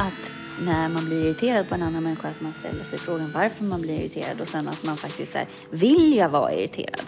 att 0.00 0.30
när 0.64 0.88
man 0.88 1.04
blir 1.04 1.24
irriterad 1.24 1.68
på 1.68 1.74
en 1.74 1.82
annan 1.82 2.02
människa 2.02 2.28
att 2.28 2.40
man 2.40 2.52
ställer 2.52 2.84
sig 2.84 2.98
frågan 2.98 3.32
varför 3.34 3.64
man 3.64 3.80
blir 3.80 4.00
irriterad 4.00 4.40
och 4.40 4.48
sen 4.48 4.68
att 4.68 4.84
man 4.84 4.96
faktiskt 4.96 5.32
säger 5.32 5.48
vill 5.70 6.16
jag 6.16 6.28
vara 6.28 6.52
irriterad? 6.52 7.00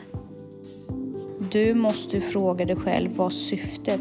Du 1.50 1.74
måste 1.74 2.20
fråga 2.20 2.64
dig 2.64 2.76
själv 2.76 3.10
vad 3.16 3.32
syftet 3.32 4.00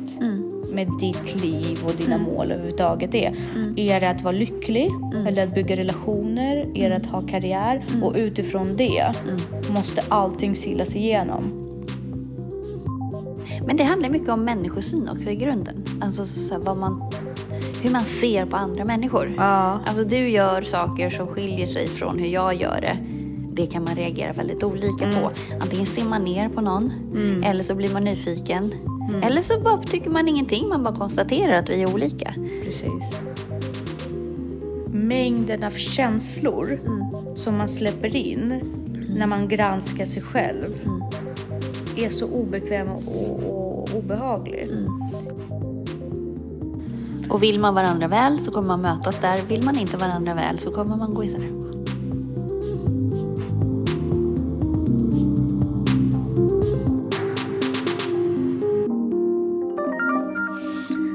med 0.73 0.87
ditt 0.99 1.43
liv 1.43 1.79
och 1.85 1.93
dina 1.93 2.17
mål 2.17 2.51
överhuvudtaget 2.51 3.15
är. 3.15 3.35
Är 3.77 3.99
det 3.99 4.09
att 4.09 4.21
vara 4.21 4.35
lycklig? 4.35 4.89
Eller 5.27 5.47
att 5.47 5.55
bygga 5.55 5.75
relationer? 5.75 6.77
Är 6.77 6.89
det 6.89 6.95
att 6.95 7.05
ha 7.05 7.21
karriär? 7.21 7.85
Och 8.03 8.13
utifrån 8.17 8.77
det 8.77 9.13
måste 9.69 10.03
allting 10.09 10.55
silas 10.55 10.95
igenom. 10.95 11.65
Men 13.65 13.77
det 13.77 13.83
handlar 13.83 14.09
mycket 14.09 14.29
om 14.29 14.45
människosyn 14.45 15.09
också 15.09 15.29
i 15.29 15.35
grunden. 15.35 15.83
Alltså 16.01 16.25
så 16.25 16.53
här, 16.53 16.61
vad 16.61 16.77
man, 16.77 17.08
hur 17.81 17.91
man 17.91 18.05
ser 18.05 18.45
på 18.45 18.57
andra 18.57 18.85
människor. 18.85 19.33
Ja. 19.37 19.79
Alltså 19.85 20.03
du 20.03 20.29
gör 20.29 20.61
saker 20.61 21.09
som 21.09 21.27
skiljer 21.27 21.67
sig 21.67 21.87
från 21.87 22.19
hur 22.19 22.27
jag 22.27 22.53
gör 22.55 22.81
det. 22.81 22.97
Det 23.51 23.65
kan 23.65 23.83
man 23.83 23.95
reagera 23.95 24.33
väldigt 24.33 24.63
olika 24.63 25.11
på. 25.11 25.31
Antingen 25.61 25.85
ser 25.85 26.03
man 26.03 26.21
ner 26.21 26.49
på 26.49 26.61
någon 26.61 26.91
eller 27.45 27.63
så 27.63 27.75
blir 27.75 27.93
man 27.93 28.03
nyfiken. 28.03 28.71
Eller 29.23 29.41
så 29.41 29.59
bara 29.59 29.77
tycker 29.77 30.09
man 30.09 30.27
ingenting, 30.27 30.69
man 30.69 30.83
bara 30.83 30.95
konstaterar 30.95 31.53
att 31.53 31.69
vi 31.69 31.81
är 31.81 31.93
olika. 31.93 32.33
Precis. 32.63 33.03
Mängden 34.91 35.63
av 35.63 35.71
känslor 35.71 36.79
som 37.35 37.57
man 37.57 37.67
släpper 37.67 38.15
in 38.15 38.61
när 39.09 39.27
man 39.27 39.47
granskar 39.47 40.05
sig 40.05 40.21
själv 40.21 40.89
är 41.95 42.09
så 42.09 42.25
obekväm 42.25 42.89
och, 42.89 43.43
och 43.45 43.95
obehaglig. 43.95 44.67
Och 47.29 47.43
vill 47.43 47.59
man 47.59 47.75
varandra 47.75 48.07
väl 48.07 48.39
så 48.39 48.51
kommer 48.51 48.67
man 48.67 48.81
mötas 48.81 49.19
där. 49.21 49.41
Vill 49.47 49.63
man 49.63 49.79
inte 49.79 49.97
varandra 49.97 50.33
väl 50.33 50.59
så 50.59 50.71
kommer 50.71 50.95
man 50.95 51.13
gå 51.13 51.23
isär. 51.23 51.49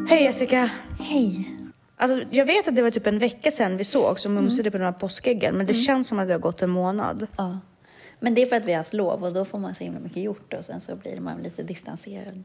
Hej 0.09 0.25
Jessica! 0.25 0.71
Hej! 0.99 1.51
Alltså, 1.97 2.27
jag 2.31 2.47
vet 2.47 2.69
att 2.69 2.77
det 2.77 2.83
var 2.83 2.91
typ 2.91 3.07
en 3.07 3.19
vecka 3.19 3.51
sedan 3.51 3.77
vi 3.77 3.85
såg 3.85 4.21
som 4.21 4.35
mumsade 4.35 4.71
på 4.71 4.79
de 4.79 4.85
här 4.85 4.93
påskäggen 4.93 5.55
men 5.55 5.67
det 5.67 5.75
känns 5.75 6.09
som 6.09 6.19
att 6.19 6.29
det 6.29 6.35
har 6.35 6.41
gått 6.41 6.63
en 6.63 6.71
månad. 6.71 7.27
Ja. 7.37 7.59
Men 8.21 8.35
det 8.35 8.43
är 8.43 8.47
för 8.47 8.57
att 8.57 8.65
vi 8.65 8.73
har 8.73 8.79
haft 8.79 8.95
lov 8.95 9.25
och 9.25 9.33
då 9.33 9.45
får 9.45 9.59
man 9.59 9.75
så 9.75 9.85
himla 9.85 10.01
mycket 10.01 10.23
gjort 10.23 10.55
och 10.55 10.65
sen 10.65 10.81
så 10.81 10.97
blir 10.97 11.21
man 11.21 11.43
lite 11.43 11.63
distanserad. 11.63 12.45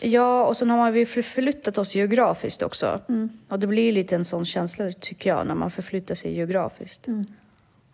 Ja, 0.00 0.46
och 0.46 0.56
sen 0.56 0.70
har 0.70 0.90
vi 0.90 1.06
förflyttat 1.06 1.78
oss 1.78 1.94
geografiskt 1.94 2.62
också. 2.62 3.00
Och 3.48 3.58
det 3.58 3.66
blir 3.66 3.92
lite 3.92 4.14
en 4.14 4.24
sån 4.24 4.46
känsla 4.46 4.92
tycker 4.92 5.30
jag 5.30 5.46
när 5.46 5.54
man 5.54 5.70
förflyttar 5.70 6.14
sig 6.14 6.34
geografiskt. 6.34 7.06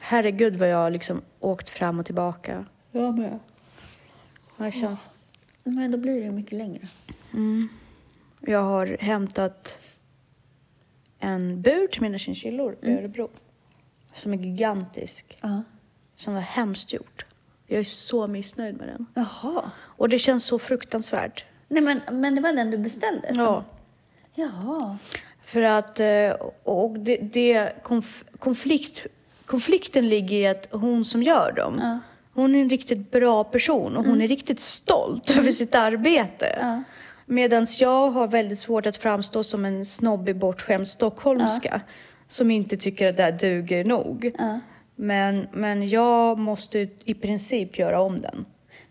Herregud 0.00 0.56
vad 0.56 0.68
jag 0.68 0.77
har 0.77 0.90
liksom 0.90 1.22
åkt 1.40 1.70
fram 1.70 1.98
och 1.98 2.06
tillbaka. 2.06 2.64
Jag 2.92 3.18
med. 3.18 3.38
Det 4.56 4.72
känns... 4.72 5.10
Men 5.64 5.90
då 5.90 5.98
blir 5.98 6.24
det 6.24 6.30
mycket 6.30 6.58
längre. 6.58 6.82
Jag 8.40 8.62
har 8.62 8.96
hämtat 9.00 9.78
en 11.18 11.62
bur 11.62 11.86
till 11.86 12.02
mina 12.02 12.18
chinchillor 12.18 12.77
i 12.82 12.92
Örebro. 12.92 13.30
Som 14.14 14.32
är 14.32 14.38
gigantisk. 14.38 15.38
Ja. 15.42 15.62
Som 16.16 16.34
var 16.34 16.40
hemskt 16.40 16.92
gjort. 16.92 17.27
Jag 17.66 17.80
är 17.80 17.84
så 17.84 18.27
missnöjd 18.27 18.77
med 18.77 18.88
den. 18.88 19.06
Jaha. 19.14 19.70
Och 19.80 20.08
det 20.08 20.18
känns 20.18 20.44
så 20.44 20.58
fruktansvärt. 20.58 21.44
Nej 21.75 21.83
men, 21.83 22.00
men 22.20 22.34
det 22.34 22.41
var 22.41 22.53
den 22.53 22.70
du 22.70 22.78
beställde? 22.78 23.28
som- 23.28 23.39
Ja. 23.39 23.64
Jaha. 24.34 24.98
För 25.44 25.62
att 25.62 26.00
eh, 26.00 26.30
och 26.62 26.91
det, 26.98 27.17
det 27.17 27.83
konf, 27.83 28.25
konflikt, 28.39 29.07
konflikten 29.46 30.08
ligger 30.08 30.36
i 30.36 30.46
att 30.46 30.68
hon 30.70 31.05
som 31.05 31.23
gör 31.23 31.52
dem, 31.52 32.01
hon 32.35 32.55
är 32.55 32.61
en 32.61 32.70
riktigt 32.70 33.11
bra 33.11 33.45
person 33.45 33.96
och 33.96 34.05
hon 34.05 34.20
är 34.23 34.29
riktigt 34.29 34.61
stolt 34.61 35.30
över 35.39 35.51
sitt 35.52 35.74
arbete. 35.74 36.58
Ja. 36.61 36.83
Medan 37.27 37.67
jag 37.80 38.11
har 38.11 38.27
väldigt 38.29 38.58
svårt 38.58 38.86
att 38.86 38.96
framstå 38.96 39.45
som 39.45 39.64
en 39.64 39.85
snobbig 39.86 40.36
bortskämd 40.36 40.89
stockholmska 40.89 41.80
som 42.29 42.51
inte 42.51 42.77
tycker 42.77 43.08
att 43.08 43.17
det 43.17 43.23
här 43.23 43.33
duger 43.33 43.85
nog. 43.85 44.30
Ja. 44.39 44.61
Men, 44.96 45.46
men 45.52 45.89
jag 45.89 46.39
måste 46.39 46.89
i 47.05 47.14
princip 47.14 47.79
göra 47.79 48.01
om 48.01 48.20
den. 48.20 48.45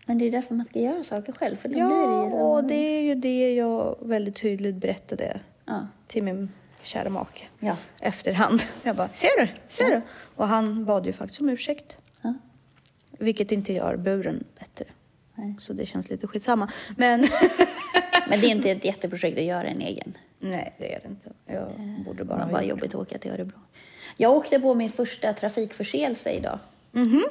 Men 0.06 0.18
det 0.18 0.24
är 0.24 0.30
därför 0.30 0.54
man 0.54 0.66
ska 0.66 0.80
göra 0.80 1.04
saker 1.04 1.32
själv 1.32 1.56
för 1.56 1.68
då 1.68 1.78
Ja, 1.78 1.86
blir 1.88 1.96
det 1.96 2.36
ju 2.36 2.42
och 2.42 2.64
det 2.64 2.74
är 2.74 3.00
ju 3.02 3.14
det 3.14 3.54
jag 3.54 3.96
väldigt 4.00 4.36
tydligt 4.36 4.74
berättade 4.76 5.40
Ja. 5.64 5.86
till 6.06 6.22
min 6.22 6.52
kära 6.82 7.08
make 7.10 7.44
Ja. 7.60 7.76
efterhand. 8.00 8.62
Jag 8.82 8.96
bara, 8.96 9.08
ser 9.08 9.40
du? 9.40 9.48
Ser 9.68 9.90
du? 9.90 10.00
Och 10.36 10.48
han 10.48 10.84
bad 10.84 11.06
ju 11.06 11.12
faktiskt 11.12 11.40
om 11.40 11.48
ursäkt. 11.48 11.98
Ja. 12.22 12.34
Vilket 13.18 13.52
inte 13.52 13.72
gör 13.72 13.96
buren 13.96 14.44
bättre. 14.58 14.84
Nej. 15.34 15.54
Så 15.60 15.72
det 15.72 15.86
känns 15.86 16.10
lite 16.10 16.26
skitsamma. 16.26 16.70
Men 16.96 17.20
Men 18.28 18.40
det 18.40 18.46
är 18.46 18.50
inte 18.50 18.70
ett 18.70 18.84
jätteprojekt 18.84 19.38
att 19.38 19.44
göra 19.44 19.64
en 19.64 19.80
egen. 19.80 20.16
nej, 20.38 20.74
det 20.78 20.94
är 20.94 21.00
det 21.02 21.08
inte. 21.08 21.32
Jag 21.46 21.68
borde 22.04 22.24
bara 22.24 22.38
Det 22.38 22.44
var 22.44 22.52
bara 22.52 22.64
jobbigt 22.64 22.94
att 22.94 23.00
åka 23.00 23.18
till 23.18 23.30
Örebro. 23.30 23.58
Jag 24.16 24.32
åkte 24.32 24.60
på 24.60 24.74
min 24.74 24.88
första 24.88 25.32
trafikförseelse 25.32 26.30
idag. 26.30 26.58
Mhm. 26.92 27.24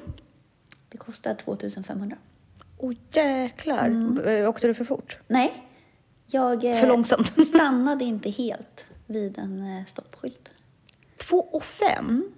Det 0.90 0.98
kostade 0.98 1.36
2500. 1.36 2.18
Åh 2.84 2.94
jäklar. 3.12 3.86
Mm. 3.86 4.48
Åkte 4.48 4.68
du 4.68 4.74
för 4.74 4.86
fort? 4.86 5.18
Nej, 5.28 5.64
jag 6.26 6.66
eh, 6.66 6.74
För 6.74 6.88
långsamt. 6.88 7.48
stannade 7.48 8.04
inte 8.04 8.30
helt 8.30 8.86
vid 9.06 9.38
en 9.38 9.78
eh, 9.78 9.86
stoppskylt. 9.86 10.50
Två 11.18 11.38
och 11.38 11.64
fem? 11.64 12.32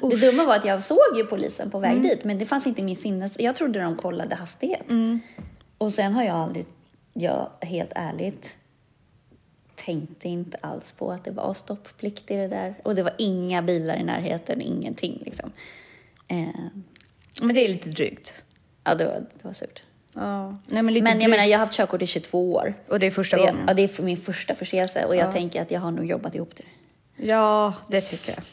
Det 0.00 0.16
dumma 0.16 0.44
var 0.44 0.56
att 0.56 0.64
jag 0.64 0.84
såg 0.84 1.16
ju 1.16 1.24
polisen 1.24 1.70
på 1.70 1.78
väg 1.78 2.02
dit, 2.02 2.24
men 2.24 2.38
det 2.38 2.46
fanns 2.46 2.66
inte 2.66 2.80
i 2.80 2.84
min 2.84 2.96
sinnes... 2.96 3.36
Jag 3.38 3.56
trodde 3.56 3.80
de 3.80 3.96
kollade 3.96 4.34
hastighet. 4.34 4.86
Och 5.78 5.92
sen 5.92 6.12
har 6.12 6.22
jag 6.22 6.36
aldrig, 6.36 6.66
jag 7.12 7.50
helt 7.60 7.92
ärligt, 7.94 8.56
tänkte 9.74 10.28
inte 10.28 10.58
alls 10.60 10.92
på 10.92 11.12
att 11.12 11.24
det 11.24 11.30
var 11.30 11.54
stopplikt 11.54 12.30
i 12.30 12.34
det 12.34 12.48
där. 12.48 12.74
Och 12.82 12.94
det 12.94 13.02
var 13.02 13.14
inga 13.18 13.62
bilar 13.62 13.96
i 13.96 14.04
närheten, 14.04 14.60
ingenting 14.60 15.22
liksom. 15.24 15.52
Eh, 16.28 16.48
Men 17.42 17.54
det 17.54 17.64
är 17.64 17.68
lite 17.68 17.90
drygt. 17.90 18.44
Ja, 18.84 18.94
det 18.94 19.04
var, 19.04 19.12
det 19.14 19.44
var 19.44 19.52
surt. 19.52 19.82
Ja. 20.14 20.48
Nej, 20.66 20.82
men 20.82 20.94
lite 20.94 21.04
Men 21.04 21.20
jag 21.20 21.30
menar, 21.30 21.44
jag 21.44 21.58
har 21.58 21.66
haft 21.66 21.76
körkort 21.76 22.02
i 22.02 22.06
22 22.06 22.52
år. 22.54 22.74
Och 22.88 22.98
det 22.98 23.06
är 23.06 23.10
första 23.10 23.36
Det, 23.36 23.42
gången? 23.42 23.64
ja, 23.66 23.74
det 23.74 23.98
är 23.98 24.02
min 24.02 24.16
första 24.16 24.54
förseelse 24.54 25.04
och 25.04 25.16
jag 25.16 25.32
tänker 25.32 25.62
att 25.62 25.70
jag 25.70 25.80
har 25.80 25.90
nog 25.90 26.04
jobbat 26.06 26.34
ihop 26.34 26.50
det. 26.56 26.64
Ja, 27.26 27.72
det 27.88 28.00
tycker 28.00 28.32
jag. 28.36 28.44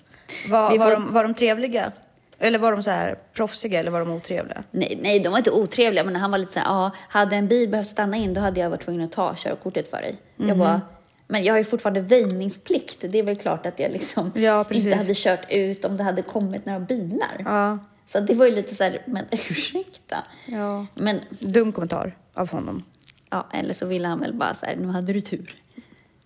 Var, 0.51 0.69
får- 0.77 0.91
de, 0.91 1.13
var 1.13 1.23
de 1.23 1.33
trevliga? 1.33 1.91
Eller 2.39 2.59
var 2.59 2.71
de 2.71 2.83
så 2.83 2.91
här 2.91 3.15
proffsiga 3.33 3.79
eller 3.79 3.91
var 3.91 3.99
de 3.99 4.11
otrevliga? 4.11 4.63
Nej, 4.71 4.99
nej, 5.01 5.19
de 5.19 5.29
var 5.29 5.37
inte 5.37 5.51
otrevliga, 5.51 6.03
men 6.03 6.15
han 6.15 6.31
var 6.31 6.37
lite 6.37 6.51
så 6.53 6.59
här, 6.59 6.65
ja, 6.65 6.91
hade 7.09 7.35
en 7.35 7.47
bil 7.47 7.69
behövt 7.69 7.87
stanna 7.87 8.17
in, 8.17 8.33
då 8.33 8.41
hade 8.41 8.59
jag 8.59 8.69
varit 8.69 8.81
tvungen 8.85 9.01
att 9.01 9.11
ta 9.11 9.35
körkortet 9.37 9.89
för 9.89 10.01
dig. 10.01 10.15
Mhm. 10.35 10.47
Jag 10.49 10.57
bara, 10.57 10.81
men 11.27 11.43
jag 11.43 11.53
har 11.53 11.57
ju 11.57 11.63
fortfarande 11.63 12.01
väjningsplikt. 12.01 12.97
Det 13.01 13.19
är 13.19 13.23
väl 13.23 13.35
klart 13.37 13.65
att 13.65 13.79
jag 13.79 13.91
liksom 13.91 14.31
Ja, 14.35 14.65
inte 14.71 14.95
hade 14.95 15.13
kört 15.15 15.45
ut 15.49 15.85
om 15.85 15.97
det 15.97 16.03
hade 16.03 16.21
kommit 16.21 16.65
några 16.65 16.79
bilar. 16.79 17.35
Ja. 17.45 17.77
Så 18.11 18.19
det 18.19 18.33
var 18.33 18.45
ju 18.45 18.55
lite 18.55 18.75
så 18.75 18.83
här, 18.83 19.01
men 19.05 19.25
ursäkta. 19.31 20.17
ja. 20.45 20.85
Men, 20.95 21.19
Dum 21.29 21.71
kommentar 21.71 22.17
av 22.33 22.49
honom. 22.51 22.83
ja, 23.29 23.47
eller 23.53 23.73
så 23.73 23.85
ville 23.85 24.07
han 24.07 24.19
väl 24.19 24.33
bara 24.33 24.53
så 24.53 24.65
här, 24.65 24.75
nu 24.75 24.87
hade 24.87 25.13
du 25.13 25.21
tur. 25.21 25.55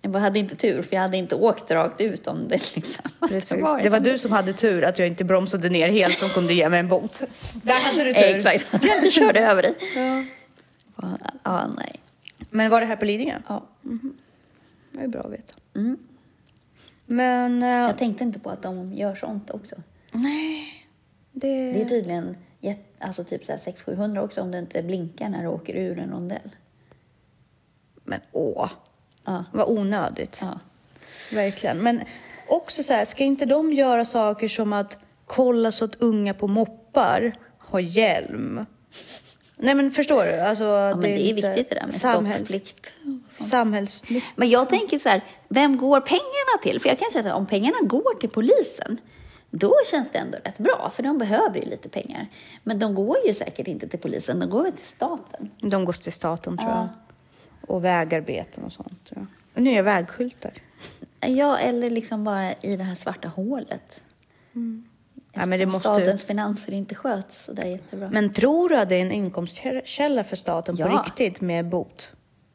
Jag 0.02 0.12
bara 0.12 0.20
hade 0.20 0.40
inte 0.40 0.56
tur, 0.56 0.82
för 0.82 0.96
jag 0.96 1.02
hade 1.02 1.18
inte 1.18 1.36
åkt 1.36 1.72
rakt 1.72 2.02
ut 2.02 2.28
om 2.28 2.48
det 2.48 2.76
liksom 2.76 3.04
Precis. 3.30 3.62
varit 3.62 3.84
Det 3.84 3.90
var 3.90 4.00
du 4.00 4.18
som 4.18 4.32
hade 4.32 4.54
tur 4.54 4.84
att 4.84 5.00
jag 5.00 5.08
inte 5.08 5.24
bromsade 5.24 5.70
ner 5.70 5.90
helt 5.90 6.18
som 6.18 6.30
kunde 6.30 6.54
ge 6.54 6.70
mig 6.70 6.80
en 6.80 6.88
bot. 6.88 7.22
Där 7.54 7.80
hade 7.80 8.04
du 8.04 8.14
tur. 8.14 8.24
Exakt, 8.24 8.66
att 8.74 8.84
jag 8.88 8.98
inte 8.98 9.12
körde 9.12 9.40
över 9.40 9.62
dig. 9.62 9.76
Ja. 9.96 10.24
Ja, 11.02 11.18
ja, 11.44 11.68
nej. 11.78 11.96
Men 12.50 12.70
var 12.72 12.82
det 12.82 12.88
här 12.88 12.96
på 12.96 13.06
Lidingö? 13.06 13.40
Ja. 13.48 13.66
Det 14.92 15.04
är 15.04 15.08
bra 15.08 15.22
att 15.22 15.32
veta. 15.34 15.54
Mm. 15.76 15.98
Men... 17.06 17.64
eh, 17.64 17.70
Jag 17.70 17.98
tänkte 17.98 18.24
inte 18.24 18.40
på 18.40 18.50
att 18.50 18.62
de 18.64 18.94
gör 18.94 19.16
sånt 19.16 19.50
också. 19.50 19.76
nej. 20.12 20.82
Det... 21.38 21.72
Det 21.72 21.82
är 21.82 21.86
tydligen 21.86 22.36
alltså 23.00 23.24
typ 23.24 23.46
så 23.46 23.52
här 23.52 23.60
600-700 23.60 24.24
också 24.24 24.42
om 24.42 24.52
du 24.52 24.60
inte 24.60 24.84
blinkar 24.84 25.30
när 25.30 25.42
du 25.42 25.48
åker 25.48 25.76
ur 25.76 26.00
en 26.00 26.12
rondell. 26.12 26.56
Men 28.04 28.20
åh. 28.32 28.70
Ja. 29.26 29.44
Vad 29.52 29.70
onödigt. 29.70 30.38
Ja. 30.42 30.60
Verkligen. 31.34 31.78
Men 31.78 32.02
också 32.48 32.84
så 32.84 32.94
här, 32.94 33.06
ska 33.06 33.24
inte 33.24 33.46
de 33.46 33.74
göra 33.74 34.06
saker 34.06 34.48
som 34.48 34.74
att 34.74 34.98
kolla 35.26 35.72
så 35.72 35.86
att 35.86 35.96
unga 35.96 36.34
på 36.34 36.48
moppar 36.48 37.36
har 37.58 37.80
hjälm? 37.80 38.66
Nej 39.58 39.76
men 39.76 39.92
förstår 39.92 40.26
du? 40.26 40.40
Alltså, 40.40 40.64
ja, 40.64 40.96
men 40.96 41.02
det 41.02 41.30
är 41.30 41.34
viktigt 41.34 41.70
det 41.70 41.76
där 41.76 41.86
med 41.86 41.96
samhälls, 41.96 42.50
stopplikt. 42.50 42.92
Samhällsnytta. 43.30 44.26
Men 44.36 44.50
jag 44.50 44.70
tänker 44.70 45.00
så 45.00 45.10
här, 45.10 45.22
vem 45.48 45.78
går 45.78 46.02
pengarna 46.02 46.62
till? 46.64 46.82
För 46.82 46.90
jag 46.90 47.00
kan 47.00 47.12
säga 47.12 47.34
att 47.34 47.38
om 47.38 47.46
pengarna 47.46 47.78
går 47.82 48.20
till 48.20 48.30
polisen, 48.30 48.98
då 49.58 49.74
känns 49.92 50.12
det 50.12 50.18
ändå 50.18 50.38
rätt 50.44 50.58
bra, 50.58 50.92
för 50.94 51.04
de 51.04 51.18
behöver 51.18 51.60
ju 51.60 51.66
lite 51.66 51.90
pengar. 51.90 52.28
Men 52.64 52.80
de 52.80 52.96
går 52.96 53.18
ju 53.28 53.34
säkert 53.34 53.68
inte 53.68 53.88
till 53.88 54.00
polisen, 54.00 54.40
de 54.40 54.50
går 54.50 54.64
väl 54.64 54.72
till 54.72 54.88
staten. 54.88 55.52
De 55.62 55.86
går 55.86 55.94
till 55.94 56.12
staten 56.14 56.58
tror 56.58 56.70
Ja. 56.70 56.78
jag. 56.78 57.70
Och 57.76 57.86
vägarbeten 57.86 58.64
och 58.64 58.72
sånt 58.72 59.06
tror 59.06 59.20
jag. 59.22 59.28
Och 59.58 59.62
nya 59.62 59.82
vägskyltar. 59.82 60.52
Ja, 61.20 61.58
eller 61.58 61.90
liksom 61.90 62.24
bara 62.24 62.54
i 62.54 62.76
det 62.78 62.84
här 62.84 62.96
svarta 62.96 63.28
hålet. 63.28 64.02
Ja, 65.34 65.46
men 65.46 65.60
det 65.60 65.66
måste... 65.66 65.80
Stadens 65.80 66.24
finanser 66.24 66.72
inte 66.74 66.96
sköts 66.96 67.46
så 67.46 67.54
där 67.54 67.66
jättebra. 67.66 68.10
Men 68.10 68.34
tror 68.34 68.70
du 68.70 68.78
att 68.78 68.90
det 68.90 68.96
är 68.96 69.02
en 69.02 69.12
inkomstkälla 69.12 70.24
för 70.24 70.36
staten 70.36 70.78
på 70.78 70.82
Ja. 70.84 71.04
riktigt 71.06 71.42
med 71.42 71.66
bot? 71.70 72.10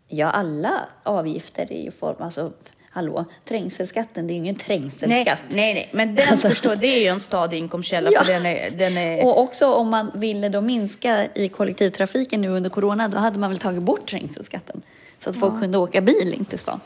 Ja, 0.08 0.31
alla 0.31 0.88
avgifter 1.03 1.73
är 1.73 1.82
ju 1.82 1.91
form... 1.91 2.17
Alltså, 2.19 2.53
hallå, 2.91 3.25
trängselskatten, 3.45 4.27
det 4.27 4.33
är 4.33 4.35
ju 4.35 4.39
ingen 4.41 4.55
Nej, 4.55 4.65
trängselskatt. 4.65 5.39
nej, 5.49 5.75
nej, 5.75 5.89
men 5.93 6.15
den 6.15 6.27
Alltså- 6.31 6.49
förstår, 6.49 6.77
det 6.77 6.87
är 6.87 7.01
ju 7.01 7.07
en 7.07 7.21
stadig 7.21 7.59
inkomstkälla 7.59 8.11
Ja. 8.13 8.25
för 8.25 8.33
den 8.33 8.47
är, 8.47 8.71
den 8.71 8.97
är 8.99 9.25
Och 9.25 9.41
också 9.41 9.73
om 9.75 9.89
man 9.91 10.11
ville 10.15 10.49
då 10.49 10.61
minska 10.61 11.29
i 11.35 11.49
kollektivtrafiken 11.49 12.41
nu 12.41 12.49
under 12.49 12.71
corona, 12.71 13.09
då 13.09 13.19
hade 13.19 13.39
man 13.39 13.51
väl 13.51 13.59
tagit 13.59 13.83
bort 13.83 14.07
trängselskatten. 14.11 14.83
Så 15.19 15.31
att 15.31 15.37
folk 15.37 15.61
kunde 15.61 15.79
åka 15.79 16.01
bil 16.01 16.35
in 16.39 16.45
till 16.45 16.59
stan. 16.59 16.81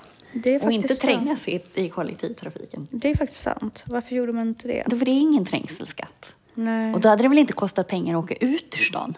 Och 0.63 0.73
inte 0.73 0.95
trängas 0.95 1.49
i, 1.49 1.61
i 1.75 1.89
kollektivtrafiken. 1.89 2.89
Det 2.91 3.11
är 3.11 3.15
faktiskt 3.17 3.41
sant. 3.43 3.83
Varför 3.87 4.15
gjorde 4.15 4.33
man 4.33 4.49
inte 4.49 4.69
det? 4.69 4.85
För 4.99 5.05
det 5.05 5.11
är 5.11 5.21
ingen 5.21 5.47
trängselskatt. 5.47 6.35
Nej. 6.55 6.95
Och 6.95 7.01
då 7.01 7.09
hade 7.09 7.23
det 7.23 7.29
väl 7.29 7.39
inte 7.39 7.53
kostat 7.53 7.89
pengar 7.89 8.19
att 8.19 8.25
åka 8.25 8.35
ut 8.35 8.75
ur 8.79 8.85
stan? 8.85 9.15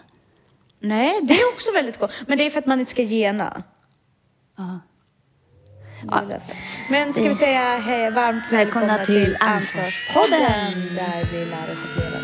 Nej, 0.79 1.19
det 1.23 1.33
är 1.33 1.49
också 1.53 1.71
väldigt 1.71 1.99
gott. 1.99 2.11
Men 2.27 2.37
det 2.37 2.45
är 2.45 2.49
för 2.49 2.59
att 2.59 2.65
man 2.65 2.79
inte 2.79 2.91
ska 2.91 3.01
gena. 3.03 3.63
Det 4.57 4.79
därför. 6.11 6.55
Men 6.89 7.13
ska 7.13 7.23
vi 7.23 7.33
säga 7.33 7.77
hej, 7.77 8.11
varmt 8.11 8.43
välkomna, 8.51 8.97
Välkomna 8.97 9.05
till. 9.05 9.37
Ansvarspodden. 9.39 10.73
Där 10.73 11.31
vi 11.31 11.45
lär 11.45 11.71
oss 11.71 11.83
att 11.85 11.97
leva 11.97 12.16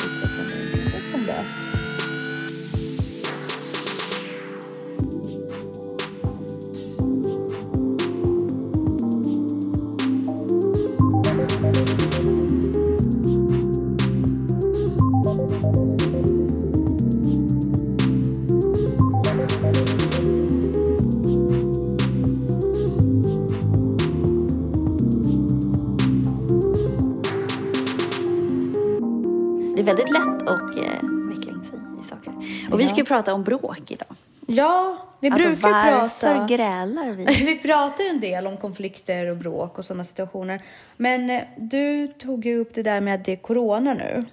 saker. 32.15 32.33
Och 32.71 32.80
vi 32.80 32.88
ska 32.88 32.98
ju 32.98 33.06
prata 33.06 33.33
om 33.33 33.44
bråk 33.44 33.92
idag. 33.92 34.15
Ja, 34.48 34.98
vi 35.19 35.30
Alltså 35.30 35.50
brukar 35.50 35.71
varför 36.01 36.33
prata... 36.33 36.48
grälar 36.48 37.12
vi? 37.12 37.25
Vi 37.45 37.56
pratar 37.60 38.10
en 38.10 38.19
del 38.19 38.48
om 38.48 38.57
konflikter 38.57 39.27
och 39.30 39.38
bråk 39.38 39.77
och 39.77 39.86
sådana 39.86 40.04
situationer. 40.04 40.62
Men 40.98 41.30
eh, 41.30 41.44
du 41.57 42.07
tog 42.07 42.45
ju 42.45 42.57
upp 42.57 42.74
det 42.74 42.83
där 42.83 43.01
med 43.01 43.15
att 43.15 43.25
det 43.25 43.31
är 43.31 43.36
corona 43.36 43.94
nu. 43.94 44.25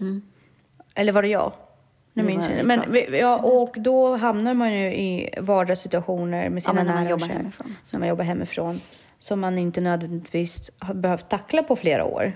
Eller 0.94 1.12
var 1.12 1.22
det 1.22 1.28
jag? 1.28 1.52
Nu 2.12 2.22
minns 2.22 2.48
jag. 2.48 2.66
Men 2.66 2.82
ja, 3.12 3.36
och 3.38 3.74
då 3.78 4.16
hamnar 4.16 4.54
man 4.54 4.72
ju 4.72 4.86
i 4.94 5.30
vardagssituationer 5.38 6.50
med 6.50 6.62
sina 6.62 6.74
man 6.74 6.86
nära 6.86 7.04
och 7.04 7.10
jobbar 7.10 7.26
kära. 7.26 7.36
hemifrån. 7.36 7.76
När 7.90 7.98
man 7.98 8.08
jobbar 8.08 8.24
hemifrån. 8.24 8.80
Som 9.18 9.40
man 9.40 9.58
inte 9.58 9.80
nödvändigtvis 9.80 10.70
har 10.78 10.94
behövt 10.94 11.28
tackla 11.28 11.62
på 11.62 11.76
flera 11.76 12.04
år. 12.04 12.32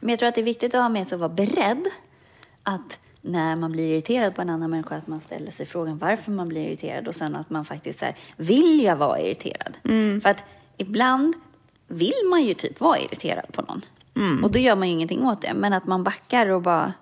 Men 0.00 0.10
jag 0.10 0.18
tror 0.18 0.28
att 0.28 0.34
det 0.34 0.40
är 0.40 0.44
viktigt 0.44 0.74
att 0.74 0.80
ha 0.80 0.88
med 0.88 1.08
sig 1.08 1.16
att 1.16 1.20
vara 1.20 1.28
beredd 1.28 1.84
att 2.62 2.98
när 3.26 3.56
man 3.56 3.72
blir 3.72 3.92
irriterad 3.92 4.34
på 4.34 4.42
en 4.42 4.50
annan 4.50 4.70
människa 4.70 4.96
att 4.96 5.06
man 5.06 5.20
ställer 5.20 5.50
sig 5.50 5.66
frågan 5.66 5.98
varför 5.98 6.32
man 6.32 6.48
blir 6.48 6.68
irriterad 6.68 7.08
och 7.08 7.14
sen 7.14 7.36
att 7.36 7.50
man 7.50 7.64
faktiskt 7.64 7.98
så 7.98 8.04
här, 8.04 8.16
vill 8.36 8.82
jag 8.82 8.96
vara 8.96 9.20
irriterad? 9.20 9.76
För 10.22 10.28
att 10.28 10.44
ibland 10.76 11.34
vill 11.86 12.26
man 12.30 12.44
ju 12.44 12.54
typ 12.54 12.80
vara 12.80 12.98
irriterad 12.98 13.52
på 13.52 13.62
någon 13.62 13.82
och 14.42 14.50
då 14.50 14.58
gör 14.58 14.76
man 14.76 14.88
ju 14.88 14.94
ingenting 14.94 15.26
åt 15.26 15.42
det. 15.42 15.54
Men 15.54 15.72
att 15.72 15.86
man 15.86 16.04
backar 16.04 16.46
och 16.46 16.62
bara 16.62 16.92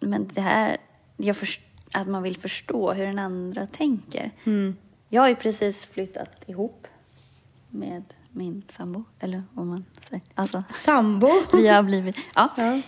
men 0.00 0.28
det 0.34 0.40
här, 0.40 0.76
jag 1.16 1.36
först, 1.36 1.60
att 1.92 2.08
man 2.08 2.22
vill 2.22 2.36
förstå 2.36 2.92
hur 2.92 3.06
den 3.06 3.18
andra 3.18 3.66
tänker. 3.66 4.30
Jag 5.08 5.22
har 5.22 5.28
ju 5.28 5.34
precis 5.34 5.86
flyttat 5.86 6.42
ihop 6.46 6.86
med 7.70 8.04
min 8.30 8.62
sambo, 8.68 9.04
eller 9.20 9.42
vad 9.52 9.66
man 9.66 9.84
säger. 10.00 10.22
Alltså, 10.34 10.62
Sambo. 10.74 11.30
vi 11.52 11.68
har 11.68 11.82
blivit... 11.82 12.16
Ja. 12.34 12.50
Ja. 12.56 12.80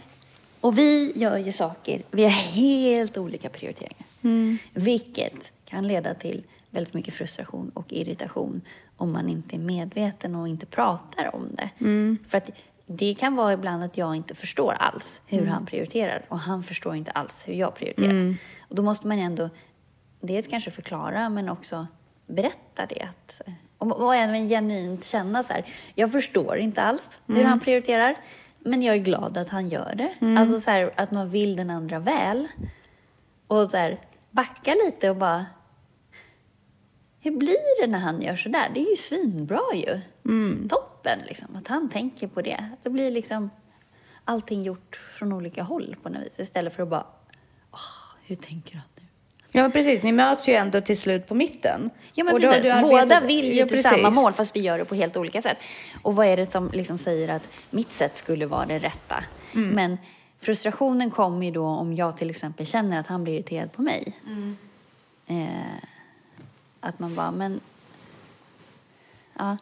Och 0.61 0.79
vi 0.79 1.13
gör 1.15 1.37
ju 1.37 1.53
saker, 1.53 2.03
vi 2.11 2.25
har 2.25 2.31
helt 2.31 3.17
olika 3.19 3.49
prioriteringar. 3.49 4.07
Mm. 4.23 4.59
Vilket 4.75 5.53
kan 5.65 5.87
leda 5.89 6.15
till 6.15 6.43
väldigt 6.71 6.95
mycket 6.95 7.15
frustration 7.15 7.71
och 7.75 7.93
irritation 7.93 8.61
om 8.97 9.13
man 9.13 9.29
inte 9.29 9.57
är 9.57 9.61
medveten 9.61 10.35
och 10.35 10.49
inte 10.49 10.67
pratar 10.67 11.35
om 11.35 11.49
det. 11.53 11.71
Mm. 11.79 12.19
För 12.29 12.39
att 12.39 12.51
det 12.87 13.15
kan 13.15 13.37
vara 13.37 13.53
ibland 13.53 13.83
att 13.85 13.97
jag 13.97 14.17
inte 14.17 14.35
förstår 14.35 14.73
alls 14.73 15.21
hur 15.27 15.39
Mm. 15.39 15.51
han 15.53 15.67
prioriterar 15.67 16.25
och 16.29 16.39
han 16.39 16.63
förstår 16.63 16.97
inte 16.97 17.11
alls 17.11 17.45
hur 17.47 17.55
jag 17.55 17.75
prioriterar. 17.75 18.37
Och 18.61 18.75
då 18.75 18.83
måste 18.83 19.07
man 19.07 19.19
ändå 19.19 19.51
dels 20.21 20.47
kanske 20.47 20.71
förklara 20.71 21.29
men 21.29 21.49
också 21.49 21.87
berätta 22.27 22.87
det. 22.87 23.09
Och, 23.79 23.93
och 24.01 24.15
även 24.15 24.49
genuint 24.49 25.05
känna 25.05 25.43
så 25.43 25.53
här, 25.53 25.65
jag 25.95 26.13
förstår 26.13 26.57
inte 26.57 26.83
alls 26.83 27.21
hur 27.27 27.45
han 27.45 27.61
prioriterar 27.61 28.17
men 28.59 28.83
jag 28.83 28.95
är 28.95 29.01
glad 29.01 29.37
att 29.37 29.49
han 29.49 29.69
gör 29.69 29.95
det. 29.95 30.15
Alltså 30.39 30.61
så 30.61 30.71
här, 30.71 30.95
att 30.97 31.11
man 31.11 31.31
vill 31.31 31.57
den 31.57 31.71
andra 31.71 31.99
väl. 31.99 32.49
Och 33.47 33.71
så 33.71 33.77
här, 33.77 34.01
backa 34.31 34.75
lite 34.87 35.11
och 35.11 35.17
bara, 35.17 35.47
hur 37.21 37.37
blir 37.37 37.81
det 37.83 37.87
när 37.87 37.99
han 37.99 38.23
gör 38.23 38.37
så 38.37 38.49
där? 38.49 38.71
Det 38.75 38.81
är 38.81 38.91
ju 38.91 38.97
svinbra 38.97 39.61
ju. 39.75 40.01
Toppen 40.69 41.19
liksom, 41.27 41.57
att 41.57 41.69
han 41.69 41.89
tänker 41.89 42.29
på 42.29 42.43
det. 42.43 42.71
Det 42.83 42.91
blir 42.91 43.11
liksom 43.11 43.51
allting 44.25 44.63
gjort 44.63 45.01
från 45.19 45.33
olika 45.33 45.63
håll 45.63 45.97
på 46.03 46.09
något 46.09 46.27
vis. 46.27 46.41
Istället 46.41 46.75
för 46.75 46.83
att 46.83 46.89
bara, 46.89 47.07
åh, 47.73 48.17
hur 48.23 48.37
tänker 48.37 48.75
han? 48.75 48.85
Ja, 49.53 49.63
men 49.63 49.73
precis. 49.73 50.03
Ni 50.03 50.13
möts 50.13 50.49
ju 50.49 50.53
ändå 50.55 50.81
till 50.81 50.99
slut 50.99 51.27
på 51.27 51.35
mitten. 51.35 51.91
Ja, 52.15 52.25
men 52.25 52.35
Och 52.35 52.41
precis. 52.41 52.63
du 52.63 52.71
arbetat- 52.71 52.91
Båda 53.09 53.21
vill 53.21 53.45
ju 53.45 53.55
Ja, 53.55 53.67
till 53.67 53.77
precis. 53.77 53.91
samma 53.91 54.11
mål, 54.11 54.33
fast 54.33 54.57
vi 54.57 54.61
gör 54.61 54.79
det 54.79 54.85
på 54.85 54.95
helt 54.95 55.17
olika 55.17 55.43
sätt. 55.43 55.59
Och 56.03 56.17
vad 56.17 56.27
är 56.27 56.37
det 56.37 56.47
som 56.47 56.71
liksom 56.73 56.99
säger 56.99 57.29
att 57.29 57.49
mitt 57.71 57.93
sätt 57.93 58.17
skulle 58.17 58.47
vara 58.47 58.67
det 58.67 58.79
rätta? 58.79 59.25
Mm. 59.55 59.69
Men 59.71 59.99
frustrationen 60.41 61.11
kommer 61.11 61.47
ju 61.47 61.53
då 61.53 61.67
om 61.67 61.95
jag 61.95 62.17
till 62.17 62.31
exempel 62.31 62.67
känner 62.67 63.01
att 63.01 63.07
han 63.07 63.25
blir 63.25 63.35
irriterad 63.35 63.73
på 63.73 63.83
mig. 63.83 64.13
Mm. 64.27 64.57
Eh, 65.27 65.85
att 66.81 66.99
man 66.99 67.15
bara, 67.15 67.31
men... 67.31 67.61
Ja. 69.39 69.57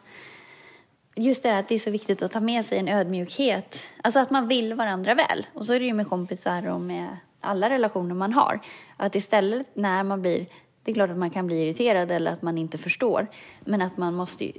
Just 1.15 1.43
det 1.43 1.49
här 1.49 1.59
att 1.59 1.67
det 1.69 1.75
är 1.75 1.79
så 1.79 1.89
viktigt 1.91 2.21
att 2.21 2.31
ta 2.31 2.39
med 2.39 2.65
sig 2.65 2.77
en 2.77 2.87
ödmjukhet. 2.87 3.87
Alltså 4.03 4.19
att 4.19 4.29
man 4.31 4.47
vill 4.47 4.73
varandra 4.73 5.13
väl. 5.15 5.47
Och 5.53 5.65
så 5.65 5.73
är 5.73 5.79
det 5.79 5.85
ju 5.85 5.93
med 5.93 6.07
kompisar 6.09 6.67
och 6.67 6.81
med 6.81 7.07
alla 7.47 7.69
relationer 7.69 8.15
man 8.15 8.33
har. 8.33 8.59
Att 8.97 9.15
istället 9.15 9.67
när 9.73 10.03
man 10.03 10.21
blir... 10.21 10.45
Det 10.83 10.91
är 10.91 10.95
klart 10.95 11.09
att 11.09 11.17
man 11.17 11.29
kan 11.29 11.47
bli 11.47 11.63
irriterad 11.63 12.11
eller 12.11 12.31
att 12.31 12.41
man 12.41 12.57
inte 12.57 12.77
förstår. 12.77 13.27
Men 13.59 13.81
att 13.81 13.97
man 13.97 14.13
måste 14.13 14.51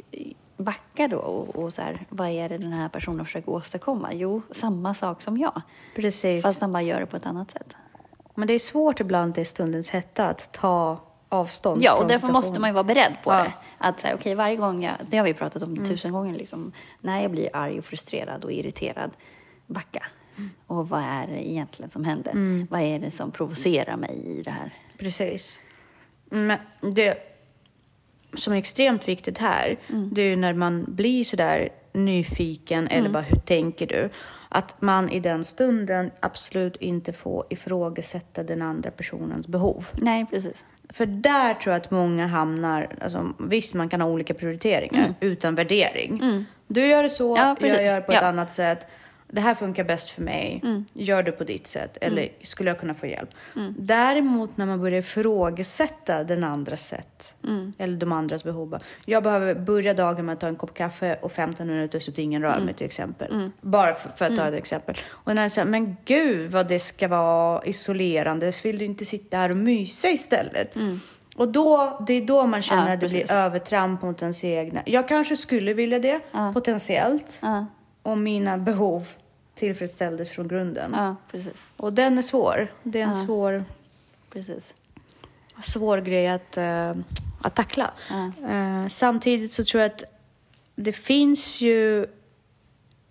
backa 0.57 1.09
då 1.09 1.17
och, 1.19 1.57
och 1.65 1.73
så 1.73 1.83
här, 1.83 2.07
vad 2.09 2.29
är 2.29 2.49
det 2.49 2.59
den 2.59 2.73
här 2.73 2.89
personen 2.89 3.25
försöker 3.25 3.53
åstadkomma? 3.53 4.13
Jo, 4.13 4.43
samma 4.51 4.95
sak 4.95 5.23
som 5.23 5.39
jag. 5.39 5.63
Precis. 5.97 6.43
Fast 6.43 6.61
han 6.61 6.73
bara 6.73 6.83
gör 6.83 7.01
det 7.01 7.07
på 7.07 7.17
ett 7.17 7.27
annat 7.27 7.51
sätt. 7.51 7.77
Men 8.35 8.49
det 8.49 8.55
är 8.55 8.59
svårt 8.59 9.01
ibland 9.01 9.39
i 9.39 9.45
stundens 9.45 9.91
hetta 9.91 10.29
att 10.29 10.53
ta 10.53 11.01
avstånd 11.29 11.83
Ja, 11.83 11.95
och 12.03 12.09
därför 12.09 12.33
måste 12.33 12.61
man 12.61 12.71
ju 12.71 12.75
vara 12.75 12.85
beredd 12.85 13.17
på 13.25 13.33
Ja. 13.33 13.43
det. 13.43 13.53
Att 13.79 14.01
så 14.01 14.07
här, 14.07 14.15
okej, 14.15 14.35
varje 14.35 14.57
gång 14.57 14.83
jag, 14.85 14.95
det 15.11 15.17
har 15.17 15.25
vi 15.25 15.35
pratat 15.35 15.63
om 15.63 15.77
tusen 15.77 16.13
gånger, 16.13 16.39
liksom, 16.39 16.73
när 17.01 17.23
jag 17.23 17.31
blir 17.31 17.57
arg 17.57 17.79
och 17.79 17.85
frustrerad 17.85 18.45
och 18.45 18.53
irriterad, 18.53 19.11
backa. 19.67 20.07
Och 20.67 20.89
vad 20.89 21.03
är 21.03 21.27
det 21.27 21.49
egentligen 21.49 21.91
som 21.91 22.05
händer? 22.05 22.67
Vad 22.71 22.81
är 22.81 22.99
det 22.99 23.11
som 23.11 23.31
provocerar 23.31 23.97
mig 23.97 24.23
i 24.39 24.43
det 24.43 24.51
här? 24.51 24.75
Precis. 24.99 25.59
Men 26.31 26.59
det 26.81 27.19
som 28.35 28.53
är 28.53 28.57
extremt 28.59 29.09
viktigt 29.09 29.39
här, 29.39 29.79
Mm. 29.89 30.11
det 30.15 30.23
är 30.23 30.27
ju 30.27 30.37
när 30.37 30.53
man 30.55 30.85
blir 30.89 31.25
sådär 31.25 31.69
nyfiken 31.93 32.89
eller 32.89 33.09
bara 33.09 33.23
hur 33.23 33.37
tänker 33.37 33.87
du? 33.87 34.09
Att 34.49 34.83
man 34.83 35.11
i 35.11 35.21
den 35.21 35.45
stunden 35.45 36.11
absolut 36.21 36.77
inte 36.77 37.13
får 37.13 37.47
ifrågasätta 37.51 38.43
den 38.43 38.63
andra 38.63 38.91
personens 38.91 39.47
behov. 39.49 39.87
Nej, 39.93 40.27
precis. 40.31 40.65
För 40.91 41.07
där 41.07 41.55
tror 41.55 41.73
jag 41.75 41.81
att 41.83 41.91
många 41.91 42.27
hamnar, 42.27 42.97
alltså, 43.01 43.33
visst 43.39 43.75
man 43.75 43.89
kan 43.89 44.01
ha 44.01 44.09
olika 44.09 44.35
prioriteringar 44.35 45.15
utan 45.21 45.55
värdering. 45.55 46.45
Du 46.67 46.87
gör 46.87 47.03
det 47.03 47.11
så, 47.11 47.37
Mm. 47.37 47.57
Ja, 47.61 47.67
jag 47.69 47.85
gör 47.85 48.01
på 48.01 48.13
ett 48.13 48.15
Ja. 48.15 48.29
Mm. 48.29 48.39
annat 48.39 48.51
sätt. 48.51 48.87
Det 49.31 49.41
här 49.41 49.55
funkar 49.55 49.85
bäst 49.85 50.11
för 50.11 50.23
mig, 50.23 50.63
gör 50.93 51.23
det 51.23 51.33
på 51.33 51.45
ditt 51.45 51.67
sätt. 51.67 51.99
Eller 52.01 52.29
skulle 52.43 52.71
jag 52.71 52.79
kunna 52.81 52.95
få 52.95 53.07
hjälp? 53.07 53.31
Mm. 53.57 53.75
Däremot 53.79 54.57
när 54.57 54.67
man 54.67 54.81
börjar 54.81 54.99
ifrågasätta 54.99 56.25
den 56.25 56.45
andras 56.45 56.87
sätt, 56.87 57.35
Mm. 57.45 57.73
eller 57.79 57.97
de 57.97 58.13
andras 58.13 58.45
behov. 58.45 58.79
Jag 59.07 59.23
behöver 59.23 59.55
börja 59.55 59.95
dagen 59.95 60.27
med 60.27 60.33
att 60.33 60.41
ta 60.41 60.47
en 60.47 60.57
kopp 60.57 60.75
kaffe 60.75 61.19
och 61.23 61.33
15 61.33 61.67
minuter 61.67 62.01
så 62.01 62.11
att 62.11 62.19
ingen 62.19 62.45
Mm. 62.45 62.55
rör 62.55 62.65
mig 62.65 62.75
till 62.75 62.87
exempel. 62.87 63.51
Bara 63.61 63.95
för, 63.95 64.11
för 64.17 64.25
att 64.25 64.37
ta 64.37 64.49
ett 64.49 64.55
exempel. 64.55 64.97
Och 65.09 65.35
när 65.35 65.43
jag 65.43 65.53
säger, 65.53 65.69
men 65.69 65.97
gud 66.05 66.51
vad 66.51 66.69
det 66.69 66.81
ska 66.81 67.09
vara 67.09 67.63
isolerande, 67.65 68.53
vill 68.65 68.79
du 68.79 68.85
inte 68.85 69.05
sitta 69.05 69.37
här 69.37 69.51
och 69.51 69.57
mysa 69.57 70.09
istället? 70.09 70.77
Mm. 70.77 71.01
Och 71.37 71.49
då, 71.49 71.99
det 72.07 72.13
är 72.15 72.23
då 72.27 72.47
man 72.47 72.63
känner 72.63 72.87
Ja, 72.89 72.95
att 72.95 73.01
det 73.01 73.07
precis. 73.07 73.29
blir 73.29 73.37
övertramp 73.37 74.03
mot 74.03 74.23
ens 74.23 74.45
egna. 74.45 74.83
Jag 74.87 75.09
kanske 75.09 75.37
skulle 75.37 75.73
vilja 75.75 75.99
det, 75.99 76.21
potentiellt, 76.55 77.39
Ja, 77.43 77.67
om 78.13 78.23
mina 78.23 78.59
behov 78.59 79.09
tillfredsställdes 79.55 80.31
från 80.31 80.49
grunden. 80.49 80.93
ja 80.97 81.17
precis. 81.31 81.69
Och 81.77 81.93
den 81.93 82.19
är 82.19 82.23
svår. 82.23 82.73
Det 82.83 83.01
är 83.01 83.05
en 83.07 83.19
Ja. 83.19 83.25
svår, 83.27 83.65
precis. 84.33 84.75
svår 85.63 85.99
grej 85.99 86.29
att, 86.29 86.57
eh, 86.57 86.95
att 87.43 87.55
tackla. 87.57 87.91
Ja. 88.11 88.33
Eh, 88.55 88.89
samtidigt 88.89 89.53
så 89.53 89.65
tror 89.65 89.83
jag 89.83 89.91
att 89.93 90.05
det 90.75 90.93
finns 90.93 91.61
ju 91.61 92.07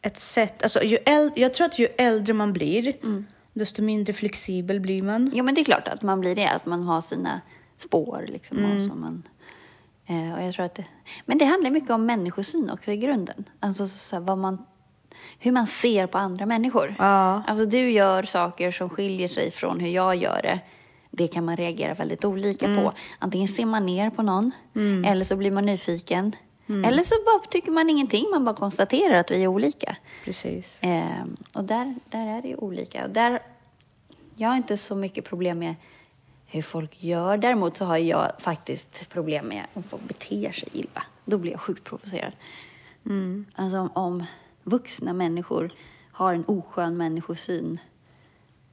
ett 0.02 0.18
sätt, 0.20 0.64
alltså 0.64 0.84
ju 0.84 0.98
äl- 0.98 1.32
jag 1.36 1.54
tror 1.54 1.68
att 1.68 1.80
ju 1.80 1.88
äldre 1.98 2.34
man 2.34 2.54
blir, 2.54 2.94
Mm. 3.04 3.26
desto 3.54 3.82
mindre 3.82 4.14
flexibel 4.14 4.80
blir 4.80 5.04
man. 5.04 5.32
Jo, 5.34 5.44
men 5.44 5.56
det 5.56 5.62
är 5.62 5.66
klart 5.66 5.88
att 5.88 6.02
man 6.02 6.20
blir 6.20 6.36
det, 6.36 6.50
att 6.50 6.66
man 6.66 6.84
har 6.84 7.02
sina 7.02 7.42
spår 7.78 8.26
liksom. 8.28 8.58
Mm. 8.58 8.78
Och 8.82 8.90
så 8.92 8.96
man, 8.96 9.24
eh, 10.06 10.34
och 10.38 10.44
jag 10.44 10.54
tror 10.54 10.66
att 10.66 10.76
det, 10.76 10.86
men 11.26 11.38
det 11.38 11.46
handlar 11.46 11.70
mycket 11.72 11.90
om 11.90 12.06
människosyn 12.06 12.70
också 12.70 12.92
i 12.92 12.98
grunden. 12.98 13.44
Alltså 13.60 13.88
så, 13.88 13.98
så 13.98 14.16
här, 14.16 14.24
vad 14.24 14.38
man, 14.38 14.66
hur 15.40 15.52
man 15.52 15.68
ser 15.68 16.08
på 16.08 16.18
andra 16.18 16.46
människor. 16.46 16.96
Ja. 17.00 17.44
Alltså 17.48 17.66
du 17.66 17.90
gör 17.92 18.24
saker 18.24 18.72
som 18.72 18.90
skiljer 18.90 19.28
sig 19.28 19.52
från 19.52 19.80
hur 19.80 19.90
jag 19.90 20.16
gör 20.16 20.40
det. 20.44 20.60
Det 21.12 21.28
kan 21.28 21.46
man 21.46 21.58
reagera 21.58 21.94
väldigt 21.94 22.26
olika 22.26 22.66
Mm. 22.66 22.84
på. 22.84 22.94
Antingen 23.20 23.48
ser 23.48 23.66
man 23.66 23.86
ner 23.86 24.10
på 24.10 24.22
någon, 24.22 24.52
eller 25.06 25.24
så 25.26 25.36
blir 25.36 25.52
man 25.52 25.66
nyfiken. 25.66 26.36
Mm. 26.70 26.86
Eller 26.86 27.04
så 27.04 27.16
bara 27.26 27.40
tycker 27.52 27.72
man 27.72 27.90
ingenting, 27.90 28.26
man 28.32 28.46
bara 28.46 28.56
konstaterar 28.56 29.14
att 29.18 29.32
vi 29.32 29.44
är 29.44 29.48
olika. 29.48 29.96
Precis. 30.26 30.78
Ehm, 30.82 31.36
och 31.54 31.64
där, 31.64 31.96
där 32.10 32.38
är 32.38 32.42
det 32.42 32.48
ju 32.48 32.56
olika. 32.56 33.04
Och 33.04 33.10
där, 33.10 33.40
jag 34.36 34.50
har 34.50 34.58
inte 34.58 34.78
så 34.78 34.96
mycket 34.96 35.26
problem 35.26 35.60
med 35.60 35.76
hur 36.46 36.62
folk 36.62 37.04
gör. 37.04 37.38
Däremot 37.38 37.78
så 37.78 37.86
har 37.86 37.98
jag 37.98 38.32
faktiskt 38.40 39.10
problem 39.10 39.46
med 39.46 39.64
om 39.74 39.84
folk 39.84 40.04
beter 40.04 40.52
sig 40.52 40.70
illa. 40.72 41.04
Då 41.26 41.38
blir 41.38 41.52
jag 41.52 41.60
sjukt 41.62 41.84
provocerad. 41.84 42.32
Alltså 43.56 43.78
om, 43.80 43.90
om 43.94 44.24
vuxna 44.68 45.14
människor 45.14 45.72
har 46.12 46.34
en 46.34 46.46
oskön 46.46 46.98
människosyn 46.98 47.80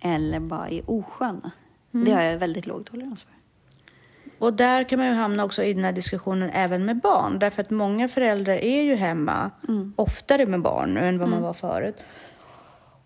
eller 0.00 0.40
bara 0.40 0.68
är 0.68 0.90
osköna. 0.90 1.50
Det 1.90 2.12
har 2.12 2.22
jag 2.22 2.38
väldigt 2.38 2.66
låg 2.66 2.86
tolerans 2.86 3.22
för. 3.22 3.34
Och 4.38 4.54
där 4.54 4.84
kan 4.84 4.98
man 4.98 5.08
ju 5.08 5.14
hamna 5.14 5.44
också 5.44 5.62
i 5.62 5.72
den 5.72 5.84
här 5.84 5.92
diskussionen 5.92 6.50
även 6.50 6.84
med 6.84 7.00
barn. 7.00 7.38
Därför 7.38 7.62
att 7.62 7.70
många 7.70 8.08
föräldrar 8.08 8.54
är 8.54 8.82
ju 8.82 8.94
hemma 8.94 9.50
oftare 9.96 10.46
med 10.46 10.62
barn 10.62 10.94
nu 10.94 11.00
än 11.00 11.18
vad 11.18 11.28
man 11.28 11.42
var 11.42 11.52
förut. 11.52 11.96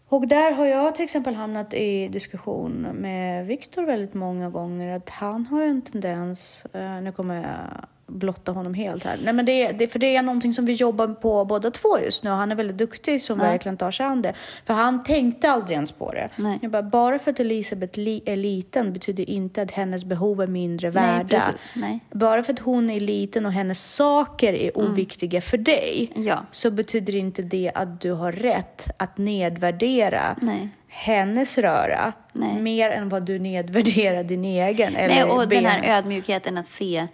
Och 0.08 0.28
där 0.28 0.52
har 0.52 0.66
jag 0.66 0.94
till 0.94 1.04
exempel 1.04 1.34
hamnat 1.34 1.74
i 1.74 2.08
diskussion 2.08 2.88
med 2.94 3.46
Viktor 3.46 3.82
väldigt 3.82 4.14
många 4.14 4.50
gånger. 4.50 4.96
Att 4.96 5.10
han 5.10 5.46
har 5.46 5.62
ju 5.62 5.68
en 5.68 5.82
tendens, 5.82 6.64
eh, 6.72 7.00
nu 7.00 7.12
kommer 7.12 7.42
jag 7.42 7.88
blotta 8.08 8.52
honom 8.52 8.74
helt 8.74 9.04
här. 9.04 9.16
Nej 9.24 9.32
men 9.32 9.44
det, 9.44 9.72
det, 9.72 9.86
för 9.88 9.98
det 9.98 10.16
är 10.16 10.22
någonting 10.22 10.52
som 10.52 10.64
vi 10.64 10.72
jobbar 10.72 11.08
på 11.08 11.44
båda 11.44 11.70
två 11.70 11.98
just 12.04 12.24
nu 12.24 12.30
han 12.30 12.52
är 12.52 12.56
väldigt 12.56 12.76
duktig 12.76 13.22
som 13.22 13.38
verkligen 13.38 13.76
tar 13.76 13.90
sig 13.90 14.06
an 14.06 14.22
det. 14.22 14.34
För 14.66 14.74
han 14.74 15.02
tänkte 15.04 15.50
aldrig 15.50 15.74
ens 15.74 15.92
på 15.92 16.12
det. 16.12 16.28
Nej. 16.36 16.58
Jag 16.62 16.70
bara, 16.70 16.82
bara 16.82 17.18
för 17.18 17.30
att 17.30 17.40
Elisabeth 17.40 17.98
li, 17.98 18.22
är 18.26 18.36
liten 18.36 18.92
betyder 18.92 19.30
inte 19.30 19.62
att 19.62 19.70
hennes 19.70 20.04
behov 20.04 20.42
är 20.42 20.46
mindre 20.46 20.90
Nej, 20.90 20.94
värda. 20.94 21.28
precis. 21.28 21.70
Nej. 21.74 22.00
Bara 22.10 22.42
för 22.42 22.52
att 22.52 22.58
hon 22.58 22.90
är 22.90 23.00
liten 23.00 23.46
och 23.46 23.52
hennes 23.52 23.94
saker 23.94 24.52
är 24.52 24.78
oviktiga 24.78 25.40
för 25.40 25.58
dig 25.58 26.12
Ja. 26.14 26.46
så 26.50 26.70
betyder 26.70 27.14
inte 27.14 27.42
det 27.42 27.72
att 27.74 28.00
du 28.00 28.12
har 28.12 28.32
rätt 28.32 28.88
att 28.98 29.18
nedvärdera 29.18 30.36
Nej. 30.42 30.68
hennes 30.88 31.58
röra 31.58 32.12
Nej. 32.32 32.60
mer 32.60 32.90
än 32.90 33.08
vad 33.08 33.22
du 33.22 33.38
nedvärderar 33.38 34.24
din 34.24 34.44
egen. 34.44 34.96
Eller 34.96 35.14
Nej, 35.14 35.24
och 35.24 35.48
be 35.48 35.54
den 35.54 35.64
här 35.66 35.98
ödmjukheten 35.98 36.58
att 36.58 36.66
se, 36.66 37.06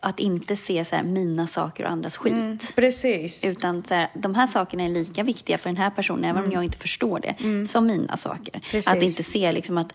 att 0.00 0.20
inte 0.20 0.56
se 0.56 0.84
så 0.84 0.96
här, 0.96 1.02
mina 1.02 1.46
saker 1.46 1.84
och 1.84 1.90
andras 1.90 2.16
skit. 2.16 2.32
Mm, 2.32 2.58
Precis. 2.76 3.44
Utan 3.44 3.84
så 3.84 3.94
här, 3.94 4.10
de 4.14 4.34
här 4.34 4.46
sakerna 4.46 4.82
är 4.82 4.88
lika 4.88 5.22
viktiga 5.22 5.58
för 5.58 5.70
den 5.70 5.76
här 5.76 5.90
personen, 5.90 6.24
även 6.24 6.44
om 6.44 6.52
jag 6.52 6.64
inte 6.64 6.78
förstår 6.78 7.20
det, 7.20 7.66
som 7.68 7.86
mina 7.86 8.16
saker. 8.16 8.54
Mm. 8.54 8.64
Precis. 8.70 8.88
Att 8.92 9.02
inte 9.02 9.22
se 9.22 9.52
liksom 9.52 9.78
att 9.78 9.92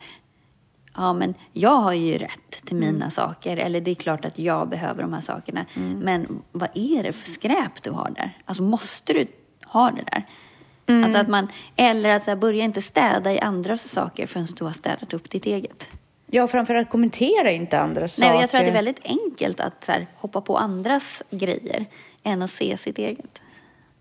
ja, 0.96 1.14
men 1.14 1.34
jag 1.54 1.76
har 1.76 1.94
ju 1.94 2.18
rätt 2.18 2.66
till 2.66 2.76
mina 2.76 3.10
saker, 3.10 3.58
eller 3.58 3.82
det 3.82 3.92
är 3.92 3.96
klart 3.96 4.26
att 4.26 4.40
jag 4.40 4.70
behöver 4.70 5.02
de 5.02 5.14
här 5.14 5.22
sakerna. 5.22 5.66
Men 6.04 6.42
vad 6.52 6.70
är 6.74 7.04
det 7.04 7.14
för 7.14 7.30
skräp 7.30 7.84
du 7.84 7.92
har 7.92 8.12
där? 8.16 8.38
Alltså 8.46 8.64
måste 8.64 9.14
du 9.14 9.28
ha 9.66 9.92
det 9.92 10.04
där? 10.12 10.24
Alltså 11.06 11.20
att 11.20 11.28
man, 11.28 11.48
eller 11.76 12.10
att 12.10 12.24
så 12.24 12.32
här, 12.32 12.36
börja 12.36 12.64
inte 12.64 12.82
städa 12.82 13.34
i 13.34 13.40
andras 13.40 13.88
saker 13.88 14.28
förrän 14.28 14.48
du 14.56 14.64
har 14.66 14.72
städat 14.72 15.14
upp 15.14 15.30
ditt 15.30 15.46
eget. 15.46 15.90
Ja, 16.36 16.48
framförallt 16.48 16.90
kommentera 16.90 17.52
inte 17.52 17.80
andras 17.80 18.20
Nej, 18.20 18.28
saker. 18.28 18.38
och 18.38 18.44
jag 18.44 18.50
tror 18.50 18.60
att 18.60 18.66
det 18.66 18.72
är 18.72 18.74
väldigt 18.74 19.02
enkelt 19.04 19.60
att 19.60 19.86
här, 19.88 20.08
hoppa 20.16 20.42
på 20.42 20.58
andras 20.58 21.24
grejer 21.30 21.86
än 22.24 22.42
att 22.42 22.52
se 22.52 22.78
sitt 22.78 22.98
eget. 22.98 23.42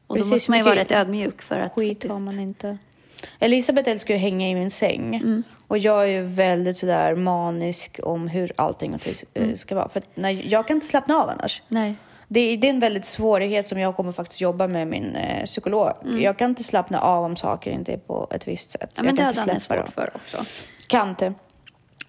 Och 0.06 0.16
Precis, 0.16 0.30
då 0.30 0.34
måste 0.34 0.50
man 0.50 0.58
ju 0.58 0.64
vara 0.64 0.76
rätt 0.76 0.90
ödmjuk 0.90 1.42
för 1.42 1.58
att 1.58 1.72
Skit 1.72 1.88
faktiskt... 1.92 2.12
har 2.12 2.20
man 2.20 2.40
inte. 2.40 2.78
Elisabeth 3.38 3.90
älskar 3.90 4.14
ju 4.14 4.18
att 4.18 4.22
hänga 4.22 4.48
i 4.48 4.54
min 4.54 4.70
säng. 4.70 5.14
Mm. 5.16 5.42
Och 5.68 5.78
jag 5.78 6.02
är 6.02 6.06
ju 6.06 6.22
väldigt 6.22 6.76
sådär 6.76 7.14
manisk 7.14 8.00
om 8.02 8.28
hur 8.28 8.52
allting 8.56 8.94
eh, 8.94 9.42
Mm. 9.42 9.56
ska 9.56 9.74
vara. 9.74 9.88
För 9.88 10.02
när, 10.14 10.52
jag 10.52 10.66
kan 10.68 10.76
inte 10.76 10.86
slappna 10.86 11.16
av 11.22 11.28
annars. 11.28 11.62
Nej. 11.68 11.94
Det 12.28 12.40
är, 12.40 12.56
det 12.56 12.66
är 12.66 12.70
en 12.70 12.80
väldigt 12.80 13.04
svårighet 13.04 13.66
som 13.66 13.78
jag 13.78 13.96
kommer 13.96 14.12
faktiskt 14.12 14.40
jobba 14.40 14.66
med 14.66 14.88
min 14.88 15.16
eh, 15.16 15.44
psykolog. 15.44 15.92
Jag 16.20 16.38
kan 16.38 16.50
inte 16.50 16.64
slappna 16.64 17.00
av 17.00 17.24
om 17.24 17.36
saker 17.36 17.70
inte 17.70 17.92
är 17.92 17.96
på 17.96 18.28
ett 18.30 18.48
visst 18.48 18.70
sätt. 18.70 18.82
Mm. 18.82 18.90
Ja, 18.94 18.98
jag 18.98 19.04
men 19.04 19.14
det 19.34 19.40
kan 19.40 19.50
inte 19.50 19.64
släppa 19.64 19.82
dem. 19.82 19.92
för 19.92 20.10
också. 20.16 20.36
Kan 20.86 21.08
inte. 21.08 21.34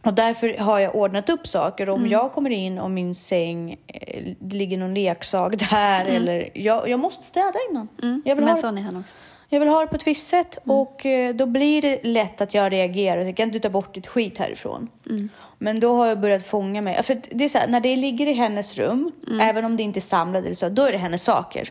Och 0.05 0.13
därför 0.13 0.57
har 0.57 0.79
jag 0.79 0.95
ordnat 0.95 1.29
upp 1.29 1.47
saker. 1.47 1.83
Mm. 1.87 1.95
Om 1.95 2.07
jag 2.07 2.31
kommer 2.31 2.49
in 2.49 2.79
och 2.79 2.91
min 2.91 3.15
säng, 3.15 3.75
eh, 3.87 4.23
det 4.39 4.55
ligger 4.55 4.77
någon 4.77 4.93
leksak 4.93 5.69
där 5.69 6.05
eller... 6.05 6.49
Jag, 6.53 6.89
jag 6.89 6.99
måste 6.99 7.23
städa 7.25 7.53
innan. 7.71 7.87
Jag, 7.97 8.05
vill 8.07 8.21
Mm. 8.23 8.45
Men 8.45 8.47
ha, 8.47 8.55
sån 8.57 8.77
är 8.77 8.81
han 8.81 8.95
också. 8.97 9.15
jag 9.49 9.59
vill 9.59 9.69
ha 9.69 9.79
det 9.81 9.87
på 9.87 9.95
ett 9.95 10.07
visst 10.07 10.27
sätt 10.27 10.57
Mm. 10.65 10.77
och 10.77 11.05
eh, 11.05 11.35
då 11.35 11.45
blir 11.45 11.81
det 11.81 12.03
lätt 12.03 12.41
att 12.41 12.53
jag 12.53 12.71
reagerar. 12.71 13.21
Jag 13.21 13.35
kan 13.37 13.47
inte 13.47 13.59
ta 13.59 13.69
bort 13.69 13.93
ditt 13.93 14.07
skit 14.07 14.37
härifrån. 14.37 14.89
Mm. 15.09 15.29
Men 15.57 15.79
då 15.79 15.95
har 15.95 16.07
jag 16.07 16.19
börjat 16.19 16.45
fånga 16.47 16.81
mig. 16.81 17.03
För 17.03 17.17
det 17.29 17.43
är 17.43 17.49
så 17.49 17.57
här, 17.57 17.67
när 17.67 17.79
det 17.79 17.95
ligger 17.95 18.27
i 18.27 18.33
hennes 18.33 18.77
rum, 18.77 19.11
Mm. 19.27 19.39
även 19.39 19.65
om 19.65 19.77
det 19.77 19.83
inte 19.83 19.99
är 19.99 20.01
samlat 20.01 20.45
eller 20.45 20.55
så, 20.55 20.69
då 20.69 20.81
är 20.83 20.91
det 20.91 20.97
hennes 20.97 21.23
saker. 21.23 21.69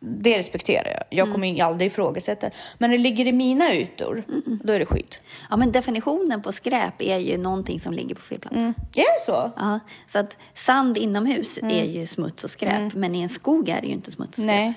Det 0.00 0.38
respekterar 0.38 0.88
jag. 0.88 1.02
Jag 1.10 1.28
Mm. 1.28 1.32
kommer 1.32 1.62
aldrig 1.64 1.86
ifrågasätta. 1.90 2.50
Men 2.78 2.90
det 2.90 2.98
ligger 2.98 3.26
i 3.26 3.32
mina 3.32 3.74
ytor, 3.74 4.24
då 4.64 4.72
är 4.72 4.78
det 4.78 4.86
skit. 4.86 5.20
Ja, 5.50 5.56
men 5.56 5.72
definitionen 5.72 6.42
på 6.42 6.52
skräp 6.52 7.02
är 7.02 7.18
ju 7.18 7.38
någonting 7.38 7.80
som 7.80 7.92
ligger 7.92 8.14
på 8.14 8.20
fel 8.22 8.38
plats. 8.38 8.56
Är 8.56 8.74
det 8.94 9.24
så? 9.26 9.50
Ja, 9.56 9.80
så 10.08 10.18
att 10.18 10.36
sand 10.54 10.96
inomhus 10.98 11.58
är 11.62 11.84
ju 11.84 12.06
smuts 12.06 12.44
och 12.44 12.50
skräp, 12.50 12.94
men 12.94 13.14
i 13.14 13.20
en 13.22 13.28
skog 13.28 13.68
är 13.68 13.80
det 13.80 13.86
ju 13.86 13.92
inte 13.92 14.10
smuts 14.10 14.38
och 14.38 14.44
skräp. 14.44 14.46
Nej. 14.56 14.74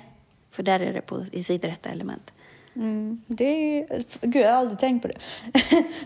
För 0.51 0.63
där 0.63 0.79
är 0.79 0.93
det 0.93 1.01
på, 1.01 1.25
i 1.31 1.43
sitt 1.43 1.63
rätta 1.63 1.89
element. 1.89 2.33
Mm, 2.77 3.21
det 3.27 3.79
är, 3.79 4.03
gud, 4.21 4.45
jag 4.45 4.51
har 4.51 4.57
aldrig 4.59 4.79
tänkt 4.79 5.01
på 5.01 5.07
det. 5.07 5.17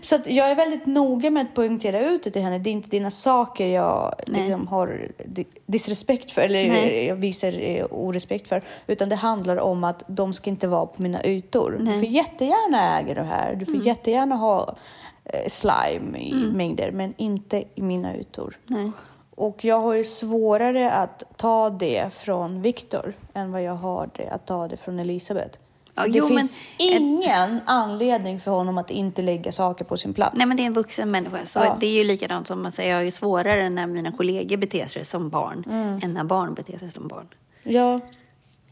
så 0.00 0.18
jag 0.26 0.50
är 0.50 0.54
väldigt 0.54 0.86
noga 0.86 1.30
med 1.30 1.42
att 1.42 1.54
poängtera 1.54 2.00
ut 2.00 2.24
det 2.24 2.30
till 2.30 2.42
henne. 2.42 2.58
Det 2.58 2.70
är 2.70 2.72
inte 2.72 2.88
dina 2.88 3.10
saker 3.10 3.66
jag 3.66 4.14
liksom 4.26 4.66
har 4.66 5.08
di- 5.24 5.46
disrespekt 5.66 6.32
för 6.32 6.42
eller 6.42 6.68
Nej. 6.68 7.06
jag 7.06 7.16
visar 7.16 7.60
eh, 7.60 7.86
orespekt 7.90 8.48
för. 8.48 8.62
Utan 8.86 9.08
det 9.08 9.16
handlar 9.16 9.56
om 9.60 9.84
att 9.84 10.02
de 10.06 10.32
ska 10.32 10.50
inte 10.50 10.68
vara 10.68 10.86
på 10.86 11.02
mina 11.02 11.24
ytor. 11.24 11.76
Nej. 11.80 11.94
Du 11.94 12.00
får 12.00 12.08
jättegärna 12.08 12.98
äga 12.98 13.14
det 13.14 13.22
här. 13.22 13.54
Du 13.54 13.66
får 13.66 13.86
jättegärna 13.86 14.36
ha 14.36 14.76
eh, 15.24 15.48
slime 15.48 16.18
i 16.18 16.34
mängder, 16.34 16.90
men 16.90 17.14
inte 17.16 17.64
i 17.74 17.82
mina 17.82 18.16
ytor. 18.16 18.58
Nej. 18.66 18.92
Och 19.34 19.64
jag 19.64 19.80
har 19.80 19.92
ju 19.92 20.04
svårare 20.04 20.90
att 20.90 21.24
ta 21.36 21.70
det 21.70 22.14
från 22.14 22.62
Viktor 22.62 23.14
än 23.34 23.52
vad 23.52 23.62
jag 23.62 23.74
har 23.74 24.10
det 24.16 24.28
att 24.28 24.46
ta 24.46 24.68
det 24.68 24.76
från 24.76 25.00
Elisabeth. 25.00 25.58
Ja, 25.94 26.02
det 26.02 26.08
jo, 26.08 26.28
men- 26.28 26.38
finns 26.38 26.58
ingen 26.78 27.60
anledning 27.66 28.40
för 28.40 28.50
honom 28.50 28.78
att 28.78 28.90
inte 28.90 29.22
lägga 29.22 29.52
saker 29.52 29.84
på 29.84 29.96
sin 29.96 30.14
plats. 30.14 30.38
Nej, 30.38 30.46
men 30.48 30.56
det 30.56 30.62
är 30.62 30.66
en 30.66 30.72
vuxen 30.72 31.10
människa. 31.10 31.46
Så 31.46 31.58
Ja. 31.58 31.76
det 31.80 31.86
är 31.86 31.90
ju 31.92 32.04
likadant 32.04 32.46
som 32.46 32.62
man 32.62 32.72
säger, 32.72 32.90
jag 32.90 32.96
har 32.96 33.02
ju 33.02 33.10
svårare 33.10 33.68
när 33.68 33.86
mina 33.86 34.12
kollegor 34.12 34.56
beter 34.56 34.86
sig 34.86 35.04
som 35.04 35.28
barn 35.28 35.64
än 36.02 36.14
när 36.14 36.24
barn 36.24 36.54
beter 36.54 36.78
sig 36.78 36.92
som 36.92 37.08
barn. 37.08 37.26
Ja. 37.62 38.00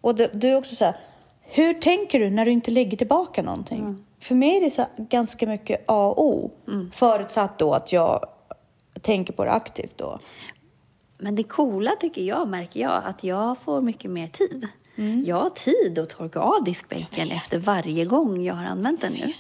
Och 0.01 0.15
du, 0.15 0.29
du 0.33 0.49
är 0.49 0.57
också 0.57 0.75
så 0.75 0.85
här, 0.85 0.97
hur 1.43 1.75
tänker 1.75 2.21
du 2.21 2.31
när 2.31 2.45
du 2.45 2.51
inte 2.51 2.71
lägger 2.71 2.97
tillbaka 2.97 3.43
någonting? 3.43 3.79
Mm. 3.81 4.05
För 4.21 4.35
mig 4.35 4.57
är 4.57 4.61
det 4.61 4.71
så 4.71 4.87
ganska 4.97 5.47
mycket 5.47 5.85
A 5.87 6.07
och 6.17 6.25
O. 6.25 6.51
Förutsatt 6.93 7.59
då 7.59 7.75
att 7.75 7.93
jag 7.93 8.25
tänker 9.03 9.33
på 9.33 9.45
det 9.45 9.51
aktivt 9.53 9.99
då. 9.99 10.19
Men 11.19 11.35
det 11.35 11.43
coola 11.43 11.91
tycker 12.01 12.23
jag, 12.23 12.49
märker 12.49 12.81
jag, 12.81 13.03
att 13.05 13.25
jag 13.25 13.59
får 13.59 13.81
mycket 13.81 14.11
mer 14.11 14.27
tid. 14.29 14.69
Mm. 14.97 15.25
Jag 15.25 15.37
har 15.37 15.51
tid 15.51 15.99
att 15.99 16.09
torka 16.09 16.41
av 16.41 16.65
diskbänken 16.65 17.31
efter 17.31 17.59
varje 17.59 18.05
gång 18.05 18.43
jag 18.43 18.55
har 18.55 18.65
använt 18.65 19.01
den 19.01 19.13
nu. 19.13 19.33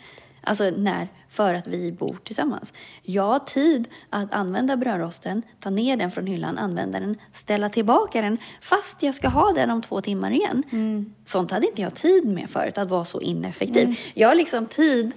Alltså 0.42 0.70
när, 0.76 1.08
för 1.28 1.54
att 1.54 1.66
vi 1.66 1.92
bor 1.92 2.18
tillsammans. 2.24 2.72
Jag 3.02 3.22
har 3.22 3.38
tid 3.38 3.88
att 4.10 4.34
använda 4.34 4.76
brödrosten, 4.76 5.42
ta 5.60 5.70
ner 5.70 5.96
den 5.96 6.10
från 6.10 6.26
hyllan, 6.26 6.58
använda 6.58 7.00
den, 7.00 7.18
ställa 7.34 7.68
tillbaka 7.68 8.22
den 8.22 8.38
fast 8.60 9.02
jag 9.02 9.14
ska 9.14 9.28
ha 9.28 9.52
den 9.52 9.70
om 9.70 9.82
två 9.82 10.00
timmar 10.00 10.30
igen. 10.30 10.62
Mm. 10.72 11.14
Sånt 11.24 11.50
hade 11.50 11.66
inte 11.66 11.82
jag 11.82 11.94
tid 11.94 12.24
med 12.26 12.50
förut, 12.50 12.78
att 12.78 12.90
vara 12.90 13.04
så 13.04 13.20
ineffektiv. 13.20 14.00
Jag 14.14 14.28
har 14.28 14.34
liksom 14.34 14.66
tid, 14.66 15.12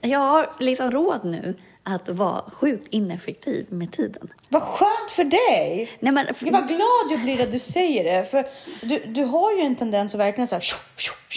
jag 0.00 0.18
har 0.18 0.50
liksom 0.58 0.90
råd 0.90 1.24
nu 1.24 1.54
att 1.84 2.08
vara 2.08 2.42
sjukt 2.50 2.86
ineffektiv 2.90 3.66
med 3.70 3.92
tiden. 3.92 4.28
Vad 4.48 4.62
skönt 4.62 5.10
för 5.10 5.24
dig! 5.24 5.90
Nej, 6.00 6.12
men, 6.12 6.26
Gud, 6.40 6.52
vad 6.52 6.68
glad 6.68 6.80
jag 7.10 7.20
blir 7.22 7.42
att 7.42 7.52
du 7.52 7.58
säger 7.58 8.04
det. 8.04 8.24
För 8.24 8.46
du, 8.82 8.98
du 9.06 9.24
har 9.24 9.52
ju 9.52 9.60
en 9.60 9.76
tendens 9.76 10.14
att 10.14 10.20
verkligen 10.20 10.48
så 10.48 10.54
här... 10.54 10.62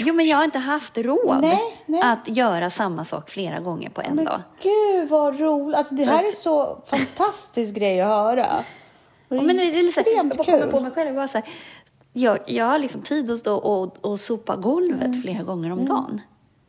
Jo, 0.05 0.13
men 0.13 0.27
jag 0.27 0.37
har 0.37 0.43
inte 0.43 0.59
haft 0.59 0.97
råd 0.97 1.41
Nej, 1.41 1.59
nej. 1.85 2.01
att 2.03 2.27
göra 2.37 2.69
samma 2.69 3.05
sak 3.05 3.29
flera 3.29 3.59
gånger 3.59 3.89
på 3.89 4.01
en 4.01 4.15
Men 4.15 4.25
dag. 4.25 4.41
gud 4.61 5.09
vad 5.09 5.39
roligt. 5.39 5.77
Alltså, 5.77 5.95
det 5.95 6.03
Så 6.03 6.09
här 6.09 6.19
att- 6.23 6.29
är 6.29 6.35
så 6.35 6.77
fantastisk 6.85 7.75
grej 7.79 8.01
att 8.01 8.07
höra. 8.07 8.63
Och 9.27 9.35
Ja, 9.37 9.41
men 9.41 9.57
det 9.57 9.63
är 9.63 9.73
så 9.91 9.99
här, 9.99 10.07
jag 10.15 10.25
extremt 10.25 10.37
bara 10.37 10.43
kommer 10.45 10.59
kul. 10.59 10.71
på 10.71 10.79
mig 10.79 10.91
själv. 10.91 11.15
Bara 11.15 11.27
så 11.27 11.37
här, 11.37 11.47
jag, 12.13 12.39
jag 12.45 12.65
har 12.65 12.79
liksom 12.79 13.01
tid 13.01 13.31
att 13.31 13.39
stå 13.39 13.55
och, 13.55 14.05
och 14.05 14.19
sopa 14.19 14.55
golvet 14.55 15.01
Mm. 15.05 15.21
flera 15.21 15.43
gånger 15.43 15.71
om 15.71 15.85
dagen. 15.85 16.21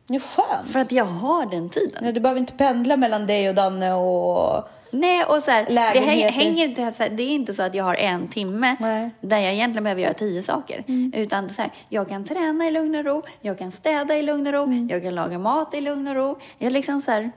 Det 0.07 0.15
är 0.15 0.19
skönt. 0.19 0.69
För 0.69 0.79
att 0.79 0.91
jag 0.91 1.05
har 1.05 1.45
den 1.45 1.69
tiden. 1.69 2.05
Ja, 2.05 2.11
Du 2.11 2.19
behöver 2.19 2.39
inte 2.41 2.53
pendla 2.53 2.97
mellan 2.97 3.27
dig 3.27 3.49
och 3.49 3.55
Danne 3.55 3.93
och... 3.93 4.67
Nej, 4.91 5.23
och 5.25 5.43
så 5.43 5.51
här, 5.51 5.65
det 5.93 5.99
hänger, 5.99 6.31
hänger 6.31 6.65
inte, 6.67 6.91
så 6.91 7.03
här, 7.03 7.09
det 7.09 7.23
är 7.23 7.29
inte 7.29 7.53
så 7.53 7.63
att 7.63 7.73
jag 7.75 7.83
har 7.83 7.95
en 7.95 8.27
timme 8.27 8.75
Nej. 8.79 8.97
Mm. 8.97 9.09
där 9.21 9.37
jag 9.37 9.53
egentligen 9.53 9.83
behöver 9.83 10.01
göra 10.01 10.13
tio 10.13 10.41
saker. 10.41 10.83
Utan 11.13 11.49
så 11.49 11.61
här, 11.61 11.71
jag 11.89 12.09
kan 12.09 12.23
träna 12.25 12.67
i 12.67 12.71
lugn 12.71 12.95
och 12.95 13.05
ro, 13.05 13.23
jag 13.41 13.57
kan 13.57 13.71
städa 13.71 14.15
i 14.17 14.21
lugn 14.21 14.47
och 14.47 14.53
ro, 14.53 14.63
Mm. 14.63 14.87
jag 14.91 15.03
kan 15.03 15.15
laga 15.15 15.39
mat 15.39 15.73
i 15.73 15.81
lugn 15.81 16.07
och 16.07 16.15
ro. 16.15 16.37
Jag 16.57 16.73
liksom 16.73 17.01
så 17.01 17.11
här, 17.11 17.31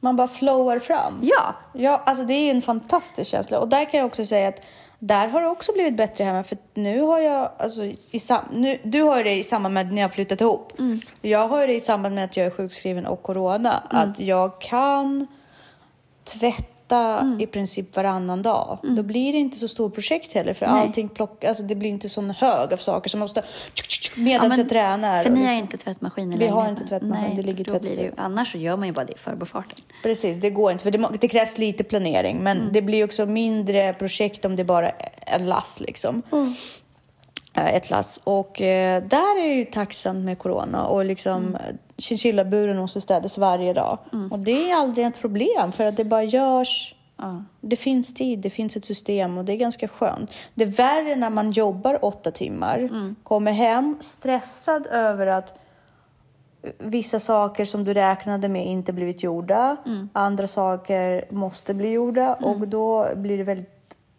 Man 0.00 0.16
bara 0.16 0.28
flowar 0.28 0.78
fram. 0.78 1.18
ja, 1.22 1.54
Ja, 1.72 2.02
alltså 2.06 2.24
det 2.24 2.34
är 2.34 2.50
en 2.50 2.62
fantastisk 2.62 3.30
känsla. 3.30 3.58
Och 3.58 3.68
där 3.68 3.84
kan 3.84 3.98
jag 4.00 4.06
också 4.06 4.24
säga 4.24 4.48
att 4.48 4.60
där 5.06 5.28
har 5.28 5.40
det 5.40 5.48
också 5.48 5.72
blivit 5.72 5.96
bättre 5.96 6.24
hemma. 6.24 6.44
För 6.44 6.58
nu 6.74 7.00
har 7.00 7.18
jag, 7.18 7.50
alltså 7.58 7.84
i 7.84 8.18
sam, 8.18 8.44
nu, 8.52 8.78
du 8.82 9.02
har 9.02 9.24
det 9.24 9.34
i 9.34 9.42
samband 9.42 9.74
med 9.74 9.92
ni 9.92 10.00
har 10.00 10.08
flyttat 10.08 10.40
ihop. 10.40 10.72
Jag 11.22 11.48
har 11.48 11.66
det 11.66 11.74
i 11.74 11.80
samband 11.80 12.14
med 12.14 12.24
att 12.24 12.36
jag 12.36 12.46
är 12.46 12.50
sjukskriven 12.50 13.06
och 13.06 13.22
corona. 13.22 13.72
Att 13.90 14.20
jag 14.20 14.60
kan 14.60 15.26
tvätta 16.24 16.75
i 17.40 17.46
princip 17.46 17.96
varannan 17.96 18.42
dag. 18.42 18.78
Då 18.82 19.02
blir 19.02 19.32
det 19.32 19.38
inte 19.38 19.56
så 19.58 19.68
stort 19.68 19.94
projekt 19.94 20.32
heller. 20.32 20.54
För 20.54 20.66
Nej. 20.66 20.82
allting 20.82 21.08
plock, 21.08 21.44
alltså 21.44 21.62
det 21.62 21.74
blir 21.74 21.90
inte 21.90 22.08
sån 22.08 22.30
hög 22.30 22.72
av 22.72 22.76
saker 22.76 23.10
som 23.10 23.20
måste 23.20 23.42
medan 24.16 24.42
Ja, 24.44 24.48
men- 24.48 24.58
jag 24.58 24.68
tränar. 24.68 25.22
för 25.22 25.30
ni 25.30 25.44
har 25.46 25.52
inte 25.52 25.76
tvättmaskin 25.76 26.32
i 26.32 26.36
Vi 26.36 26.46
har 26.46 26.68
inte 26.68 26.84
tvättmaskin, 26.86 27.22
Nej, 27.24 27.36
det 27.36 27.42
ligger 27.42 27.64
tvättstuga. 27.64 28.12
Annars 28.16 28.52
så 28.52 28.58
gör 28.58 28.76
man 28.76 28.86
ju 28.88 28.94
bara 28.94 29.04
det 29.04 29.12
i 29.12 29.18
förbifarten. 29.18 29.84
Precis, 30.02 30.36
det 30.36 30.50
går 30.50 30.72
inte 30.72 30.84
för 30.84 30.90
det, 30.90 31.08
det 31.20 31.28
krävs 31.28 31.58
lite 31.58 31.84
planering. 31.84 32.38
Men 32.42 32.72
det 32.72 32.82
blir 32.82 33.04
också 33.04 33.26
mindre 33.26 33.92
projekt 33.92 34.44
om 34.44 34.56
det 34.56 34.64
bara 34.64 34.88
är 34.88 35.08
en 35.26 35.46
lass 35.46 35.80
liksom. 35.80 36.22
Eh, 37.56 37.74
Ett 37.74 37.90
lass. 37.90 38.20
Och 38.24 38.60
eh, 38.62 39.02
där 39.02 39.38
är 39.38 39.48
det 39.48 39.54
ju 39.54 39.64
tacksamt 39.64 40.24
med 40.24 40.38
corona 40.38 40.86
och 40.86 41.04
liksom 41.04 41.46
mm. 41.46 41.78
chinchillaburen 41.98 42.78
måste 42.78 43.00
städas 43.00 43.38
varje 43.38 43.72
dag. 43.72 43.98
Och 44.30 44.38
det 44.38 44.70
är 44.70 44.76
aldrig 44.76 45.06
ett 45.06 45.20
problem 45.20 45.72
för 45.72 45.84
att 45.84 45.96
det 45.96 46.04
bara 46.04 46.24
görs. 46.24 46.94
Ja. 47.16 47.44
Det 47.60 47.76
finns 47.76 48.14
tid, 48.14 48.38
det 48.38 48.50
finns 48.50 48.76
ett 48.76 48.84
system 48.84 49.38
och 49.38 49.44
det 49.44 49.52
är 49.52 49.56
ganska 49.56 49.88
skönt. 49.88 50.30
Det 50.54 50.64
är 50.64 50.68
värre 50.68 51.16
när 51.16 51.30
man 51.30 51.50
jobbar 51.50 52.04
åtta 52.04 52.30
timmar, 52.30 52.90
kommer 53.22 53.52
hem 53.52 53.96
stressad 54.00 54.86
över 54.86 55.26
att 55.26 55.58
vissa 56.78 57.20
saker 57.20 57.64
som 57.64 57.84
du 57.84 57.94
räknade 57.94 58.48
med 58.48 58.66
inte 58.66 58.92
blivit 58.92 59.22
gjorda. 59.22 59.76
Andra 60.12 60.46
saker 60.46 61.24
måste 61.30 61.74
bli 61.74 61.90
gjorda 61.90 62.34
och 62.34 62.68
då 62.68 63.08
blir 63.16 63.38
det 63.38 63.44
väldigt... 63.44 63.75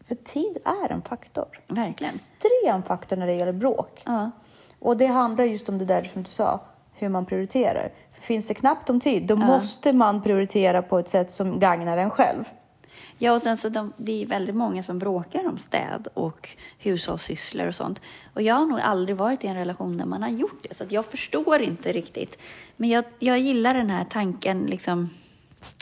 För 0.08 0.16
tid 0.16 0.58
är 0.66 0.92
en 0.92 1.02
faktor. 1.02 1.48
Verkligen. 1.68 1.94
Extrem 2.00 2.84
faktor 2.84 3.18
när 3.18 3.28
det 3.28 3.34
gäller 3.34 3.54
bråk. 3.54 4.02
Ja. 4.06 4.32
Och 4.80 4.98
det 4.98 5.06
handlar 5.06 5.44
just 5.44 5.70
om 5.70 5.78
det 5.78 5.86
där 5.86 6.04
som 6.04 6.24
du 6.24 6.30
sa, 6.30 6.62
hur 6.94 7.10
man 7.10 7.26
prioriterar. 7.26 7.92
För 8.12 8.22
finns 8.22 8.48
det 8.48 8.54
knappt 8.54 8.90
om 8.90 9.00
tid, 9.00 9.24
då 9.24 9.36
måste 9.36 9.94
man 9.94 10.22
prioritera 10.22 10.82
på 10.82 11.00
ett 11.00 11.10
sätt 11.10 11.32
som 11.32 11.60
gagnar 11.60 11.98
en 11.98 12.10
själv. 12.10 12.44
Ja, 13.18 13.32
och 13.32 13.42
sen 13.42 13.58
så 13.58 13.70
de, 13.70 13.94
det 13.98 14.22
är 14.22 14.26
väldigt 14.26 14.56
många 14.56 14.84
som 14.84 15.00
bråkar 15.00 15.48
om 15.48 15.58
städ 15.58 16.08
och 16.14 16.50
hushållssysslor 16.78 17.68
och 17.68 17.76
sånt. 17.76 18.02
Och 18.34 18.42
jag 18.42 18.56
har 18.56 18.66
nog 18.66 18.80
aldrig 18.80 19.18
varit 19.18 19.44
i 19.44 19.48
en 19.48 19.56
relation 19.56 19.98
där 19.98 20.06
man 20.06 20.22
har 20.22 20.30
gjort 20.30 20.68
det, 20.70 20.76
så 20.76 20.84
jag 20.90 21.06
förstår 21.06 21.62
inte 21.62 21.92
riktigt. 21.92 22.42
Men 22.76 22.90
jag, 22.90 23.04
jag 23.20 23.40
gillar 23.40 23.74
den 23.74 23.90
här 23.90 24.04
tanken, 24.04 24.60
liksom... 24.60 25.10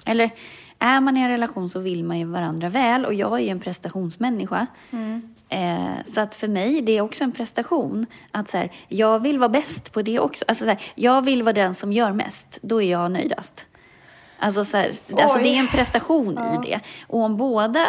Eller, 0.06 0.32
är 0.80 1.00
man 1.00 1.18
i 1.18 1.22
en 1.22 1.30
relation 1.30 1.70
så 1.70 1.80
vill 1.80 2.04
man 2.04 2.20
ju 2.20 2.26
varandra 2.26 2.70
väl 2.70 3.06
och 3.06 3.14
jag 3.14 3.34
är 3.34 3.44
ju 3.44 3.50
en 3.50 3.60
prestationsmänniska. 3.60 4.68
Eh, 5.50 6.04
så 6.06 6.22
att 6.22 6.36
för 6.36 6.48
mig, 6.48 6.82
det 6.82 6.98
är 6.98 7.02
också 7.02 7.24
en 7.24 7.32
prestation. 7.32 8.06
Att 8.32 8.50
så 8.50 8.58
här, 8.58 8.72
jag 8.88 9.20
vill 9.20 9.40
vara 9.40 9.50
bäst 9.50 9.92
på 9.94 10.02
det 10.02 10.20
också. 10.20 10.46
Alltså 10.48 10.64
så 10.64 10.70
här, 10.70 10.82
jag 10.96 11.22
vill 11.22 11.44
vara 11.44 11.54
den 11.54 11.76
som 11.76 11.92
gör 11.92 12.12
mest, 12.12 12.60
då 12.62 12.82
är 12.82 12.92
jag 12.92 13.12
nöjdast. 13.12 13.68
Alltså, 14.40 14.66
så 14.66 14.78
här, 14.78 14.92
alltså 15.22 15.38
det 15.40 15.48
är 15.56 15.60
en 15.60 15.68
prestation 15.68 16.38
i 16.40 16.70
det. 16.70 16.80
Och 17.08 17.20
om 17.20 17.38
båda 17.38 17.88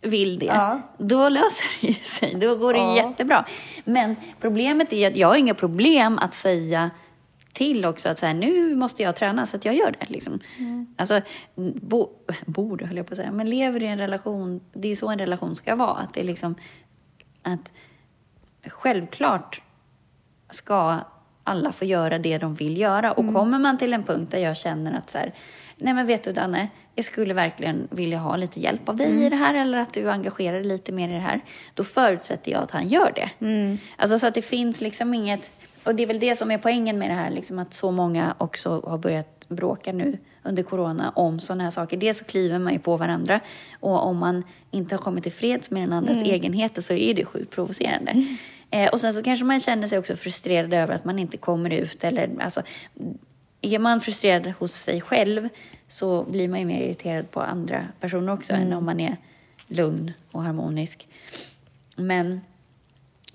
vill 0.00 0.38
det, 0.38 0.46
Ja. 0.46 0.80
då 0.98 1.28
löser 1.28 1.66
det 1.86 1.94
sig. 2.06 2.34
Då 2.34 2.56
går 2.56 2.72
det 2.72 2.78
Ja. 2.78 2.96
jättebra. 2.96 3.44
Men 3.84 4.16
problemet 4.40 4.92
är 4.92 5.10
att 5.10 5.16
jag 5.16 5.28
har 5.28 5.36
inga 5.36 5.54
problem 5.54 6.18
att 6.18 6.34
säga 6.34 6.90
till 7.54 7.84
också 7.84 8.08
att 8.08 8.18
så 8.18 8.26
här, 8.26 8.34
nu 8.34 8.74
måste 8.74 9.02
jag 9.02 9.16
träna 9.16 9.46
så 9.46 9.56
att 9.56 9.64
jag 9.64 9.74
gör 9.74 9.94
det. 10.00 10.10
Liksom. 10.10 10.40
Alltså, 10.96 11.20
bo, 11.80 12.08
borde 12.46 12.86
höll 12.86 12.96
jag 12.96 13.06
på 13.06 13.14
att 13.14 13.18
säga, 13.18 13.32
men 13.32 13.50
lever 13.50 13.82
i 13.82 13.86
en 13.86 13.98
relation, 13.98 14.60
det 14.72 14.88
är 14.88 14.96
så 14.96 15.08
en 15.08 15.18
relation 15.18 15.56
ska 15.56 15.76
vara. 15.76 15.96
Att 15.96 16.14
det 16.14 16.20
är 16.20 16.24
liksom, 16.24 16.54
att 17.42 17.72
självklart 18.66 19.62
ska 20.50 20.98
alla 21.44 21.72
få 21.72 21.84
göra 21.84 22.18
det 22.18 22.38
de 22.38 22.54
vill 22.54 22.78
göra. 22.78 23.12
Och 23.12 23.32
kommer 23.32 23.58
man 23.58 23.78
till 23.78 23.92
en 23.92 24.04
punkt 24.04 24.30
där 24.30 24.38
jag 24.38 24.56
känner 24.56 24.98
att 24.98 25.10
så 25.10 25.18
här, 25.18 25.34
nej 25.76 25.94
men 25.94 26.06
vet 26.06 26.24
du 26.24 26.32
Danne, 26.32 26.68
jag 26.94 27.04
skulle 27.04 27.34
verkligen 27.34 27.88
vilja 27.90 28.18
ha 28.18 28.36
lite 28.36 28.60
hjälp 28.60 28.88
av 28.88 28.96
dig 28.96 29.26
i 29.26 29.30
det 29.30 29.36
här 29.36 29.54
eller 29.54 29.78
att 29.78 29.92
du 29.92 30.10
engagerar 30.10 30.56
dig 30.56 30.64
lite 30.64 30.92
mer 30.92 31.08
i 31.08 31.12
det 31.12 31.18
här. 31.18 31.40
Då 31.74 31.84
förutsätter 31.84 32.52
jag 32.52 32.62
att 32.62 32.70
han 32.70 32.88
gör 32.88 33.12
det. 33.14 33.30
Alltså 33.96 34.18
så 34.18 34.26
att 34.26 34.34
det 34.34 34.42
finns 34.42 34.80
liksom 34.80 35.14
inget, 35.14 35.50
och 35.84 35.94
det 35.94 36.02
är 36.02 36.06
väl 36.06 36.18
det 36.18 36.36
som 36.36 36.50
är 36.50 36.58
poängen 36.58 36.98
med 36.98 37.10
det 37.10 37.14
här, 37.14 37.30
liksom 37.30 37.58
att 37.58 37.74
så 37.74 37.90
många 37.90 38.34
också 38.38 38.82
har 38.86 38.98
börjat 38.98 39.46
bråka 39.48 39.92
nu 39.92 40.18
under 40.42 40.62
corona 40.62 41.10
om 41.10 41.40
sådana 41.40 41.64
här 41.64 41.70
saker. 41.70 41.96
Dels 41.96 42.18
så 42.18 42.24
kliver 42.24 42.58
man 42.58 42.72
ju 42.72 42.78
på 42.78 42.96
varandra 42.96 43.40
och 43.80 44.06
om 44.06 44.16
man 44.16 44.42
inte 44.70 44.94
har 44.94 45.02
kommit 45.02 45.22
till 45.22 45.32
freds 45.32 45.70
med 45.70 45.82
den 45.82 45.92
andras 45.92 46.22
egenheter 46.22 46.82
så 46.82 46.94
är 46.94 47.14
det 47.14 47.24
sjukt 47.24 47.50
provocerande. 47.50 48.26
Eh, 48.70 48.92
och 48.92 49.00
sen 49.00 49.14
så 49.14 49.22
kanske 49.22 49.44
man 49.44 49.60
känner 49.60 49.86
sig 49.86 49.98
också 49.98 50.16
frustrerad 50.16 50.74
över 50.74 50.94
att 50.94 51.04
man 51.04 51.18
inte 51.18 51.36
kommer 51.36 51.70
ut 51.70 52.04
eller 52.04 52.30
alltså 52.40 52.62
är 53.60 53.78
man 53.78 54.00
frustrerad 54.00 54.52
hos 54.58 54.72
sig 54.72 55.00
själv 55.00 55.48
så 55.88 56.22
blir 56.24 56.48
man 56.48 56.60
ju 56.60 56.66
mer 56.66 56.82
irriterad 56.82 57.30
på 57.30 57.40
andra 57.40 57.88
personer 58.00 58.32
också 58.32 58.52
än 58.52 58.72
om 58.72 58.84
man 58.84 59.00
är 59.00 59.16
lugn 59.66 60.12
och 60.30 60.42
harmonisk. 60.42 61.08
Men 61.96 62.40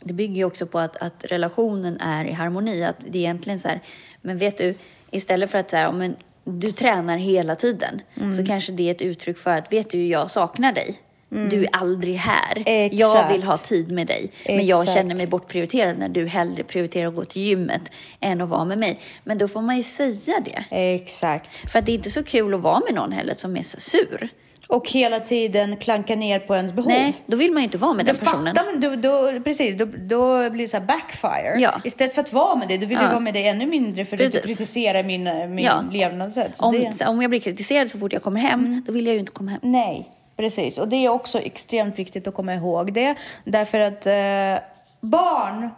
det 0.03 0.13
bygger 0.13 0.35
ju 0.35 0.45
också 0.45 0.65
på 0.65 0.79
att, 0.79 0.97
att 0.97 1.25
relationen 1.27 2.01
är 2.01 2.25
i 2.25 2.31
harmoni. 2.31 2.83
Att 2.83 2.99
det 2.99 3.17
är 3.17 3.21
egentligen 3.21 3.59
så 3.59 3.67
här, 3.67 3.81
men 4.21 4.37
vet 4.37 4.57
du, 4.57 4.75
istället 5.11 5.51
för 5.51 5.57
att 5.57 5.69
så 5.69 5.77
här, 5.77 5.87
om 5.87 6.01
en, 6.01 6.15
du 6.43 6.71
tränar 6.71 7.17
hela 7.17 7.55
tiden 7.55 8.01
så 8.37 8.45
kanske 8.45 8.71
det 8.71 8.87
är 8.87 8.91
ett 8.91 9.01
uttryck 9.01 9.37
för 9.37 9.51
att, 9.51 9.73
vet 9.73 9.89
du, 9.89 10.07
jag 10.07 10.31
saknar 10.31 10.71
dig. 10.73 10.99
Du 11.29 11.63
är 11.63 11.69
aldrig 11.71 12.15
här. 12.15 12.63
Jag 12.65 12.85
Exakt. 12.85 13.33
vill 13.33 13.43
ha 13.43 13.57
tid 13.57 13.91
med 13.91 14.07
dig. 14.07 14.31
Men 14.45 14.65
jag 14.65 14.81
Exakt. 14.81 14.97
känner 14.97 15.15
mig 15.15 15.27
bortprioriterad 15.27 15.97
när 15.97 16.09
du 16.09 16.25
hellre 16.25 16.63
prioriterar 16.63 17.07
att 17.07 17.15
gå 17.15 17.23
till 17.23 17.41
gymmet 17.41 17.91
än 18.19 18.41
att 18.41 18.49
vara 18.49 18.65
med 18.65 18.77
mig. 18.77 18.99
Men 19.23 19.37
då 19.37 19.47
får 19.47 19.61
man 19.61 19.77
ju 19.77 19.83
säga 19.83 20.39
det. 20.45 20.63
Exakt. 20.93 21.71
För 21.71 21.79
att 21.79 21.85
det 21.85 21.91
är 21.91 21.93
inte 21.93 22.11
så 22.11 22.23
kul 22.23 22.53
att 22.53 22.61
vara 22.61 22.79
med 22.79 22.93
någon 22.93 23.11
heller 23.11 23.33
som 23.33 23.57
är 23.57 23.63
så 23.63 23.79
sur. 23.79 24.29
Och 24.71 24.89
hela 24.89 25.19
tiden 25.19 25.77
klanka 25.77 26.15
ner 26.15 26.39
på 26.39 26.55
ens 26.55 26.73
behov. 26.73 26.87
Nej, 26.91 27.13
då 27.25 27.37
vill 27.37 27.51
man 27.51 27.61
ju 27.61 27.63
inte 27.63 27.77
vara 27.77 27.93
med 27.93 28.05
Då 28.05 28.11
den 28.11 28.19
personen. 28.19 28.55
fattar 28.55 28.71
man, 28.71 28.81
då, 28.81 28.95
då, 28.95 29.41
precis, 29.43 29.75
då, 29.77 29.85
då 29.85 30.49
blir 30.49 30.61
det 30.63 30.67
så 30.67 30.79
backfire. 30.79 31.55
Ja. 31.59 31.81
Istället 31.83 32.15
för 32.15 32.21
att 32.21 32.33
vara 32.33 32.55
med 32.55 32.67
dig, 32.67 32.77
då 32.77 32.85
vill 32.85 32.97
Ja. 32.97 33.03
jag 33.03 33.09
vara 33.09 33.19
med 33.19 33.33
dig 33.33 33.47
ännu 33.47 33.65
mindre 33.65 34.05
för 34.05 34.15
att 34.15 34.19
du 34.19 34.25
Precis. 34.39 34.57
kritiserar 34.57 35.03
min, 35.03 35.23
min 35.55 35.65
Ja. 35.65 35.83
levnadssätt. 35.91 36.57
Så 36.57 36.65
Om, 36.65 36.73
det, 36.73 37.05
om 37.05 37.21
jag 37.21 37.29
blir 37.29 37.39
kritiserad 37.39 37.89
så 37.89 37.99
fort 37.99 38.13
jag 38.13 38.23
kommer 38.23 38.39
hem, 38.39 38.59
Mm. 38.65 38.83
då 38.87 38.91
vill 38.93 39.05
jag 39.05 39.13
ju 39.13 39.19
inte 39.19 39.31
komma 39.31 39.51
hem. 39.51 39.59
nej, 39.63 40.09
precis. 40.37 40.77
Och 40.77 40.87
det 40.87 40.95
är 41.05 41.09
också 41.09 41.39
extremt 41.39 41.99
viktigt 41.99 42.27
att 42.27 42.33
komma 42.33 42.53
ihåg 42.53 42.93
det. 42.93 43.15
Därför 43.43 43.79
att 43.79 44.05
eh, 44.05 44.65
barn 45.01 45.69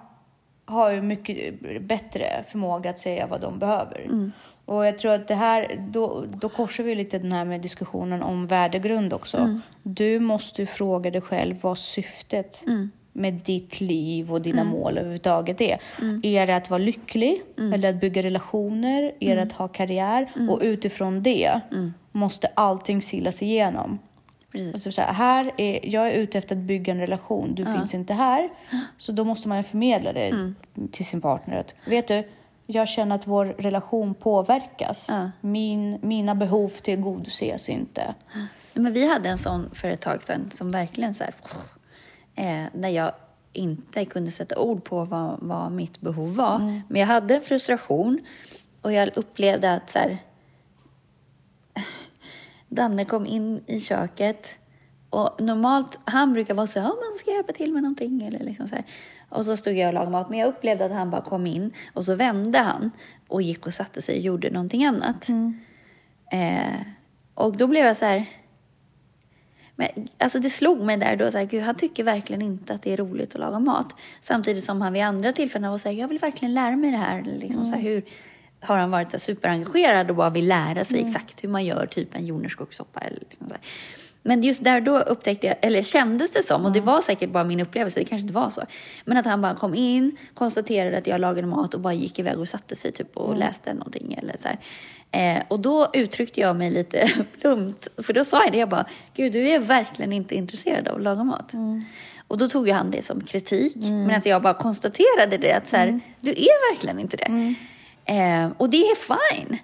har 0.65 0.91
ju 0.91 1.01
mycket 1.01 1.59
bättre 1.81 2.43
förmåga 2.47 2.89
att 2.89 2.99
säga 2.99 3.27
vad 3.27 3.41
de 3.41 3.59
behöver. 3.59 4.01
Mm. 4.05 4.31
Och 4.65 4.85
jag 4.85 4.97
tror 4.97 5.11
att 5.11 5.27
det 5.27 5.35
här, 5.35 5.67
då, 5.89 6.25
då 6.41 6.49
korsar 6.49 6.83
vi 6.83 6.95
lite 6.95 7.19
den 7.19 7.31
här 7.31 7.45
med 7.45 7.61
diskussionen 7.61 8.21
om 8.23 8.45
värdegrund 8.45 9.13
också. 9.13 9.37
Mm. 9.37 9.61
Du 9.83 10.19
måste 10.19 10.61
ju 10.61 10.65
fråga 10.65 11.11
dig 11.11 11.21
själv 11.21 11.55
vad 11.61 11.77
syftet 11.77 12.63
Mm. 12.67 12.91
med 13.13 13.33
ditt 13.33 13.81
liv 13.81 14.33
och 14.33 14.41
dina 14.41 14.63
mål 14.63 14.97
överhuvudtaget 14.97 15.61
är. 15.61 15.77
Mm. 16.01 16.21
Är 16.23 16.47
det 16.47 16.55
att 16.55 16.69
vara 16.69 16.77
lycklig? 16.77 17.41
Eller 17.73 17.89
att 17.89 18.01
bygga 18.01 18.21
relationer? 18.21 19.03
Är 19.19 19.31
Mm. 19.31 19.37
det 19.37 19.43
att 19.43 19.51
ha 19.51 19.67
karriär? 19.67 20.31
Och 20.49 20.59
utifrån 20.61 21.23
det 21.23 21.59
måste 22.11 22.47
allting 22.53 23.01
silas 23.01 23.41
igenom. 23.41 23.99
Precis. 24.51 24.73
Alltså 24.73 24.91
så 24.91 25.01
här, 25.01 25.13
här 25.13 25.51
är, 25.57 25.79
jag 25.93 26.07
är 26.07 26.11
ute 26.19 26.37
efter 26.37 26.55
att 26.55 26.61
bygga 26.61 26.93
en 26.93 26.99
relation, 26.99 27.55
du 27.55 27.65
finns 27.65 27.93
inte 27.93 28.13
här. 28.13 28.49
Så 28.97 29.11
då 29.11 29.23
måste 29.23 29.47
man 29.47 29.57
ju 29.57 29.63
förmedla 29.63 30.13
det 30.13 30.27
Mm. 30.29 30.55
till 30.91 31.05
sin 31.05 31.21
partner. 31.21 31.57
Att, 31.57 31.75
vet 31.85 32.07
du, 32.07 32.23
jag 32.67 32.87
känner 32.87 33.15
att 33.15 33.27
vår 33.27 33.45
relation 33.45 34.13
påverkas. 34.13 35.05
Ja. 35.09 35.31
Min, 35.41 35.99
mina 36.01 36.35
behov 36.35 36.69
tillgodoses 36.69 37.69
inte. 37.69 38.13
Men 38.73 38.93
vi 38.93 39.07
hade 39.07 39.29
en 39.29 39.37
sån 39.37 39.69
för 39.73 39.87
ett 39.87 40.01
tag 40.01 40.23
sedan 40.23 40.51
som 40.53 40.71
verkligen 40.71 41.13
så 41.13 41.23
här, 41.23 41.33
eh, 42.35 42.67
när 42.73 42.89
jag 42.89 43.11
inte 43.53 44.05
kunde 44.05 44.31
sätta 44.31 44.59
ord 44.59 44.83
på 44.83 45.03
vad, 45.05 45.37
vad 45.41 45.71
mitt 45.71 46.01
behov 46.01 46.35
var. 46.35 46.59
Men 46.87 46.99
jag 47.01 47.07
hade 47.07 47.35
en 47.35 47.41
frustration 47.41 48.19
och 48.81 48.93
jag 48.93 49.09
upplevde 49.17 49.73
att 49.73 49.89
så 49.89 49.99
här, 49.99 50.17
Danne 52.71 53.05
kom 53.05 53.25
in 53.25 53.63
i 53.67 53.79
köket 53.79 54.47
och 55.09 55.41
normalt, 55.41 55.99
han 56.03 56.33
brukar 56.33 56.53
vara 56.53 56.67
så 56.67 56.79
här, 56.79 56.87
"Ja, 56.87 56.93
man 56.93 57.19
ska 57.19 57.31
hjälpa 57.31 57.53
till 57.53 57.73
med 57.73 57.83
någonting 57.83 58.23
eller 58.23 58.39
liksom 58.39 58.67
så 58.67 58.75
här. 58.75 58.85
Och 59.29 59.45
så 59.45 59.57
stod 59.57 59.73
jag 59.73 59.87
och 59.87 59.93
lagade 59.93 60.11
mat, 60.11 60.29
men 60.29 60.39
jag 60.39 60.49
upplevde 60.49 60.85
att 60.85 60.91
han 60.91 61.09
bara 61.09 61.21
kom 61.21 61.47
in 61.47 61.73
och 61.93 62.05
så 62.05 62.15
vände 62.15 62.57
han 62.59 62.91
och 63.27 63.41
gick 63.41 63.67
och 63.67 63.73
satte 63.73 64.01
sig 64.01 64.15
och 64.15 64.21
gjorde 64.21 64.49
någonting 64.49 64.85
annat. 64.85 65.27
Eh, 66.31 66.81
och 67.33 67.57
då 67.57 67.67
blev 67.67 67.85
jag 67.85 67.97
så 67.97 68.05
här, 68.05 68.25
men, 69.75 69.87
alltså 70.17 70.39
det 70.39 70.49
slog 70.49 70.81
mig 70.81 70.97
där 70.97 71.15
då, 71.15 71.31
så 71.31 71.37
här, 71.37 71.45
gud, 71.45 71.63
han 71.63 71.75
tycker 71.75 72.03
verkligen 72.03 72.41
inte 72.41 72.73
att 72.73 72.81
det 72.81 72.93
är 72.93 72.97
roligt 72.97 73.35
att 73.35 73.41
laga 73.41 73.59
mat. 73.59 73.95
Samtidigt 74.21 74.63
som 74.63 74.81
han 74.81 74.93
vid 74.93 75.03
andra 75.03 75.31
tillfällen 75.31 75.71
var 75.71 75.77
så 75.77 75.89
här, 75.89 75.95
jag 75.95 76.07
vill 76.07 76.19
verkligen 76.19 76.53
lära 76.53 76.75
mig 76.75 76.91
det 76.91 76.97
här. 76.97 77.21
Liksom, 77.23 77.65
så 77.65 77.75
här 77.75 77.81
hur 77.81 78.03
har 78.61 78.77
han 78.77 78.91
varit 78.91 79.21
superengagerad 79.21 80.09
och 80.09 80.15
bara 80.15 80.29
vill 80.29 80.47
lära 80.47 80.83
sig 80.83 81.01
exakt 81.01 81.43
hur 81.43 81.49
man 81.49 81.65
gör 81.65 81.85
typ 81.85 82.15
en 82.15 82.25
jordnötskokssoppa. 82.25 82.99
Eller 82.99 83.19
liksom. 83.19 83.47
Men 84.23 84.43
just 84.43 84.63
där 84.63 84.81
då 84.81 84.99
upptäckte 84.99 85.47
jag, 85.47 85.55
eller 85.61 85.81
kändes 85.81 86.31
det 86.31 86.43
som, 86.43 86.65
och 86.65 86.71
det 86.71 86.81
var 86.81 87.01
säkert 87.01 87.29
bara 87.29 87.43
min 87.43 87.59
upplevelse, 87.59 87.99
det 87.99 88.05
kanske 88.05 88.21
inte 88.21 88.33
var 88.33 88.49
så. 88.49 88.61
Men 89.05 89.17
att 89.17 89.25
han 89.25 89.41
bara 89.41 89.55
kom 89.55 89.75
in, 89.75 90.17
konstaterade 90.33 90.97
att 90.97 91.07
jag 91.07 91.21
lagade 91.21 91.47
mat 91.47 91.73
och 91.73 91.79
bara 91.79 91.93
gick 91.93 92.19
iväg 92.19 92.39
och 92.39 92.47
satte 92.47 92.75
sig 92.75 92.91
typ 92.91 93.17
och 93.17 93.37
läste 93.37 93.73
någonting 93.73 94.13
eller 94.13 94.37
så. 94.37 94.47
Eh, 95.17 95.43
och 95.47 95.59
då 95.59 95.89
uttryckte 95.93 96.41
jag 96.41 96.55
mig 96.55 96.71
lite 96.71 97.09
plumpt, 97.41 97.87
för 97.97 98.13
då 98.13 98.25
sa 98.25 98.43
jag 98.43 98.51
det, 98.51 98.57
jag 98.57 98.69
bara, 98.69 98.85
gud 99.15 99.31
du 99.31 99.49
är 99.49 99.59
verkligen 99.59 100.13
inte 100.13 100.35
intresserad 100.35 100.87
av 100.87 100.95
att 100.95 101.03
laga 101.03 101.23
mat. 101.23 101.53
Och 102.27 102.37
då 102.37 102.47
tog 102.47 102.67
ju 102.67 102.73
han 102.73 102.91
det 102.91 103.01
som 103.01 103.21
kritik, 103.21 103.75
men 103.75 104.11
att 104.11 104.25
jag 104.25 104.41
bara 104.41 104.53
konstaterade 104.53 105.37
det, 105.37 105.53
att 105.53 105.67
så 105.67 105.77
här, 105.77 105.99
du 106.19 106.31
är 106.31 106.73
verkligen 106.73 106.99
inte 106.99 107.17
det. 107.17 107.55
Eh, 108.05 108.49
och 108.57 108.69
det 108.69 108.77
är 108.77 108.95
fine. 108.95 109.57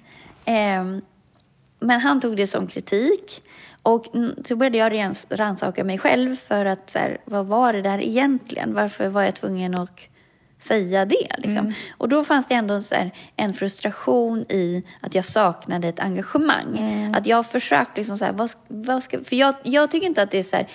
Eh, 0.45 1.01
men 1.79 1.99
han 1.99 2.21
tog 2.21 2.37
det 2.37 2.47
som 2.47 2.67
kritik. 2.67 3.43
Och 3.83 4.15
mm, 4.15 4.35
så 4.45 4.55
började 4.55 4.77
jag 4.77 4.91
rens- 4.91 5.27
rannsaka 5.29 5.83
mig 5.83 5.97
själv 5.97 6.35
för 6.35 6.65
att 6.65 6.89
så 6.89 6.99
här, 6.99 7.17
vad 7.25 7.45
var 7.45 7.73
det 7.73 7.81
där 7.81 8.01
egentligen? 8.01 8.73
Varför 8.73 9.07
var 9.07 9.21
jag 9.21 9.35
tvungen 9.35 9.79
att 9.79 9.99
säga 10.59 11.05
det? 11.05 11.35
Liksom? 11.37 11.73
Och 11.97 12.09
då 12.09 12.23
fanns 12.23 12.47
det 12.47 12.53
ändå 12.53 12.79
så 12.79 12.95
här, 12.95 13.11
en 13.35 13.53
frustration 13.53 14.45
i 14.49 14.83
att 15.01 15.15
jag 15.15 15.25
saknade 15.25 15.87
ett 15.87 15.99
engagemang. 15.99 16.77
Att 17.15 17.25
jag 17.25 17.45
försökte 17.45 17.93
liksom 17.95 18.17
så 18.17 18.25
här, 18.25 18.31
vad, 18.31 18.51
vad 18.67 19.03
ska, 19.03 19.23
för 19.23 19.35
jag, 19.35 19.55
jag 19.63 19.91
tycker 19.91 20.07
inte 20.07 20.21
att 20.21 20.31
det 20.31 20.39
är 20.39 20.43
så 20.43 20.55
här, 20.55 20.67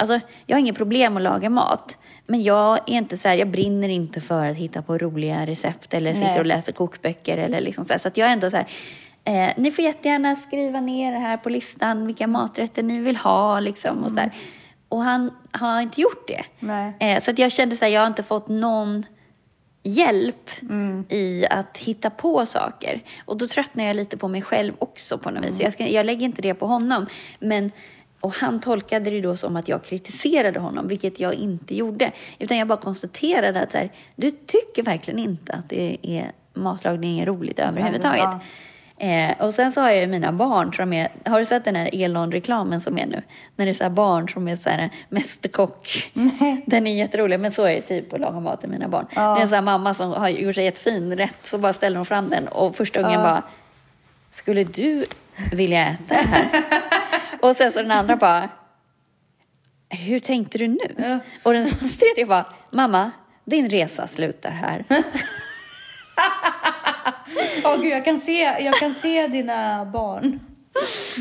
Alltså, 0.00 0.20
jag 0.46 0.56
har 0.56 0.60
inget 0.60 0.76
problem 0.76 1.16
att 1.16 1.22
laga 1.22 1.50
mat. 1.50 1.98
Men 2.30 2.42
jag 2.42 2.78
är 2.86 2.94
inte 2.96 3.18
så 3.18 3.28
här, 3.28 3.36
jag 3.36 3.48
brinner 3.48 3.88
inte 3.88 4.20
för 4.20 4.46
att 4.46 4.56
hitta 4.56 4.82
på 4.82 4.98
roliga 4.98 5.46
recept 5.46 5.94
eller 5.94 6.14
sitter 6.14 6.30
Nej. 6.30 6.38
och 6.40 6.46
läser 6.46 6.72
kokböcker 6.72 7.38
eller 7.38 7.60
liksom 7.60 7.84
så 7.84 7.92
här. 7.92 7.98
Så 7.98 8.08
att 8.08 8.16
jag 8.16 8.28
är 8.28 8.32
ändå 8.32 8.50
så 8.50 8.56
här, 8.56 8.66
eh, 9.24 9.52
ni 9.56 9.70
får 9.70 9.84
jättegärna 9.84 10.36
skriva 10.36 10.80
ner 10.80 11.12
här 11.12 11.36
på 11.36 11.48
listan 11.48 12.06
vilka 12.06 12.26
maträtter 12.26 12.82
ni 12.82 12.98
vill 12.98 13.16
ha 13.16 13.60
liksom 13.60 14.04
och 14.04 14.12
så 14.12 14.20
här. 14.20 14.32
Och 14.88 15.02
han 15.02 15.30
har 15.50 15.80
inte 15.80 16.00
gjort 16.00 16.28
det. 16.28 16.44
Eh, 17.00 17.20
så 17.20 17.30
att 17.30 17.38
jag 17.38 17.52
kände 17.52 17.76
så 17.76 17.84
här, 17.84 17.92
jag 17.92 18.00
har 18.00 18.06
inte 18.06 18.22
fått 18.22 18.48
någon 18.48 19.04
hjälp 19.82 20.50
i 21.08 21.46
att 21.50 21.78
hitta 21.78 22.10
på 22.10 22.46
saker. 22.46 23.00
Och 23.24 23.36
då 23.36 23.46
tröttnar 23.46 23.84
jag 23.84 23.96
lite 23.96 24.16
på 24.16 24.28
mig 24.28 24.42
själv 24.42 24.72
också 24.78 25.18
på 25.18 25.30
något 25.30 25.44
vis. 25.44 25.60
Jag, 25.60 25.72
ska, 25.72 25.86
jag 25.88 26.06
lägger 26.06 26.24
inte 26.24 26.42
det 26.42 26.54
på 26.54 26.66
honom. 26.66 27.06
Men, 27.40 27.70
och 28.20 28.34
han 28.34 28.60
tolkade 28.60 29.10
det 29.10 29.20
då 29.20 29.36
som 29.36 29.56
att 29.56 29.68
jag 29.68 29.84
kritiserade 29.84 30.60
honom, 30.60 30.88
vilket 30.88 31.20
jag 31.20 31.34
inte 31.34 31.74
gjorde. 31.74 32.12
Utan 32.38 32.56
jag 32.56 32.68
bara 32.68 32.78
konstaterade 32.78 33.60
att 33.60 33.72
så 33.72 33.78
här, 33.78 33.90
du 34.16 34.30
tycker 34.30 34.82
verkligen 34.82 35.18
inte 35.18 35.52
att 35.52 35.68
det 35.68 35.96
är, 36.02 36.32
matlagning 36.54 37.20
är 37.20 37.26
roligt 37.26 37.58
överhuvudtaget. 37.58 38.20
ja. 38.22 38.40
Eh, 39.00 39.40
och 39.40 39.54
sen 39.54 39.72
så 39.72 39.80
har 39.80 39.88
jag 39.88 40.00
ju 40.00 40.06
mina 40.06 40.32
barn 40.32 40.72
som 40.72 40.92
är, 40.92 41.08
har 41.24 41.38
du 41.38 41.44
sett 41.44 41.64
den 41.64 41.76
här 41.76 41.90
Elon-reklamen 41.92 42.80
som 42.80 42.98
är 42.98 43.06
nu? 43.06 43.22
När 43.56 43.64
det 43.66 43.72
är 43.72 43.74
så 43.74 43.90
barn 43.90 44.28
som 44.28 44.48
är 44.48 44.56
så 44.56 44.70
här 44.70 44.90
mästerkock. 45.08 46.10
Den 46.66 46.86
är 46.86 46.94
jätterolig, 46.94 47.40
men 47.40 47.52
så 47.52 47.64
är 47.64 47.74
det 47.74 47.82
typ 47.82 48.12
att 48.12 48.20
laga 48.20 48.40
mat 48.40 48.60
till 48.60 48.68
mina 48.68 48.88
barn. 48.88 49.06
Det 49.14 49.20
är 49.20 49.40
en 49.40 49.48
sån 49.48 49.64
mamma 49.64 49.94
som 49.94 50.12
har 50.12 50.28
gjort 50.28 50.54
sig 50.54 50.64
jättefin 50.64 51.16
rätt, 51.16 51.38
så 51.42 51.58
bara 51.58 51.72
ställer 51.72 51.96
hon 51.96 52.06
fram 52.06 52.28
den 52.28 52.48
och 52.48 52.76
första 52.76 53.00
ungen 53.00 53.22
bara, 53.22 53.42
skulle 54.30 54.64
du 54.64 55.04
vilja 55.52 55.86
äta 55.86 56.14
det 56.14 56.28
här? 56.28 56.48
och 57.42 57.56
sen 57.56 57.72
så 57.72 57.82
den 57.82 57.90
andra 57.90 58.16
bara, 58.16 58.48
hur 59.90 60.18
tänkte 60.20 60.58
du 60.58 60.68
nu? 60.68 61.20
Och 61.42 61.52
den 61.52 61.66
tredje 61.66 62.26
bara, 62.26 62.46
mamma, 62.70 63.10
din 63.44 63.70
resa 63.70 64.06
slutar 64.06 64.50
här. 64.50 64.84
Åh 67.64 67.76
gud, 67.82 67.92
jag 67.92 68.04
kan, 68.04 68.18
se, 68.18 68.40
jag 68.42 68.74
kan 68.74 68.94
se 68.94 69.28
dina 69.28 69.84
barn. 69.84 70.40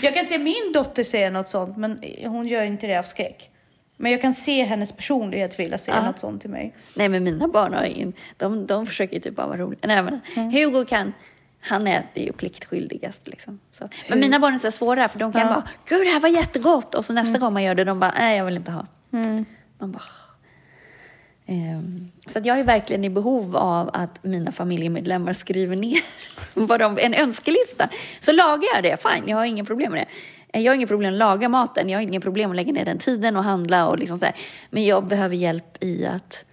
Jag 0.02 0.14
kan 0.14 0.26
se 0.26 0.38
min 0.38 0.72
dotter 0.74 1.04
säga 1.04 1.30
något 1.30 1.48
sånt, 1.48 1.78
men 1.78 2.04
hon 2.26 2.48
gör 2.48 2.64
inte 2.64 2.88
det 2.88 2.98
av 3.00 3.04
skräck. 3.04 3.50
Men 3.98 4.12
jag 4.12 4.22
kan 4.22 4.34
se 4.34 4.64
hennes 4.64 4.92
personlighet 4.92 5.60
vilja 5.60 5.78
säga 5.78 6.06
något 6.06 6.20
sånt 6.20 6.42
till 6.42 6.50
mig. 6.50 6.76
Nej, 6.94 7.10
men 7.10 7.24
mina 7.24 7.48
barn 7.48 7.74
har 7.74 7.84
in, 7.84 8.14
de, 8.38 8.68
de 8.68 8.86
försöker 8.88 9.20
typ 9.20 9.36
bara 9.36 9.48
vara 9.48 9.58
roliga. 9.58 9.80
Nej, 9.84 10.02
men 10.04 10.20
Mm. 10.36 10.52
Hugo 10.52 10.86
kan, 10.86 11.14
han 11.70 11.88
äter 11.88 12.24
ju 12.24 12.32
pliktskyldigast 12.32 13.28
liksom. 13.28 13.60
Så. 13.80 13.90
Men 14.10 14.20
mina 14.20 14.40
barn 14.40 14.54
är 14.54 14.58
så 14.58 14.72
svåra, 14.72 15.08
för 15.08 15.20
de 15.20 15.34
kan 15.34 15.48
bara, 15.48 15.68
gud 15.90 16.06
det 16.08 16.12
här 16.12 16.20
var 16.20 16.30
jättegott. 16.30 16.96
Och 16.96 17.06
så 17.06 17.14
nästa 17.14 17.30
Mm. 17.30 17.42
gång 17.42 17.54
man 17.54 17.64
gör 17.64 17.76
det, 17.76 17.84
de 17.84 18.00
bara, 18.00 18.14
nej 18.18 18.38
jag 18.38 18.46
vill 18.46 18.56
inte 18.58 18.72
ha. 18.72 18.86
Man 19.80 19.92
bara, 19.92 20.04
Ehm, 21.50 22.08
så 22.28 22.40
jag 22.44 22.60
är 22.60 22.64
verkligen 22.64 23.04
i 23.04 23.10
behov 23.10 23.56
av 23.56 23.90
att 23.94 24.24
mina 24.24 24.52
familjemedlemmar 24.52 25.34
skriver 25.34 25.76
ner 25.76 26.00
vad 26.54 26.80
de, 26.80 26.98
en 27.02 27.14
önskelista. 27.14 27.90
Så 28.20 28.32
lagar 28.32 28.68
jag 28.76 28.84
det, 28.84 28.98
fine, 29.02 29.24
jag 29.30 29.38
har 29.38 29.46
inga 29.46 29.66
problem 29.66 29.92
med 29.92 30.02
det. 30.02 30.08
Eh, 30.58 30.64
Jag 30.64 30.72
har 30.72 30.76
inga 30.76 30.88
problem 30.88 31.14
att 31.14 31.20
laga 31.20 31.50
maten, 31.50 31.90
jag 31.90 31.98
har 31.98 32.04
inga 32.04 32.20
problem 32.22 32.50
att 32.50 32.56
lägga 32.56 32.72
ner 32.74 32.86
den 32.86 32.98
tiden 32.98 33.36
och 33.36 33.44
handla 33.44 33.88
och 33.88 33.98
liksom 34.00 34.18
så 34.18 34.26
här. 34.26 34.36
Men 34.70 34.86
jag 34.86 35.06
behöver 35.08 35.36
hjälp 35.36 35.84
i 35.84 36.06
att 36.06 36.46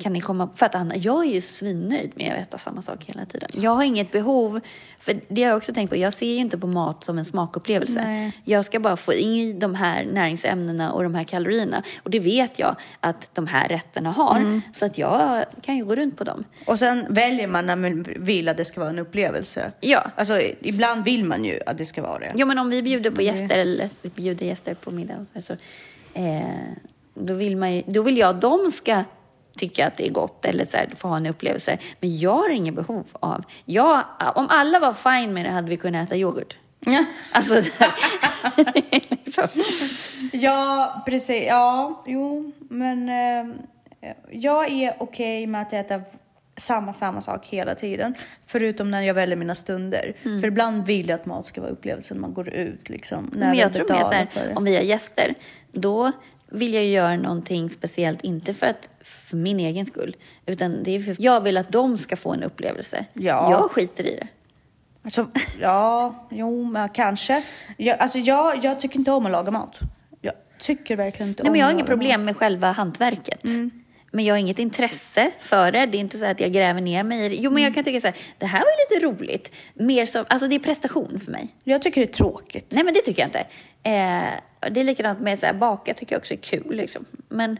kan 0.00 0.12
ni 0.12 0.20
komma... 0.20 0.48
För 0.54 0.66
att 0.66 0.74
Anna, 0.74 0.96
jag 0.96 1.26
är 1.26 1.30
ju 1.30 1.40
svinnöjd 1.40 2.12
med 2.14 2.32
att 2.32 2.38
äta 2.38 2.58
samma 2.58 2.82
sak 2.82 3.04
hela 3.06 3.26
tiden. 3.26 3.50
Jag 3.54 3.70
har 3.70 3.82
inget 3.82 4.12
behov, 4.12 4.60
för 4.98 5.20
det 5.28 5.42
har 5.42 5.48
jag 5.48 5.56
också 5.56 5.72
tänkt 5.72 5.90
på, 5.90 5.96
jag 5.96 6.12
ser 6.12 6.26
ju 6.26 6.36
inte 6.36 6.58
på 6.58 6.66
mat 6.66 7.04
som 7.04 7.18
en 7.18 7.24
smakupplevelse. 7.24 8.02
Nej. 8.04 8.32
Jag 8.44 8.64
ska 8.64 8.80
bara 8.80 8.96
få 8.96 9.12
i 9.12 9.52
de 9.52 9.74
här 9.74 10.04
näringsämnena 10.04 10.92
och 10.92 11.02
de 11.02 11.14
här 11.14 11.24
kalorierna. 11.24 11.82
Och 12.02 12.10
det 12.10 12.18
vet 12.18 12.58
jag 12.58 12.76
att 13.00 13.28
de 13.34 13.46
här 13.46 13.68
rätterna 13.68 14.10
har. 14.10 14.60
Så 14.74 14.86
att 14.86 14.98
jag 14.98 15.44
kan 15.62 15.76
ju 15.76 15.84
gå 15.84 15.94
runt 15.94 16.16
på 16.16 16.24
dem. 16.24 16.44
Och 16.66 16.78
sen 16.78 17.06
väljer 17.08 17.46
man 17.46 17.66
när 17.66 17.76
man 17.76 18.06
vill 18.16 18.48
att 18.48 18.56
det 18.56 18.64
ska 18.64 18.80
vara 18.80 18.90
en 18.90 18.98
upplevelse. 18.98 19.72
Ja. 19.80 20.10
Alltså, 20.16 20.40
ibland 20.60 21.04
vill 21.04 21.24
man 21.24 21.44
ju 21.44 21.60
att 21.66 21.78
det 21.78 21.86
ska 21.86 22.02
vara 22.02 22.18
det. 22.18 22.32
Jo, 22.34 22.46
men 22.46 22.58
om 22.58 22.70
vi 22.70 22.82
bjuder 22.82 23.10
på 23.10 23.22
gäster 23.22 23.58
eller 23.58 23.88
bjuder 24.02 24.46
gäster 24.46 24.74
på 24.74 24.90
middag 24.90 25.26
så 25.42 25.52
eh, 26.14 26.42
då, 27.14 27.34
vill 27.34 27.56
man 27.56 27.74
ju, 27.74 27.82
då 27.86 28.02
vill 28.02 28.18
jag 28.18 28.30
att 28.30 28.40
de 28.40 28.70
ska 28.70 29.04
tycka 29.60 29.86
att 29.86 29.96
det 29.96 30.06
är 30.06 30.10
gott 30.10 30.44
eller 30.44 30.64
så 30.64 30.76
här, 30.76 30.92
få 30.96 31.08
ha 31.08 31.16
en 31.16 31.26
upplevelse. 31.26 31.78
Men 32.00 32.18
jag 32.18 32.34
har 32.34 32.50
inget 32.50 32.74
behov 32.74 33.06
av... 33.12 33.44
Jag, 33.64 34.04
om 34.34 34.46
alla 34.48 34.78
var 34.78 34.92
fine 34.92 35.32
med 35.32 35.44
det 35.44 35.50
hade 35.50 35.70
vi 35.70 35.76
kunnat 35.76 36.08
äta 36.08 36.16
yoghurt. 36.16 36.56
Alltså, 37.32 37.62
så 37.62 37.70
här, 37.78 37.92
liksom. 39.10 39.48
Ja, 40.32 41.02
precis. 41.06 41.44
Ja, 41.46 42.02
jo, 42.06 42.52
men 42.58 43.08
eh, 43.08 43.54
jag 44.30 44.70
är 44.70 44.94
okej 44.98 45.46
med 45.46 45.62
att 45.62 45.72
äta 45.72 46.00
samma, 46.56 46.92
samma 46.92 47.20
sak 47.20 47.46
hela 47.46 47.74
tiden. 47.74 48.14
Förutom 48.46 48.90
när 48.90 49.02
jag 49.02 49.14
väljer 49.14 49.36
mina 49.36 49.54
stunder. 49.54 50.12
För 50.22 50.46
ibland 50.46 50.86
vill 50.86 51.08
jag 51.08 51.20
att 51.20 51.26
mat 51.26 51.46
ska 51.46 51.60
vara 51.60 51.70
upplevelsen 51.70 52.20
man 52.20 52.34
går 52.34 52.48
ut. 52.48 52.88
Liksom, 52.88 53.30
när 53.32 53.48
Men 53.48 53.58
jag 53.58 53.72
tror 53.72 53.88
mer 53.88 54.02
så 54.02 54.12
här, 54.12 54.28
om 54.56 54.64
vi 54.64 54.76
har 54.76 54.82
gäster, 54.82 55.34
då 55.72 56.12
vill 56.50 56.74
jag 56.74 56.84
göra 56.84 57.16
någonting 57.16 57.70
speciellt, 57.70 58.24
inte 58.24 58.54
för, 58.54 58.66
att, 58.66 58.88
för 59.00 59.36
min 59.36 59.60
egen 59.60 59.86
skull, 59.86 60.16
utan 60.46 60.82
det 60.82 60.90
är 60.96 61.00
för 61.00 61.16
jag 61.18 61.40
vill 61.40 61.56
att 61.56 61.72
de 61.72 61.98
ska 61.98 62.16
få 62.16 62.32
en 62.32 62.42
upplevelse. 62.42 63.04
Ja. 63.12 63.50
Jag 63.50 63.70
skiter 63.70 64.06
i 64.06 64.16
det. 64.16 64.26
Alltså, 65.04 65.26
ja, 65.60 66.14
jo, 66.30 66.64
men 66.64 66.88
kanske. 66.88 67.42
Jag, 67.76 67.98
alltså, 67.98 68.18
jag, 68.18 68.64
jag 68.64 68.80
tycker 68.80 68.98
inte 68.98 69.10
om 69.10 69.26
att 69.26 69.32
laga 69.32 69.50
mat. 69.50 69.78
Jag 70.20 70.34
tycker 70.58 70.96
verkligen 70.96 71.28
inte 71.28 71.42
Nej, 71.42 71.48
om 71.48 71.52
men 71.52 71.60
jag 71.60 71.66
har 71.66 71.72
inget 71.72 71.86
problem 71.86 72.22
med 72.24 72.36
själva 72.36 72.72
hantverket. 72.72 73.44
Mm. 73.44 73.70
Men 74.12 74.24
jag 74.24 74.34
har 74.34 74.38
inget 74.38 74.58
intresse 74.58 75.30
för 75.38 75.72
det. 75.72 75.86
Det 75.86 75.98
är 75.98 76.00
inte 76.00 76.18
så 76.18 76.24
att 76.24 76.40
jag 76.40 76.52
gräver 76.52 76.80
ner 76.80 77.02
mig 77.04 77.24
i 77.24 77.28
det. 77.28 77.34
Jo, 77.34 77.42
men 77.42 77.52
Mm. 77.52 77.62
jag 77.64 77.74
kan 77.74 77.84
tycka 77.84 78.00
så 78.00 78.06
här, 78.06 78.16
det 78.38 78.46
här 78.46 78.60
var 78.60 78.66
ju 78.66 78.96
lite 78.96 79.06
roligt. 79.06 79.54
Mer 79.74 80.06
som, 80.06 80.24
alltså 80.28 80.48
det 80.48 80.54
är 80.54 80.58
prestation 80.58 81.20
för 81.24 81.32
mig. 81.32 81.42
mat. 81.42 81.50
Jag 81.64 81.82
tycker 81.82 82.00
det 82.00 82.06
är 82.06 82.12
tråkigt. 82.12 82.66
Nej, 82.68 82.84
men 82.84 82.94
det 82.94 83.00
tycker 83.00 83.22
jag 83.22 83.28
inte. 83.28 83.46
Eh, 83.82 84.40
det 84.70 84.80
är 84.80 84.84
likadant 84.84 85.20
med 85.20 85.38
här, 85.42 85.52
baka 85.52 85.94
tycker 85.94 86.14
jag 86.14 86.20
också 86.20 86.34
är 86.34 86.38
kul. 86.38 86.76
Liksom. 86.76 87.04
Men, 87.28 87.58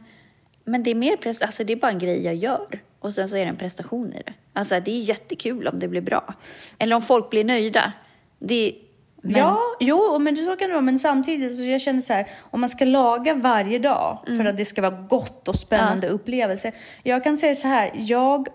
men 0.65 0.83
det 0.83 0.91
är 0.91 0.95
mer 0.95 1.17
prestation, 1.17 1.47
alltså 1.47 1.65
det 1.65 1.73
är 1.73 1.77
bara 1.77 1.91
en 1.91 1.99
grej 1.99 2.25
jag 2.25 2.35
gör. 2.35 2.81
Och 2.99 3.15
sen 3.15 3.29
så 3.29 3.37
är 3.37 3.45
det 3.45 3.51
en 3.51 3.57
prestation 3.57 4.13
i 4.13 4.23
det. 4.27 4.33
Alltså 4.53 4.81
det 4.81 4.91
är 4.91 5.01
jättekul 5.01 5.69
om 5.69 5.79
det 5.79 5.89
blir 5.89 6.01
bra. 6.01 6.35
Eller 6.79 6.97
om 6.97 7.03
folk 7.03 7.31
blir 7.31 7.45
nöjda. 7.45 7.93
Det, 8.39 8.75
men, 9.23 9.37
Ja, 9.37 9.59
jo, 9.81 10.19
men 10.19 10.37
så 10.37 10.57
kan 10.57 10.69
det 10.69 10.75
vara. 10.75 10.83
Men 10.83 10.99
samtidigt 10.99 11.57
så 11.57 11.63
jag 11.63 11.81
känner 11.81 12.01
så 12.01 12.13
här, 12.13 12.29
om 12.41 12.61
man 12.61 12.69
ska 12.69 12.85
laga 12.85 13.35
varje 13.35 13.79
dag 13.79 14.19
Mm. 14.27 14.39
för 14.39 14.45
att 14.45 14.57
det 14.57 14.65
ska 14.65 14.83
vara 14.83 15.07
gott 15.09 15.49
och 15.49 15.57
spännande 15.57 16.09
upplevelse. 16.09 16.73
Jag 17.03 17.25
kan 17.25 17.37
säga 17.37 17.55
så 17.55 17.69
här, 17.69 17.93
jag 17.97 18.49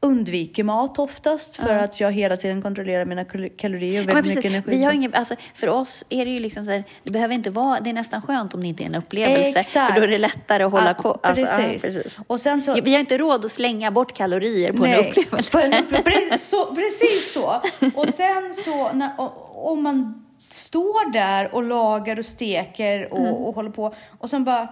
undviker 0.00 0.64
mat 0.64 0.98
oftast 0.98 1.56
för 1.56 1.68
att 1.74 2.00
jag 2.00 2.12
hela 2.12 2.36
tiden 2.36 2.62
kontrollerar 2.62 3.04
mina 3.04 3.24
kal- 3.24 3.48
kalorier 3.56 4.04
och 4.04 4.10
Ja, 4.10 4.14
väldigt 4.14 4.22
precis. 4.24 4.36
mycket 4.36 4.50
energi. 4.52 4.78
Vi 4.78 4.84
har 4.84 4.92
ingen, 4.92 5.14
alltså, 5.14 5.34
för 5.54 5.68
oss 5.68 6.04
är 6.08 6.24
det 6.24 6.30
ju 6.30 6.40
liksom 6.40 6.64
så 6.64 6.70
här, 6.70 6.84
det 7.02 7.10
behöver 7.10 7.34
inte 7.34 7.50
vara, 7.50 7.80
det 7.80 7.90
är 7.90 7.94
nästan 7.94 8.22
skönt 8.22 8.54
om 8.54 8.60
det 8.60 8.66
inte 8.66 8.82
är 8.82 8.86
en 8.86 8.94
upplevelse. 8.94 9.58
Exakt. 9.60 9.92
För 9.94 10.00
då 10.00 10.06
är 10.06 10.10
det 10.10 10.18
lättare 10.18 10.62
att 10.62 10.72
hålla 10.72 10.86
Ja, 10.86 10.94
koll. 11.02 11.18
Alltså, 11.22 11.44
ja, 11.44 11.56
precis. 11.56 11.94
precis. 11.94 12.18
Och 12.26 12.40
sen 12.40 12.62
så... 12.62 12.74
Vi 12.80 12.92
har 12.92 13.00
inte 13.00 13.18
råd 13.18 13.44
att 13.44 13.50
slänga 13.50 13.90
bort 13.90 14.12
kalorier 14.16 14.72
på 14.72 14.84
en 14.84 14.90
Nej, 14.90 15.08
upplevelse. 15.08 15.50
på 15.52 15.58
en 15.58 15.72
upple- 15.72 16.02
precis, 16.02 16.48
så, 16.48 16.74
precis 16.74 17.32
så. 17.32 17.62
Och 17.94 18.08
sen 18.08 18.52
så, 18.64 18.92
när, 18.92 19.10
om 19.54 19.82
man 19.82 20.26
står 20.50 21.10
där 21.12 21.54
och 21.54 21.62
lagar 21.62 22.18
och 22.18 22.24
steker 22.24 23.12
och, 23.12 23.18
Mm. 23.18 23.32
och 23.32 23.54
håller 23.54 23.70
på 23.70 23.94
och 24.18 24.30
sen 24.30 24.44
bara, 24.44 24.68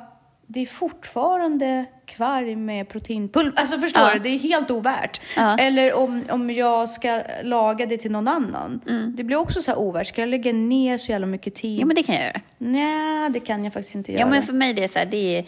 det 0.47 0.61
är 0.61 0.67
fortfarande 0.67 1.85
kvarg 2.07 2.57
med 2.57 2.89
proteinpulver. 2.89 3.53
Alltså 3.61 3.79
förstår 3.81 4.03
Ja. 4.03 4.11
du, 4.15 4.19
det 4.19 4.29
är 4.29 4.39
helt 4.39 4.71
ovärt. 4.71 5.21
Ja. 5.37 5.59
Eller 5.59 5.95
om, 5.95 6.25
om 6.31 6.51
jag 6.51 6.89
ska 6.89 7.23
laga 7.43 7.87
det 7.87 7.97
till 7.99 8.11
någon 8.11 8.29
annan. 8.29 8.81
Det 9.17 9.25
blir 9.25 9.37
också 9.37 9.63
så 9.63 9.71
här 9.71 9.79
ovärt. 9.79 10.07
Ska 10.07 10.21
jag 10.23 10.29
lägga 10.29 10.53
ner 10.53 10.99
så 10.99 11.13
jävla 11.13 11.27
mycket 11.27 11.55
tid? 11.55 11.71
Mm. 11.71 11.81
Ja, 11.81 11.87
men 11.87 11.97
det 11.97 12.03
kan 12.03 12.15
jag 12.15 12.25
göra. 12.25 12.41
Nej, 12.59 13.31
det 13.31 13.41
kan 13.41 13.65
jag 13.65 13.73
faktiskt 13.73 13.95
inte 13.95 14.13
göra. 14.13 14.21
Ja, 14.21 14.27
men 14.27 14.43
för 14.43 14.53
mig 14.53 14.75
det 14.75 14.85
är 14.85 14.89
så 14.89 14.99
här, 14.99 15.07
det 15.07 15.39
är 15.39 15.45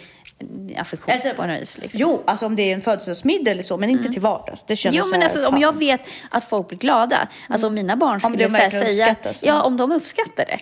affektion 0.77 1.14
Alltså, 1.14 1.29
på 1.37 1.47
något 1.47 1.61
vis. 1.61 1.79
Liksom. 1.79 2.01
Jo, 2.01 2.23
alltså 2.27 2.47
om 2.47 2.57
det 2.57 2.62
är 2.71 2.75
en 2.75 2.81
födelsedagsmiddag 2.83 3.51
eller 3.51 3.62
så, 3.62 3.77
men 3.77 3.90
inte 3.90 4.09
till 4.09 4.23
vardags. 4.23 4.64
Det 4.64 4.77
känns 4.77 4.97
Jo, 4.97 5.05
men 5.11 5.23
alltså, 5.23 5.49
om 5.49 5.59
jag 5.61 5.79
vet 5.79 6.01
att 6.31 6.45
folk 6.45 6.69
blir 6.69 6.79
glada, 6.79 7.29
alltså 7.49 7.66
om 7.66 7.75
mina 7.75 7.97
barn 7.97 8.14
Om 8.14 8.21
skulle 8.21 8.45
de 8.45 8.49
så 8.51 8.57
här 8.57 8.71
säga, 8.71 9.16
ja, 9.42 9.62
om 9.62 9.77
de 9.77 9.92
uppskattar 9.92 10.45
det, 10.45 10.59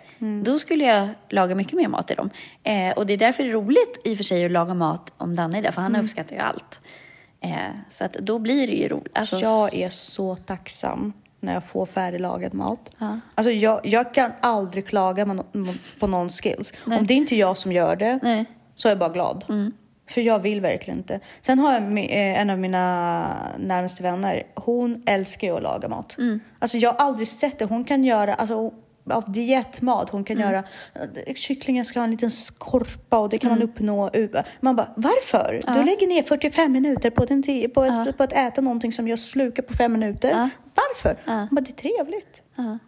då 0.50 0.58
skulle 0.58 0.84
jag 0.84 1.08
laga 1.30 1.54
mycket 1.54 1.72
mer 1.72 1.88
mat 1.88 2.06
till 2.06 2.16
dem. 2.16 2.30
Eh, 2.62 2.90
och 2.96 3.06
det 3.06 3.12
är 3.12 3.16
därför 3.16 3.42
det 3.42 3.48
är 3.48 3.52
roligt 3.52 4.00
i 4.04 4.12
och 4.12 4.16
för 4.16 4.24
sig 4.24 4.44
att 4.44 4.50
laga 4.50 4.74
mat 4.74 5.12
om 5.16 5.36
Danne 5.36 5.58
är 5.58 5.62
där, 5.62 5.70
han 5.84 5.96
uppskattar 6.04 6.36
ju 6.36 6.42
allt. 6.42 6.80
Eh, 7.40 7.50
så 7.90 8.04
att 8.04 8.12
då 8.12 8.38
blir 8.38 8.66
det 8.66 8.72
ju 8.72 8.88
roligt. 8.88 9.18
Alltså, 9.18 9.36
Jag 9.36 9.74
är 9.74 9.88
så 9.88 10.36
tacksam 10.36 11.12
när 11.40 11.54
jag 11.54 11.64
får 11.64 11.86
färdiglagad 11.86 12.54
mat. 12.54 12.96
Ja. 12.98 13.20
Alltså 13.34 13.50
jag, 13.50 13.80
jag 13.86 14.14
kan 14.14 14.32
aldrig 14.40 14.86
klaga 14.86 15.44
på 16.00 16.06
någon 16.06 16.28
skills. 16.28 16.72
Om 16.86 17.06
det 17.06 17.14
är 17.14 17.16
inte 17.16 17.36
jag 17.36 17.56
som 17.58 17.72
gör 17.72 17.96
det 17.96 18.18
Nej. 18.22 18.44
så 18.74 18.88
är 18.88 18.90
jag 18.92 18.98
bara 18.98 19.08
glad. 19.08 19.44
För 20.10 20.20
jag 20.20 20.38
vill 20.38 20.60
verkligen 20.60 20.98
inte. 20.98 21.20
Sen 21.40 21.58
har 21.58 21.72
jag 21.72 21.98
eh, 21.98 22.40
en 22.40 22.50
av 22.50 22.58
mina 22.58 23.26
närmaste 23.58 24.02
vänner. 24.02 24.42
Hon 24.54 25.02
älskar 25.06 25.48
ju 25.48 25.56
att 25.56 25.62
laga 25.62 25.88
mat. 25.88 26.16
Alltså 26.58 26.78
jag 26.78 26.92
har 26.92 27.06
aldrig 27.06 27.28
sett 27.28 27.58
det. 27.58 27.64
Hon 27.64 27.84
kan 27.84 28.04
göra, 28.04 28.34
alltså 28.34 28.72
av 29.10 29.32
dietmat, 29.32 30.10
hon 30.10 30.24
kan 30.24 30.38
göra, 30.38 30.64
eh, 31.26 31.34
kycklingen 31.34 31.84
ska 31.84 31.98
ha 32.00 32.04
en 32.04 32.10
liten 32.10 32.30
skorpa 32.30 33.18
och 33.18 33.28
det 33.28 33.38
kan 33.38 33.50
man 33.50 33.62
uppnå. 33.62 34.10
Man 34.60 34.76
bara, 34.76 34.92
varför? 34.96 35.60
Du 35.74 35.84
lägger 35.84 36.06
ner 36.06 36.22
45 36.22 36.72
minuter 36.72 37.10
på, 37.10 37.24
den 37.24 37.42
på, 37.74 37.84
ett, 37.84 38.16
på 38.16 38.22
att 38.22 38.32
äta 38.32 38.60
någonting 38.60 38.92
som 38.92 39.08
jag 39.08 39.18
slukar 39.18 39.62
på 39.62 39.72
fem 39.72 39.92
minuter. 39.92 40.30
Ja. 40.30 40.48
Varför? 40.74 41.18
Man 41.26 41.48
bara, 41.50 41.60
det 41.60 41.70
är 41.70 41.90
trevligt. 41.90 42.42
Ja. 42.56 42.78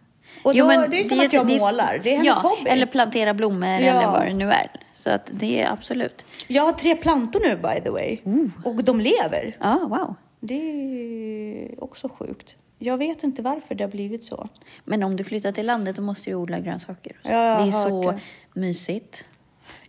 Och 0.43 0.53
då, 0.53 0.59
Jo, 0.59 0.67
men 0.67 0.89
det 0.89 0.99
är 0.99 1.03
som 1.03 1.19
att 1.19 1.33
jag 1.33 1.47
det 1.47 1.59
målar. 1.59 1.99
Det 2.03 2.09
är 2.09 2.17
hennes 2.17 2.25
ja, 2.43 2.49
hobby. 2.49 2.69
eller 2.69 2.85
plantera 2.85 3.33
blommor 3.33 3.69
Ja. 3.69 3.75
eller 3.75 4.11
vad 4.11 4.25
det 4.25 4.33
nu 4.33 4.51
är. 4.51 4.71
Så 4.93 5.09
att 5.09 5.29
det 5.33 5.61
är 5.61 5.71
absolut. 5.71 6.25
Jag 6.47 6.63
har 6.63 6.71
tre 6.73 6.95
plantor 6.95 7.39
nu 7.39 7.55
by 7.55 7.81
the 7.83 7.89
way. 7.89 8.17
Och 8.65 8.83
de 8.83 8.99
lever. 8.99 9.57
Ja, 9.59 9.79
wow. 9.89 10.15
Det 10.39 10.53
är 10.53 11.83
också 11.83 12.09
sjukt. 12.09 12.55
Jag 12.79 12.97
vet 12.97 13.23
inte 13.23 13.41
varför 13.41 13.75
det 13.75 13.83
har 13.83 13.91
blivit 13.91 14.23
så. 14.23 14.47
Men 14.85 15.03
om 15.03 15.15
du 15.15 15.23
flyttar 15.23 15.51
till 15.51 15.65
landet 15.65 15.95
då 15.95 16.01
måste 16.01 16.29
du 16.29 16.35
odla 16.35 16.59
grönsaker. 16.59 17.19
Ja, 17.23 17.31
jag 17.31 17.55
har 17.55 17.65
det 17.65 17.71
är 17.71 17.73
hört 17.73 17.83
så 17.83 18.11
det. 18.11 18.19
mysigt. 18.59 19.25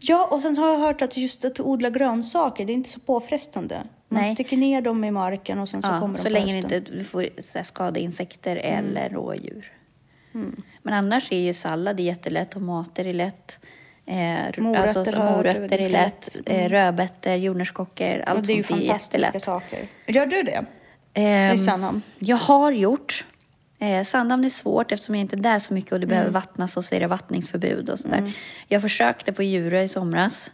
Ja, 0.00 0.28
och 0.30 0.42
sen 0.42 0.58
har 0.58 0.68
jag 0.68 0.78
hört 0.78 1.02
att 1.02 1.16
just 1.16 1.44
att 1.44 1.60
odla 1.60 1.90
grönsaker, 1.90 2.64
det 2.64 2.72
är 2.72 2.74
inte 2.74 2.90
så 2.90 3.00
påfrestande. 3.00 3.82
Man 4.08 4.22
Nej. 4.22 4.34
sticker 4.34 4.56
ner 4.56 4.80
dem 4.80 5.04
i 5.04 5.10
marken 5.10 5.58
och 5.58 5.68
sen 5.68 5.82
så 5.82 5.88
Ja, 5.88 6.00
kommer 6.00 6.14
de 6.16 6.20
så 6.22 6.28
länge 6.28 6.56
inte 6.58 6.80
du 6.80 7.04
får 7.04 7.28
så 7.38 7.58
här, 7.58 7.64
skada 7.64 8.00
insekter 8.00 8.56
Mm. 8.56 8.78
eller 8.96 9.08
rådjur. 9.08 9.72
Men 10.82 10.94
annars 10.94 11.32
är 11.32 11.38
ju 11.40 11.54
sallad 11.54 12.00
jättelätt, 12.00 12.50
tomater 12.50 13.04
är 13.06 13.12
lätt. 13.12 13.58
Eh, 14.06 14.14
Morötter 14.62 14.98
alltså, 14.98 15.16
morötter 15.24 15.78
är 15.78 15.88
lätt, 15.88 15.90
lätt. 15.90 16.36
Mm. 16.46 16.60
eh, 16.62 16.68
rödbetor, 16.68 17.32
jordnötskockor, 17.34 18.20
allt 18.26 18.46
det 18.46 18.52
är 18.52 18.56
ju 18.56 18.62
sånt 18.62 18.82
är 18.82 18.86
fantastiska 18.86 19.18
jättelätt. 19.18 19.42
saker. 19.42 19.86
Gör 20.06 20.26
du 20.26 20.42
det? 20.42 20.64
Ehm, 21.18 21.54
I 21.54 21.58
Sandhamn? 21.58 22.02
Jag 22.18 22.36
har 22.36 22.72
gjort. 22.72 23.24
Eh, 23.78 24.04
Sandhamn 24.04 24.44
är 24.44 24.48
svårt 24.48 24.92
eftersom 24.92 25.14
jag 25.14 25.20
inte 25.22 25.36
är 25.36 25.40
där 25.40 25.58
så 25.58 25.74
mycket 25.74 25.92
och 25.92 26.00
det 26.00 26.04
Mm. 26.04 26.08
behöver 26.14 26.30
vattnas 26.30 26.76
och 26.76 26.84
så 26.84 26.94
är 26.94 27.00
det 27.00 27.06
vattningsförbud 27.06 27.90
och 27.90 27.98
sådär. 27.98 28.32
Jag 28.68 28.82
försökte 28.82 29.32
på 29.32 29.42
Djurö 29.42 29.82
i 29.82 29.88
somras. 29.88 30.50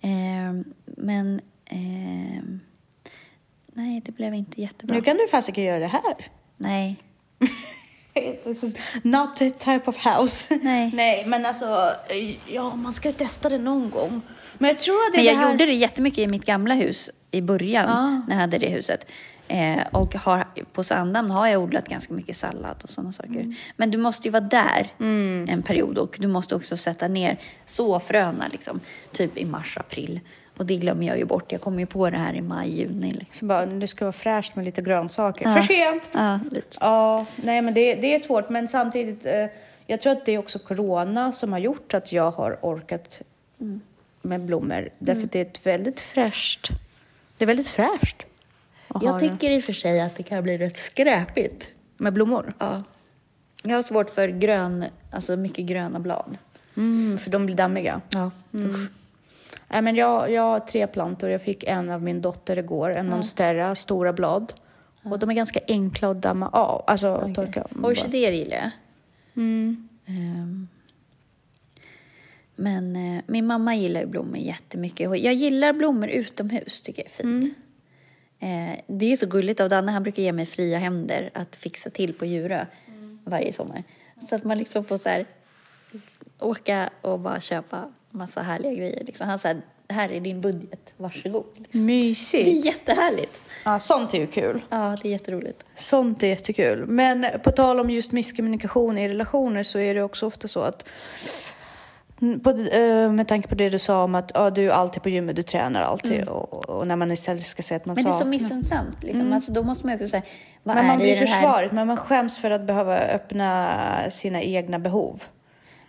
Ehm, 0.00 0.64
men 0.84 1.40
ehm, 1.70 2.60
nej, 3.72 4.02
det 4.04 4.12
blev 4.12 4.34
inte 4.34 4.60
jättebra. 4.60 4.96
Nu 4.96 5.02
kan 5.02 5.16
du 5.16 5.28
fasiken 5.28 5.64
göra 5.64 5.78
det 5.78 5.86
här. 5.86 6.14
Nej. 6.56 6.96
Not 9.02 9.36
that 9.36 9.58
type 9.58 9.82
of 9.90 9.96
house. 10.06 10.58
Nej. 10.62 10.90
Nej, 10.94 11.24
men 11.26 11.46
alltså, 11.46 11.90
ja, 12.48 12.74
man 12.76 12.94
ska 12.94 13.12
testa 13.12 13.48
det 13.48 13.58
någon 13.58 13.90
gång. 13.90 14.20
Men 14.58 14.68
jag 14.68 14.78
tror 14.78 14.94
att 14.94 15.12
det 15.12 15.18
är 15.18 15.20
Men 15.20 15.24
jag 15.26 15.34
det 15.36 15.44
här... 15.44 15.50
gjorde 15.52 15.66
det 15.66 15.72
jättemycket 15.74 16.18
i 16.18 16.26
mitt 16.26 16.44
gamla 16.44 16.74
hus 16.74 17.10
i 17.30 17.40
början 17.42 17.88
Ah. 17.88 18.10
när 18.28 18.34
jag 18.34 18.40
hade 18.40 18.58
det 18.58 18.68
huset. 18.70 19.06
Eh, 19.48 19.86
och 19.92 20.14
har, 20.14 20.44
på 20.72 20.84
Sandhamn 20.84 21.30
har 21.30 21.46
jag 21.46 21.62
odlat 21.62 21.88
ganska 21.88 22.14
mycket 22.14 22.36
sallad 22.36 22.76
och 22.82 22.90
sådana 22.90 23.12
saker. 23.12 23.30
Mm. 23.30 23.54
Men 23.76 23.90
du 23.90 23.98
måste 23.98 24.28
ju 24.28 24.32
vara 24.32 24.40
där 24.40 24.92
en 25.48 25.62
period 25.62 25.98
och 25.98 26.16
du 26.20 26.26
måste 26.26 26.56
också 26.56 26.76
sätta 26.76 27.08
ner 27.08 27.40
såfröna 27.66 28.48
liksom, 28.52 28.80
typ 29.12 29.38
i 29.38 29.44
mars, 29.44 29.78
april. 29.78 30.20
Och 30.56 30.66
det 30.66 30.76
glömmer 30.76 31.06
jag 31.06 31.18
ju 31.18 31.24
bort. 31.24 31.52
Jag 31.52 31.60
kommer 31.60 31.78
ju 31.78 31.86
på 31.86 32.10
det 32.10 32.18
här 32.18 32.34
i 32.34 32.40
maj, 32.40 32.70
juni. 32.70 33.10
Liksom. 33.10 33.34
Så 33.38 33.44
bara, 33.44 33.66
det 33.66 33.86
ska 33.86 34.04
vara 34.04 34.12
fräscht 34.12 34.56
med 34.56 34.64
lite 34.64 34.82
grönsaker. 34.82 35.48
Ja. 35.48 35.54
För 35.54 35.62
sent! 35.62 36.10
Ja, 36.12 36.40
lite. 36.50 36.76
Ja, 36.80 37.26
nej 37.36 37.62
men 37.62 37.74
det, 37.74 37.94
det 37.94 38.14
är 38.14 38.18
svårt. 38.18 38.48
Men 38.48 38.68
samtidigt, 38.68 39.26
eh, 39.26 39.46
jag 39.86 40.00
tror 40.00 40.12
att 40.12 40.26
det 40.26 40.32
är 40.32 40.38
också 40.38 40.58
corona 40.58 41.32
som 41.32 41.52
har 41.52 41.58
gjort 41.58 41.94
att 41.94 42.12
jag 42.12 42.30
har 42.30 42.58
orkat 42.62 43.20
med 44.22 44.40
blommor. 44.40 44.88
Därför 44.98 45.22
att 45.22 45.32
det 45.32 45.38
är 45.38 45.44
ett 45.44 45.66
väldigt 45.66 46.00
fräscht. 46.00 46.70
Det 47.38 47.44
är 47.44 47.46
väldigt 47.46 47.68
fräscht. 47.68 48.26
Jag 49.02 49.20
tycker 49.20 49.50
i 49.50 49.58
och 49.58 49.62
för 49.64 49.72
sig 49.72 50.00
att 50.00 50.16
det 50.16 50.22
kan 50.22 50.42
bli 50.42 50.58
rätt 50.58 50.76
skräpigt. 50.76 51.68
Med 51.96 52.12
blommor? 52.12 52.48
Ja. 52.58 52.82
Jag 53.62 53.76
har 53.76 53.82
svårt 53.82 54.10
för 54.10 54.28
grön, 54.28 54.84
alltså 55.10 55.36
mycket 55.36 55.66
gröna 55.66 56.00
blad. 56.00 56.38
Mm, 56.76 57.18
för 57.18 57.30
de 57.30 57.46
blir 57.46 57.56
dammiga. 57.56 58.00
Ja. 58.10 58.30
Nej, 59.68 59.82
men 59.82 59.96
jag, 59.96 60.30
jag 60.30 60.42
har 60.42 60.60
tre 60.60 60.86
plantor. 60.86 61.30
Jag 61.30 61.42
fick 61.42 61.64
en 61.64 61.90
av 61.90 62.02
min 62.02 62.20
dotter 62.20 62.58
igår. 62.58 62.90
En 62.90 63.08
monstera, 63.08 63.74
stora 63.74 64.12
blad. 64.12 64.52
Och 65.02 65.18
de 65.18 65.30
är 65.30 65.34
ganska 65.34 65.60
enkla 65.68 66.10
att 66.10 66.22
damma 66.22 66.48
av. 66.48 66.84
Alltså 66.86 67.32
torka. 67.34 67.66
bara. 67.70 67.88
Orkidéer 67.92 68.32
gillar 68.32 68.56
jag. 68.56 68.70
Mm. 69.36 69.88
Ehm, 70.06 70.68
Men 72.56 72.96
eh, 72.96 73.22
min 73.26 73.46
mamma 73.46 73.74
gillar 73.74 74.00
ju 74.00 74.06
blommor 74.06 74.36
jättemycket. 74.36 75.20
Jag 75.20 75.34
gillar 75.34 75.72
blommor 75.72 76.08
utomhus, 76.08 76.80
tycker 76.80 77.02
jag 77.02 77.10
är 77.10 77.14
fint. 77.14 77.58
Eh, 78.40 78.80
det 78.86 79.12
är 79.12 79.16
så 79.16 79.26
gulligt 79.26 79.60
av 79.60 79.68
Danne, 79.68 79.92
han 79.92 80.02
brukar 80.02 80.22
ge 80.22 80.32
mig 80.32 80.46
fria 80.46 80.78
händer 80.78 81.30
att 81.34 81.56
fixa 81.56 81.90
till 81.90 82.12
på 82.14 82.26
Djurö 82.26 82.66
varje 83.24 83.52
sommar. 83.52 83.82
Så 84.28 84.34
att 84.34 84.44
man 84.44 84.58
liksom 84.58 84.84
får 84.84 84.96
så 84.96 85.08
här, 85.08 85.26
åka 86.38 86.90
och 87.00 87.18
bara 87.20 87.40
köpa 87.40 87.92
massa 88.10 88.42
härliga 88.42 88.72
grejer. 88.74 89.04
Liksom. 89.04 89.26
Han 89.28 89.38
säger, 89.38 89.60
här 89.88 90.12
är 90.12 90.20
din 90.20 90.40
budget, 90.40 90.80
varsågod. 90.96 91.44
Liksom. 91.56 91.70
Det 91.72 91.78
är 91.78 91.86
Mysigt. 91.86 92.66
jättehärligt. 92.66 93.40
Ja, 93.64 93.78
sånt 93.78 94.14
är 94.14 94.18
ju 94.18 94.26
kul. 94.26 94.60
Ja, 94.68 94.98
det 95.02 95.08
är 95.08 95.12
jätteroligt. 95.12 95.64
Sånt 95.74 96.22
är 96.22 96.26
jättekul. 96.26 96.86
Men 96.86 97.26
på 97.44 97.50
tal 97.50 97.80
om 97.80 97.90
just 97.90 98.12
misskommunikation 98.12 98.98
i 98.98 99.08
relationer 99.08 99.62
så 99.62 99.78
är 99.78 99.94
det 99.94 100.02
också 100.02 100.26
ofta 100.26 100.48
så 100.48 100.60
att 100.60 100.82
Mm, 100.82 101.28
på, 102.42 102.50
eh, 102.50 103.12
med 103.12 103.28
tanke 103.28 103.48
på 103.48 103.54
det 103.54 103.68
du 103.70 103.78
sa 103.78 104.04
om 104.04 104.14
att 104.14 104.30
ja, 104.34 104.50
du 104.50 104.66
är 104.70 104.72
alltid 104.74 105.02
på 105.02 105.08
gymmet, 105.08 105.36
du 105.36 105.42
tränar 105.42 105.82
alltid 105.82 106.28
och, 106.28 106.68
och 106.68 106.86
när 106.86 106.96
man 106.96 107.10
istället 107.12 107.46
ska 107.46 107.62
säga 107.62 107.76
att 107.76 107.86
man 107.86 107.94
Men 107.96 108.04
det 108.04 108.10
är 108.10 108.18
så 108.20 108.26
missunnsamt. 108.26 109.02
Liksom. 109.02 109.32
Alltså, 109.32 109.52
då 109.52 109.62
måste 109.62 109.86
man 109.86 109.92
ju 109.92 110.04
också 110.04 110.08
säga, 110.10 110.22
vad 110.62 110.76
Men 110.76 110.84
är 110.84 110.88
man 110.88 110.98
det 110.98 111.04
i 111.04 111.06
blir 111.16 111.26
här... 111.26 111.26
försvaret, 111.26 111.72
men 111.72 111.86
man 111.86 111.96
skäms 111.96 112.38
för 112.38 112.50
att 112.50 112.62
behöva 112.66 112.98
öppna 112.98 113.70
sina 114.10 114.42
egna 114.42 114.78
behov. 114.78 115.22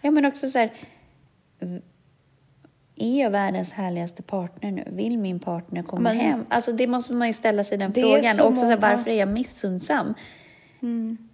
Ja, 0.01 0.11
men 0.11 0.25
också 0.25 0.49
så 0.49 0.59
här... 0.59 0.71
Är 2.99 3.21
jag 3.21 3.29
världens 3.29 3.71
härligaste 3.71 4.23
partner 4.23 4.71
nu? 4.71 4.83
Vill 4.91 5.17
min 5.17 5.39
partner 5.39 5.83
komma 5.83 6.01
Men- 6.01 6.17
hem? 6.19 6.45
Alltså 6.49 6.71
det 6.71 6.87
måste 6.87 7.13
man 7.13 7.27
ju 7.27 7.33
ställa 7.33 7.63
sig 7.63 7.77
den 7.77 7.91
är 7.91 8.01
frågan. 8.01 8.35
så 8.35 8.43
Och 8.43 8.49
också 8.49 8.61
så 8.61 8.67
här, 8.67 8.75
många- 8.77 8.95
varför 8.95 9.11
är 9.11 9.15
jag 9.19 9.29
missunnsam? 9.29 10.13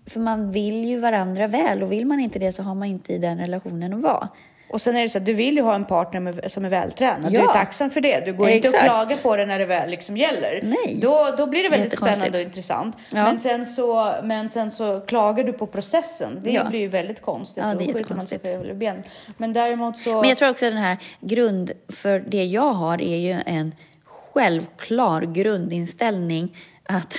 För 0.08 0.19
man 0.19 0.51
vill 0.51 0.86
ju 0.86 0.99
varandra 0.99 1.47
väl 1.47 1.84
och 1.84 1.91
vill 1.91 2.06
man 2.06 2.19
inte 2.19 2.39
det 2.39 2.51
så 2.51 2.63
har 2.63 2.75
man 2.75 2.88
inte 2.88 3.13
i 3.13 3.17
den 3.17 3.38
relationen 3.38 3.93
att 3.93 4.01
vara. 4.01 4.29
Och 4.69 4.82
sen 4.82 4.95
är 4.95 5.02
det 5.02 5.10
så 5.10 5.17
att 5.17 5.26
du 5.26 5.34
vill 5.34 5.56
ju 5.56 5.62
ha 5.62 5.76
en 5.76 5.86
partner 5.86 6.19
med, 6.19 6.52
som 6.52 6.65
är 6.65 6.69
vältränad. 6.69 7.32
Du 7.32 7.38
Ja. 7.39 7.49
är 7.49 7.54
tacksam 7.54 7.89
för 7.91 8.02
det. 8.02 8.26
Du 8.26 8.34
går 8.34 8.49
inte 8.49 8.69
och 8.69 8.76
Exakt. 8.76 8.91
klagar 8.91 9.17
på 9.17 9.36
det 9.36 9.45
när 9.45 9.60
det 9.60 9.65
väl 9.65 9.89
liksom 9.89 10.17
gäller. 10.17 10.60
Nej. 10.63 10.97
Då, 11.02 11.36
då 11.38 11.47
blir 11.47 11.63
det 11.63 11.69
väldigt 11.69 11.97
spännande 11.97 12.38
och 12.38 12.43
intressant. 12.43 12.95
Ja. 13.10 13.23
Men, 13.23 13.39
sen 13.39 13.65
så, 13.65 14.13
men 14.23 14.49
sen 14.49 14.71
så 14.71 15.02
klagar 15.02 15.43
du 15.43 15.54
på 15.54 15.67
processen. 15.67 16.39
Det 16.43 16.52
Ja. 16.52 16.69
blir 16.69 16.80
ju 16.80 16.88
väldigt 16.88 17.21
konstigt. 17.21 17.63
Ja, 17.67 17.73
det 17.76 17.84
är 17.89 17.93
skjuter 17.93 18.15
man 18.15 18.28
sig 18.28 18.39
själv 18.39 18.76
ben. 18.76 19.04
Men 19.38 19.54
däremot 19.54 19.97
så... 19.97 20.19
Men 20.21 20.30
jag 20.30 20.38
tror 20.38 20.49
också 20.49 20.65
att 20.65 20.71
den 20.71 20.82
här 20.82 20.97
grund, 21.21 21.71
för 21.89 22.19
det 22.28 22.45
jag 22.45 22.71
har 22.73 23.02
är 23.02 23.17
ju 23.17 23.41
en 23.45 23.76
självklar 24.06 25.21
grundinställning 25.21 26.58
att 26.86 27.15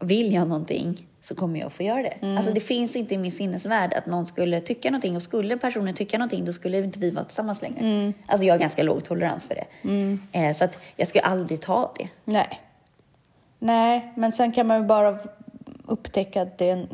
vill 0.00 0.32
jag 0.32 0.48
någonting 0.48 1.06
så 1.24 1.34
kommer 1.34 1.60
jag 1.60 1.72
få 1.72 1.82
göra 1.82 2.02
det. 2.02 2.14
Mm. 2.20 2.36
Alltså 2.36 2.52
det 2.52 2.60
finns 2.60 2.96
inte 2.96 3.14
i 3.14 3.18
min 3.18 3.32
sinnesvärld 3.32 3.94
att 3.94 4.06
någon 4.06 4.26
skulle 4.26 4.60
tycka 4.60 4.90
någonting 4.90 5.16
och 5.16 5.22
skulle 5.22 5.56
personen 5.56 5.94
tycka 5.94 6.18
någonting 6.18 6.44
då 6.44 6.52
skulle 6.52 6.78
inte 6.78 6.98
vi 6.98 7.10
vara 7.10 7.24
tillsammans 7.24 7.62
längre. 7.62 7.78
Mm. 7.80 8.12
Alltså 8.26 8.44
jag 8.46 8.54
har 8.54 8.58
ganska 8.58 8.82
låg 8.82 9.04
tolerans 9.04 9.46
för 9.48 9.54
det. 9.54 10.18
Eh, 10.38 10.56
så 10.56 10.64
att 10.64 10.78
jag 10.96 11.08
skulle 11.08 11.22
aldrig 11.24 11.60
ta 11.60 11.92
det. 11.98 12.08
Nej. 12.24 12.60
Nej, 13.58 14.12
men 14.16 14.32
sen 14.32 14.52
kan 14.52 14.66
man 14.66 14.80
ju 14.80 14.86
bara 14.86 15.18
upptäcka 15.86 16.42
att 16.42 16.58
det 16.58 16.70
är 16.70 16.72
en, 16.72 16.88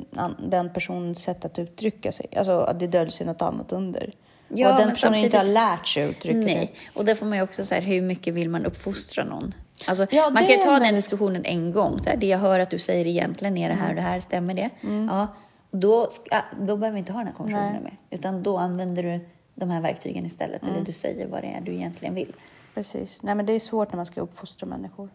den 0.51 0.73
personens 0.73 1.23
sätt 1.23 1.45
att 1.45 1.59
uttrycka 1.59 2.13
sig. 2.13 2.27
Alltså 2.37 2.61
att 2.61 2.79
det 2.81 2.87
döljer 2.87 3.11
sig 3.11 3.27
något 3.27 3.43
annat 3.43 3.73
under. 3.73 4.13
Ja, 4.49 4.71
och 4.71 4.77
den 4.77 4.87
men 4.87 4.95
personen 4.95 5.15
inte 5.19 5.37
har 5.37 5.45
samtidigt- 5.45 5.55
lärt 5.55 5.87
sig 5.87 6.03
uttrycka 6.11 6.39
Nej, 6.39 6.75
och 6.95 7.05
där 7.05 7.15
får 7.15 7.27
man 7.27 7.39
ju 7.39 7.45
också 7.45 7.65
så 7.65 7.75
här, 7.75 7.83
hur 7.83 8.03
mycket 8.03 8.35
vill 8.35 8.49
man 8.51 8.67
uppfostra 8.67 9.25
någon? 9.25 9.55
Alltså, 9.87 10.07
Ja, 10.11 10.31
man 10.31 10.43
kan 10.43 10.53
ju 10.53 10.63
ta 10.63 10.79
den 10.79 10.95
diskussionen 10.95 11.45
en 11.45 11.73
gång. 11.73 12.03
Så 12.03 12.11
här, 12.11 12.17
det 12.17 12.27
jag 12.27 12.39
hör 12.39 12.59
att 12.59 12.71
du 12.71 12.79
säger 12.79 13.07
egentligen 13.07 13.57
är 13.57 13.69
det 13.69 13.75
här 13.75 13.89
och 13.89 13.95
det 13.95 14.01
här, 14.01 14.21
stämmer 14.21 14.55
det? 14.55 14.71
Ja, 15.09 15.27
och 15.71 15.79
då, 15.79 16.11
ska, 16.11 16.43
då 16.61 16.77
behöver 16.77 16.91
vi 16.91 16.99
inte 16.99 17.13
ha 17.13 17.19
den 17.19 17.27
här 17.27 17.35
konversationen 17.35 17.83
mer. 17.83 17.99
Utan 18.11 18.43
då 18.43 18.57
använder 18.59 19.03
du 19.03 19.21
de 19.55 19.71
här 19.71 19.81
verktygen 19.81 20.27
istället. 20.27 20.63
Eller 20.63 20.85
du 20.85 20.93
säger 20.93 21.27
vad 21.27 21.43
det 21.43 21.47
är 21.49 21.61
du 21.61 21.75
egentligen 21.75 22.15
vill. 22.15 22.33
Precis. 22.75 23.23
Nej, 23.23 23.35
men 23.35 23.47
det 23.47 23.53
är 23.53 23.61
svårt 23.61 23.93
när 23.93 23.97
man 23.97 24.07
ska 24.07 24.21
uppfostra 24.21 24.67
människor. 24.67 25.09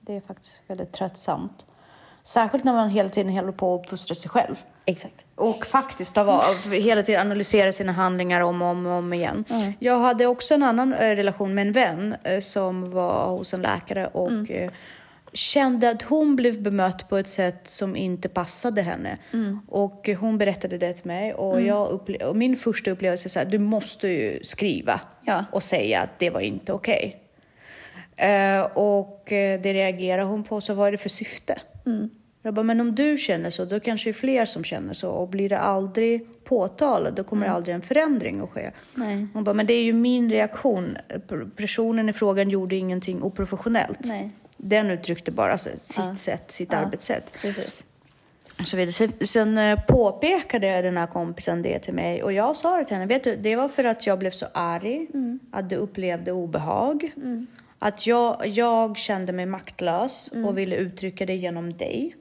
Det 0.00 0.16
är 0.16 0.20
faktiskt 0.20 0.62
väldigt 0.66 0.92
tröttsamt. 0.92 1.66
Särskilt 2.22 2.64
när 2.64 2.72
man 2.72 2.88
hela 2.88 3.08
tiden 3.08 3.32
håller 3.32 3.52
på 3.52 3.74
att 3.74 3.80
uppfostra 3.80 4.14
sig 4.14 4.30
själv. 4.30 4.64
Exakt. 4.90 5.24
Och 5.34 5.66
faktiskt 5.66 6.18
av, 6.18 6.30
av, 6.30 6.70
hela 6.72 7.02
tiden 7.02 7.20
analysera 7.20 7.72
sina 7.72 7.92
handlingar 7.92 8.40
om 8.40 8.62
och 8.62 8.68
om, 8.68 8.86
och 8.86 8.92
om 8.92 9.12
igen. 9.12 9.44
Jag 9.78 9.98
hade 9.98 10.26
också 10.26 10.54
en 10.54 10.62
annan 10.62 10.94
eh, 10.94 11.16
relation 11.16 11.54
med 11.54 11.66
en 11.66 11.72
vän 11.72 12.16
eh, 12.24 12.40
som 12.40 12.90
var 12.90 13.26
hos 13.30 13.54
en 13.54 13.62
läkare 13.62 14.06
och 14.06 14.50
eh, 14.50 14.70
kände 15.32 15.90
att 15.90 16.02
hon 16.02 16.36
blev 16.36 16.62
bemött 16.62 17.08
på 17.08 17.16
ett 17.16 17.28
sätt 17.28 17.68
som 17.68 17.96
inte 17.96 18.28
passade 18.28 18.82
henne. 18.82 19.18
Och 19.68 20.08
eh, 20.08 20.18
hon 20.18 20.38
berättade 20.38 20.78
det 20.78 20.92
till 20.92 21.06
mig 21.06 21.34
och, 21.34 21.62
jag 21.62 21.88
upple- 21.88 22.24
och 22.24 22.36
min 22.36 22.56
första 22.56 22.90
upplevelse 22.90 23.26
är 23.26 23.30
så 23.30 23.38
här, 23.38 23.46
du 23.46 23.58
måste 23.58 24.08
ju 24.08 24.40
skriva 24.42 25.00
Ja. 25.24 25.44
och 25.52 25.62
säga 25.62 26.00
att 26.00 26.18
det 26.18 26.30
var 26.30 26.40
inte 26.40 26.72
okej. 26.72 27.16
Eh, 28.16 28.60
och 28.74 29.32
eh, 29.32 29.60
det 29.60 29.72
reagerade 29.72 30.28
hon 30.28 30.44
på, 30.44 30.60
så 30.60 30.74
vad 30.74 30.88
är 30.88 30.92
det 30.92 30.98
för 30.98 31.08
syfte? 31.08 31.60
Jag 32.42 32.54
bara, 32.54 32.62
men 32.62 32.80
om 32.80 32.94
du 32.94 33.16
känner 33.18 33.50
så, 33.50 33.64
då 33.64 33.80
kanske 33.80 34.06
det 34.08 34.10
är 34.10 34.14
fler 34.14 34.44
som 34.44 34.64
känner 34.64 34.94
så. 34.94 35.10
Och 35.10 35.28
blir 35.28 35.48
det 35.48 35.58
aldrig 35.58 36.44
påtalat, 36.44 37.16
då 37.16 37.24
kommer 37.24 37.46
aldrig 37.46 37.74
en 37.74 37.82
förändring 37.82 38.40
att 38.40 38.50
ske. 38.50 38.70
Nej. 38.94 39.26
Hon 39.34 39.44
bara, 39.44 39.54
men 39.54 39.66
det 39.66 39.74
är 39.74 39.82
ju 39.82 39.92
min 39.92 40.30
reaktion. 40.30 40.96
Personen 41.56 42.08
i 42.08 42.12
frågan 42.12 42.50
gjorde 42.50 42.76
ingenting 42.76 43.22
oprofessionellt. 43.22 43.98
Nej. 44.04 44.30
Den 44.56 44.90
uttryckte 44.90 45.30
bara 45.30 45.58
så, 45.58 45.70
sitt 45.76 45.96
Ja. 45.98 46.14
sätt, 46.14 46.50
sitt 46.50 46.72
Ja. 46.72 46.78
arbetssätt. 46.78 47.32
Precis. 47.42 47.84
Så 48.66 48.76
vidare. 48.76 49.26
Sen, 49.26 49.58
eh, 49.58 49.78
påpekade 49.88 50.82
den 50.82 50.96
här 50.96 51.06
kompisen 51.06 51.62
det 51.62 51.78
till 51.78 51.94
mig 51.94 52.22
och 52.22 52.32
jag 52.32 52.56
sa 52.56 52.76
det 52.76 52.84
till 52.84 52.94
henne. 52.96 53.06
Vet 53.06 53.24
du, 53.24 53.36
det 53.36 53.56
var 53.56 53.68
för 53.68 53.84
att 53.84 54.06
jag 54.06 54.18
blev 54.18 54.30
så 54.30 54.46
arg, 54.54 55.06
att 55.50 55.70
du 55.70 55.76
upplevde 55.76 56.32
obehag. 56.32 57.12
Att 57.82 58.06
jag, 58.06 58.46
jag 58.46 58.96
kände 58.96 59.32
mig 59.32 59.46
maktlös 59.46 60.30
och 60.46 60.58
ville 60.58 60.76
uttrycka 60.76 61.26
det 61.26 61.34
genom 61.34 61.76
dig. 61.76 62.16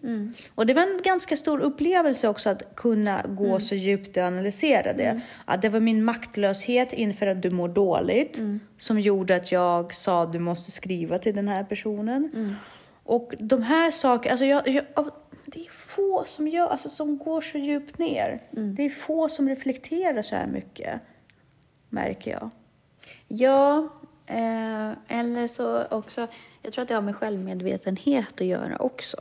Och 0.55 0.65
det 0.65 0.73
var 0.73 0.81
en 0.81 0.99
ganska 1.03 1.35
stor 1.35 1.59
upplevelse 1.59 2.27
också 2.27 2.49
att 2.49 2.75
kunna 2.75 3.21
gå 3.27 3.59
så 3.59 3.75
djupt 3.75 4.17
och 4.17 4.23
analysera 4.23 4.93
det. 4.93 5.21
Att 5.45 5.61
det 5.61 5.69
var 5.69 5.79
min 5.79 6.03
maktlöshet 6.03 6.93
inför 6.93 7.27
att 7.27 7.41
du 7.41 7.49
mår 7.49 7.67
dåligt 7.67 8.41
som 8.77 8.99
gjorde 8.99 9.35
att 9.35 9.51
jag 9.51 9.93
sa 9.93 10.23
att 10.23 10.33
du 10.33 10.39
måste 10.39 10.71
skriva 10.71 11.17
till 11.17 11.35
den 11.35 11.47
här 11.47 11.63
personen. 11.63 12.55
Och 13.03 13.33
de 13.39 13.61
här 13.61 13.91
sakerna, 13.91 14.31
alltså 14.31 14.45
jag, 14.45 14.67
jag, 14.67 14.85
det 15.45 15.59
är 15.59 15.71
få 15.71 16.23
som, 16.25 16.47
gör, 16.47 16.67
alltså 16.67 16.89
som 16.89 17.17
går 17.17 17.41
så 17.41 17.57
djupt 17.57 17.97
ner. 17.97 18.41
Det 18.51 18.85
är 18.85 18.89
få 18.89 19.29
som 19.29 19.49
reflekterar 19.49 20.21
så 20.21 20.35
här 20.35 20.47
mycket, 20.47 21.01
märker 21.89 22.31
jag. 22.31 22.49
Ja, 23.27 23.89
eh, 24.29 24.91
eller 25.07 25.47
så 25.47 25.85
också, 25.85 26.27
jag 26.61 26.73
tror 26.73 26.81
att 26.81 26.87
det 26.87 26.93
har 26.93 27.01
med 27.01 27.15
självmedvetenhet 27.15 28.41
att 28.41 28.47
göra 28.47 28.77
också. 28.77 29.17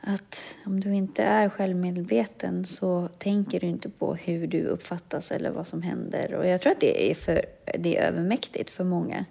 Att 0.00 0.40
om 0.66 0.80
du 0.80 0.94
inte 0.94 1.22
är 1.22 1.48
självmedveten 1.48 2.64
så 2.64 3.08
tänker 3.18 3.60
du 3.60 3.66
inte 3.66 3.90
på 3.90 4.14
hur 4.14 4.46
du 4.46 4.64
uppfattas 4.64 5.30
eller 5.30 5.50
vad 5.50 5.66
som 5.66 5.82
händer. 5.82 6.34
Och 6.34 6.46
jag 6.46 6.60
tror 6.60 6.72
att 6.72 6.80
det 6.80 7.10
är, 7.10 7.14
för, 7.14 7.44
det 7.78 7.96
är 7.96 8.02
övermäktigt 8.08 8.70
för 8.70 8.84
många. 8.84 9.24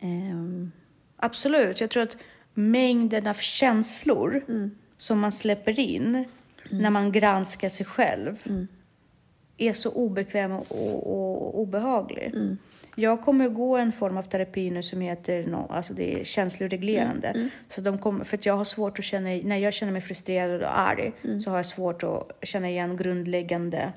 Ehm, 0.00 0.72
Absolut. 1.16 1.80
Jag 1.80 1.90
tror 1.90 2.02
att 2.02 2.16
mängden 2.54 3.26
av 3.26 3.34
känslor 3.34 4.42
som 4.96 5.20
man 5.20 5.32
släpper 5.32 5.80
in 5.80 6.24
när 6.70 6.90
man 6.90 7.12
granskar 7.12 7.68
sig 7.68 7.86
själv 7.86 8.42
är 9.62 9.72
så 9.72 9.90
obekväm 9.90 10.52
och, 10.52 10.72
och, 10.72 11.60
obehaglig. 11.60 12.34
Jag 12.94 13.22
kommer 13.22 13.46
att 13.46 13.54
gå 13.54 13.76
en 13.76 13.92
form 13.92 14.16
av 14.16 14.22
terapi 14.22 14.70
nu 14.70 14.82
som 14.82 15.00
heter 15.00 15.46
no, 15.46 15.66
alltså 15.70 15.94
det 15.94 16.20
är 16.20 16.24
känsloreglerande. 16.24 17.50
Så 17.68 17.80
de 17.80 17.98
kommer, 17.98 18.24
för 18.24 18.38
jag 18.42 18.56
har 18.56 18.64
svårt 18.64 18.98
att 18.98 19.04
känna, 19.04 19.28
när 19.28 19.56
jag 19.56 19.74
känner 19.74 19.92
mig 19.92 20.02
frustrerad 20.02 20.62
och 20.62 20.78
arg 20.78 21.12
så 21.44 21.50
har 21.50 21.56
jag 21.56 21.66
svårt 21.66 22.02
att 22.02 22.38
känna 22.42 22.68
igen 22.70 22.96
grundläggande 22.96 23.92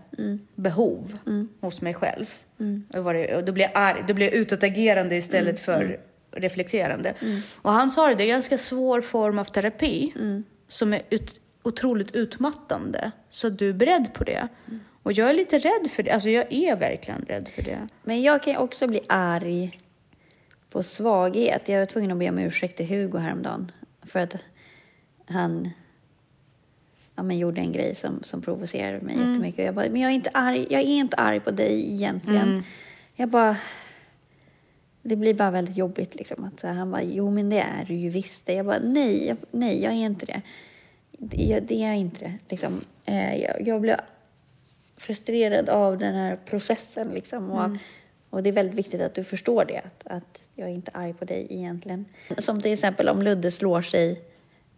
behov 0.55 1.17
hos 1.59 1.81
mig 1.81 1.93
själv. 1.93 2.25
Och, 2.93 3.13
det, 3.13 3.35
och 3.35 3.43
då 3.43 3.51
blir 3.51 3.63
jag 3.63 3.71
arg, 3.75 4.03
då 4.07 4.13
blir 4.13 4.25
jag 4.25 4.35
utåtagerande 4.35 5.15
istället 5.15 5.59
för 5.59 5.99
reflekterande. 6.31 7.13
Och 7.61 7.71
han 7.71 7.91
sa 7.91 8.07
det, 8.07 8.15
det 8.15 8.23
är 8.23 8.25
en 8.25 8.31
ganska 8.31 8.57
svår 8.57 9.01
form 9.01 9.39
av 9.39 9.45
terapi 9.45 10.13
som 10.67 10.93
är 10.93 11.01
ut, 11.09 11.39
otroligt 11.63 12.15
utmattande. 12.15 13.11
Så 13.29 13.49
du 13.49 13.69
är 13.69 13.73
beredd 13.73 14.13
på 14.13 14.23
det. 14.23 14.47
Och 15.03 15.13
jag 15.13 15.29
är 15.29 15.33
lite 15.33 15.57
rädd 15.57 15.91
för 15.91 16.03
det. 16.03 16.11
Alltså 16.11 16.29
jag 16.29 16.53
är 16.53 16.75
verkligen 16.75 17.25
rädd 17.27 17.47
för 17.47 17.61
det. 17.61 17.87
Men 18.03 18.21
jag 18.21 18.43
kan 18.43 18.53
ju 18.53 18.59
också 18.59 18.87
bli 18.87 19.01
arg 19.07 19.79
på 20.69 20.83
svaghet. 20.83 21.69
Jag 21.69 21.79
var 21.79 21.85
tvungen 21.85 22.11
att 22.11 22.17
be 22.17 22.29
om 22.29 22.39
ursäkt 22.39 22.77
till 22.77 22.87
Hugo 22.87 23.17
häromdagen 23.17 23.71
för 24.01 24.19
att 24.19 24.35
han 25.25 25.69
ja, 27.15 27.23
men 27.23 27.37
gjorde 27.37 27.61
en 27.61 27.71
grej 27.71 27.95
som, 27.95 28.23
som 28.23 28.41
provocerade 28.41 29.01
mig 29.01 29.15
jättemycket. 29.15 29.59
Och 29.59 29.65
jag 29.65 29.75
bara, 29.75 29.89
men 29.89 30.01
jag 30.01 30.11
är 30.11 30.15
inte 30.15 30.29
arg, 30.33 30.67
jag 30.69 30.81
är 30.81 30.85
inte 30.85 31.17
arg 31.17 31.39
på 31.39 31.51
dig 31.51 31.93
egentligen. 31.93 32.63
Jag 33.15 33.29
bara... 33.29 33.57
Det 35.05 35.15
blir 35.15 35.33
bara 35.33 35.51
väldigt 35.51 35.77
jobbigt 35.77 36.15
liksom. 36.15 36.43
Att 36.43 36.59
så 36.59 36.67
här, 36.67 36.73
han 36.73 36.91
bara, 36.91 37.03
jo 37.03 37.31
men 37.31 37.49
det 37.49 37.59
är 37.59 37.85
du 37.85 37.93
ju 37.93 38.09
visst 38.09 38.45
det. 38.45 38.53
Jag 38.53 38.65
bara, 38.65 38.79
nej, 38.79 39.27
jag, 39.27 39.37
nej 39.51 39.83
jag 39.83 39.93
är 39.93 40.05
inte 40.05 40.25
det. 40.25 40.41
Det, 41.11 41.43
jag, 41.43 41.63
det 41.63 41.83
är 41.83 41.87
jag 41.87 41.97
inte 41.97 42.25
det. 42.25 42.33
Liksom. 42.49 42.81
Eh, 43.05 43.35
jag, 43.35 43.67
jag 43.67 43.81
blev 43.81 43.99
frustrerad 45.03 45.69
av 45.69 45.97
den 45.97 46.15
här 46.15 46.35
processen. 46.35 47.07
Liksom. 47.07 47.51
Och, 47.51 47.69
och 48.29 48.43
det 48.43 48.49
är 48.49 48.53
väldigt 48.53 48.75
viktigt 48.75 49.01
att 49.01 49.15
du 49.15 49.23
förstår 49.23 49.65
det, 49.65 49.77
att, 49.77 50.07
att 50.07 50.41
jag 50.55 50.69
är 50.69 50.73
inte 50.73 50.91
arg 50.93 51.13
på 51.13 51.25
dig 51.25 51.47
egentligen. 51.49 52.05
Som 52.37 52.61
till 52.61 52.73
exempel 52.73 53.09
om 53.09 53.21
Ludde 53.21 53.51
slår 53.51 53.81
sig, 53.81 54.21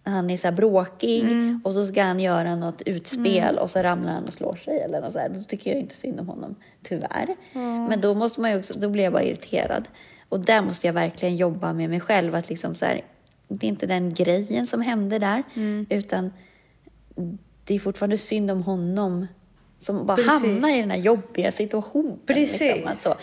han 0.04 0.30
är 0.30 0.38
så 0.38 0.52
bråkig 0.52 1.26
och 1.64 1.74
så 1.74 1.86
ska 1.88 2.04
han 2.04 2.20
göra 2.20 2.56
något 2.56 2.82
utspel 2.82 3.58
och 3.58 3.70
så 3.70 3.80
ramlar 3.82 4.12
han 4.12 4.24
och 4.24 4.34
slår 4.34 4.56
sig 4.56 4.80
eller 4.80 5.02
något 5.02 5.14
så 5.14 5.20
här. 5.20 5.30
Då 5.30 5.44
tycker 5.44 5.72
jag 5.72 5.80
inte 5.80 5.96
synd 5.96 6.20
om 6.20 6.28
honom, 6.28 6.56
tyvärr. 6.84 7.36
Men 7.90 8.02
då 8.02 8.14
måste 8.14 8.42
man 8.42 8.52
ju 8.52 8.58
också, 8.58 8.80
då 8.80 8.90
blir 8.90 9.04
jag 9.04 9.14
bara 9.14 9.24
irriterad. 9.24 9.88
Och 10.30 10.40
där 10.40 10.62
måste 10.62 10.88
jag 10.88 10.94
verkligen 10.94 11.36
jobba 11.36 11.74
med 11.74 11.90
mig 11.90 12.00
själv, 12.00 12.36
att 12.36 12.50
liksom 12.50 12.76
så 12.76 12.86
här, 12.86 13.04
det 13.48 13.68
är 13.68 13.70
inte 13.70 13.86
den 13.86 14.14
grejen 14.14 14.68
som 14.68 14.82
hände 14.82 15.20
där, 15.20 15.44
utan 15.90 16.32
det 17.64 17.76
är 17.76 17.80
fortfarande 17.80 18.18
synd 18.18 18.52
om 18.52 18.64
honom 18.64 19.28
som 19.86 20.06
bara 20.06 20.16
Precis. 20.16 20.32
hamnar 20.32 20.70
i 20.70 20.82
den 20.82 20.92
här 20.92 20.98
jobbiga 20.98 21.52
situationen. 21.52 22.20
Precis. 22.26 22.62
Liksom, 22.62 22.88
att 22.88 22.98
så. 22.98 23.16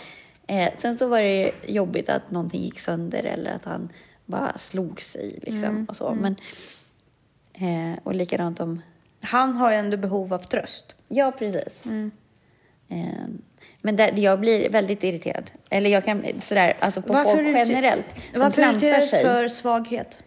Eh, 0.47 0.69
sen 0.77 0.97
så 0.97 1.07
var 1.07 1.19
det 1.19 1.51
jobbigt 1.67 2.09
att 2.09 2.31
någonting 2.31 2.63
gick 2.63 2.79
sönder 2.79 3.23
eller 3.23 3.51
att 3.51 3.65
han 3.65 3.89
bara 4.25 4.57
slog 4.57 5.01
sig. 5.01 5.39
Liksom, 5.41 5.85
och, 5.89 5.95
så. 5.95 6.17
Men, 6.21 6.35
eh, 7.53 7.99
och 8.03 8.15
likadant 8.15 8.59
om... 8.59 8.81
Han 9.21 9.55
har 9.55 9.71
ju 9.71 9.77
ändå 9.77 9.97
behov 9.97 10.33
av 10.33 10.39
tröst. 10.39 10.95
Ja, 11.07 11.31
precis. 11.31 11.83
Eh, 12.89 13.27
men 13.81 13.95
där, 13.95 14.13
jag 14.17 14.39
blir 14.39 14.69
väldigt 14.69 15.03
irriterad. 15.03 15.51
Eller 15.69 15.89
jag 15.89 16.05
kan 16.05 16.41
sådär, 16.41 16.73
alltså 16.79 17.01
på 17.01 17.13
Varför 17.13 17.35
folk 17.35 17.47
generellt. 17.47 18.05
Som 18.31 18.41
Varför 18.41 18.61
är 18.61 18.73
du 18.73 19.07
sig. 19.07 19.23
för 19.23 19.47
svaghet? 19.47 20.23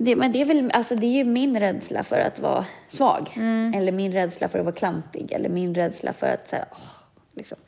Det, 0.00 0.16
men 0.16 0.32
det 0.32 0.40
är 0.40 0.44
väl, 0.44 0.70
alltså 0.74 0.94
det 0.96 1.06
är 1.06 1.12
ju 1.12 1.24
min 1.24 1.60
rädsla 1.60 2.02
för 2.02 2.20
att 2.20 2.38
vara 2.38 2.64
svag. 2.88 3.30
Eller 3.74 3.92
min 3.92 4.12
rädsla 4.12 4.48
för 4.48 4.58
att 4.58 4.64
vara 4.64 4.74
klantig. 4.74 5.32
Eller 5.32 5.48
min 5.48 5.74
rädsla 5.74 6.12
för 6.12 6.26
att 6.26 6.48
så 6.48 6.56
här, 6.56 6.64
åh, 6.70 6.78
liksom. 7.36 7.58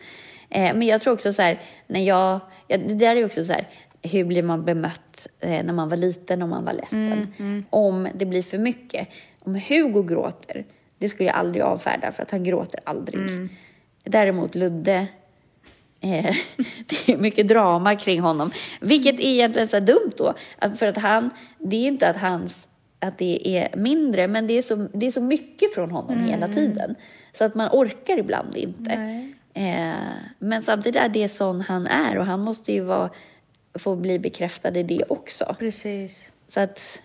eh, 0.50 0.74
Men 0.74 0.82
jag 0.82 1.00
tror 1.00 1.14
också 1.14 1.32
så 1.32 1.42
här, 1.42 1.60
när 1.86 2.00
jag, 2.00 2.40
ja, 2.68 2.78
det 2.78 2.94
där 2.94 3.10
är 3.10 3.16
ju 3.16 3.24
också 3.24 3.44
så 3.44 3.52
här, 3.52 3.68
hur 4.02 4.24
blir 4.24 4.42
man 4.42 4.64
bemött 4.64 5.26
eh, 5.40 5.64
när 5.64 5.72
man 5.72 5.88
var 5.88 5.96
liten 5.96 6.42
och 6.42 6.48
man 6.48 6.64
var 6.64 6.72
ledsen? 6.72 7.34
Om 7.70 8.08
det 8.14 8.24
blir 8.26 8.42
för 8.42 8.58
mycket. 8.58 9.08
Om 9.40 9.54
Hugo 9.54 10.02
gråter, 10.02 10.64
det 10.98 11.08
skulle 11.08 11.28
jag 11.28 11.36
aldrig 11.36 11.62
avfärda 11.64 12.12
för 12.12 12.22
att 12.22 12.30
han 12.30 12.44
gråter 12.44 12.80
aldrig. 12.84 13.20
Däremot 14.04 14.54
Ludde, 14.54 15.06
Eh, 16.00 16.36
det 16.86 17.12
är 17.12 17.16
mycket 17.16 17.48
drama 17.48 17.96
kring 17.96 18.20
honom. 18.20 18.50
Vilket 18.80 19.20
är 19.20 19.28
egentligen 19.28 19.68
så 19.68 19.80
dumt 19.80 20.12
då. 20.16 20.34
För 20.78 20.86
att 20.86 20.96
han, 20.96 21.30
det 21.58 21.76
är 21.76 21.86
inte 21.86 22.08
att 22.08 22.16
hans 22.16 22.66
att 23.00 23.18
det 23.18 23.48
är 23.48 23.76
mindre, 23.76 24.28
men 24.28 24.46
det 24.46 24.58
är 24.58 24.62
så, 24.62 24.88
det 24.92 25.06
är 25.06 25.10
så 25.10 25.20
mycket 25.20 25.74
från 25.74 25.90
honom 25.90 26.24
hela 26.24 26.48
tiden. 26.48 26.94
Så 27.38 27.44
att 27.44 27.54
man 27.54 27.68
orkar 27.72 28.18
ibland 28.18 28.56
inte. 28.56 28.92
Eh, 29.54 29.94
men 30.38 30.62
samtidigt 30.62 31.02
är 31.02 31.08
det 31.08 31.28
sån 31.28 31.60
han 31.60 31.86
är 31.86 32.18
och 32.18 32.26
han 32.26 32.40
måste 32.40 32.72
ju 32.72 32.80
vara, 32.80 33.10
få 33.74 33.96
bli 33.96 34.18
bekräftad 34.18 34.78
i 34.78 34.82
det 34.82 35.04
också. 35.08 35.56
Precis. 35.58 36.32
Så 36.48 36.60
att, 36.60 37.00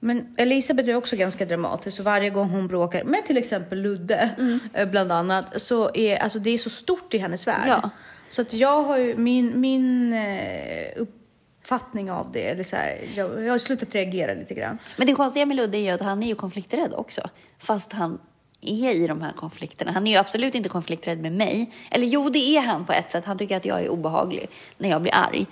Men 0.00 0.34
Elisabeth 0.36 0.88
är 0.88 0.94
också 0.94 1.16
ganska 1.16 1.44
dramatisk 1.44 1.96
så 1.96 2.02
varje 2.02 2.30
gång 2.30 2.50
hon 2.50 2.68
bråkar 2.68 3.04
med 3.04 3.26
till 3.26 3.36
exempel 3.36 3.82
Ludde 3.82 4.30
eh, 4.74 4.88
bland 4.88 5.12
annat 5.12 5.62
så 5.62 5.90
är 5.94 6.16
alltså 6.16 6.38
det 6.38 6.50
är 6.50 6.58
så 6.58 6.70
stort 6.70 7.14
i 7.14 7.18
hennes 7.18 7.46
värld. 7.46 7.68
Ja. 7.68 7.90
Så 8.28 8.42
att 8.42 8.52
jag 8.52 8.82
har 8.82 8.98
ju 8.98 9.16
min, 9.16 9.60
min 9.60 10.12
eh, 10.12 10.88
uppfattning 10.96 12.10
av 12.10 12.32
det, 12.32 12.48
eller 12.48 12.64
så 12.64 12.76
här, 12.76 13.00
jag, 13.14 13.44
jag 13.44 13.52
har 13.52 13.58
slutat 13.58 13.94
reagera 13.94 14.34
lite 14.34 14.54
grann. 14.54 14.78
men 14.96 15.06
det 15.06 15.12
konstiga 15.12 15.46
med 15.46 15.56
Ludde 15.56 15.78
är 15.78 15.82
ju 15.82 15.90
att 15.90 16.02
han 16.02 16.22
är 16.22 16.26
ju 16.26 16.34
konflikträdd 16.34 16.94
också. 16.94 17.30
Fast 17.58 17.92
han 17.92 18.18
är 18.60 18.90
i 18.90 19.06
de 19.06 19.22
här 19.22 19.32
konflikterna. 19.32 19.92
Han 19.92 20.06
är 20.06 20.10
ju 20.10 20.16
absolut 20.16 20.54
inte 20.54 20.68
konflikträdd 20.68 21.20
med 21.20 21.32
mig. 21.32 21.72
Eller 21.90 22.06
jo, 22.06 22.28
det 22.28 22.56
är 22.56 22.60
han 22.60 22.86
på 22.86 22.92
ett 22.92 23.10
sätt. 23.10 23.24
Han 23.24 23.38
tycker 23.38 23.56
att 23.56 23.64
jag 23.64 23.80
är 23.80 23.88
obehaglig 23.88 24.48
när 24.78 24.88
jag 24.88 25.02
blir 25.02 25.14
arg. 25.14 25.46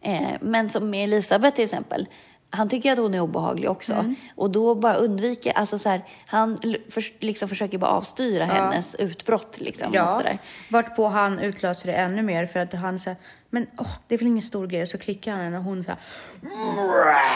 Eh, 0.00 0.28
men 0.40 0.68
som 0.68 0.90
med 0.90 1.04
Elisabeth 1.04 1.56
till 1.56 1.64
exempel. 1.64 2.06
Han 2.50 2.68
tycker 2.68 2.92
att 2.92 2.98
hon 2.98 3.14
är 3.14 3.20
obehaglig 3.20 3.70
också. 3.70 3.92
Mm. 3.92 4.14
Och 4.36 4.50
då 4.50 4.74
bara 4.74 4.94
undviker, 4.94 5.52
alltså 5.52 5.78
så 5.78 5.88
här, 5.88 6.02
han 6.26 6.58
för, 6.90 7.24
liksom 7.24 7.48
försöker 7.48 7.78
bara 7.78 7.90
avstyra 7.90 8.44
hennes 8.44 8.94
utbrott 8.94 9.60
liksom. 9.60 9.88
Och 9.88 9.94
Ja, 9.94 10.16
sådär. 10.16 10.38
vart 10.70 10.96
på 10.96 11.08
han 11.08 11.38
utlöser 11.38 11.86
det 11.86 11.92
ännu 11.92 12.22
mer 12.22 12.46
för 12.46 12.60
att 12.60 12.72
han 12.74 12.98
säger 12.98 13.16
men 13.50 13.66
åh, 13.78 13.90
det 14.08 14.14
är 14.14 14.18
väl 14.18 14.28
ingen 14.28 14.42
stor 14.42 14.66
grej. 14.66 14.86
Så 14.86 14.98
klickar 14.98 15.32
han 15.32 15.54
och 15.54 15.62
hon 15.64 15.84
så 15.84 15.90
här, 15.90 15.98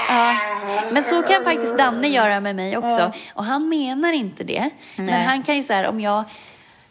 Ja, 0.09 0.37
men 0.93 1.05
så 1.05 1.23
kan 1.23 1.45
faktiskt 1.45 1.79
Danne 1.79 2.09
göra 2.09 2.41
med 2.41 2.57
mig 2.57 2.77
också. 2.77 3.13
Och 3.35 3.45
han 3.45 3.69
menar 3.69 4.13
inte 4.13 4.45
det. 4.45 4.71
Men 4.97 5.07
Nej. 5.07 5.25
han 5.25 5.43
kan 5.43 5.57
ju 5.57 5.63
säga 5.63 5.91
om 5.91 6.01
jag... 6.01 6.25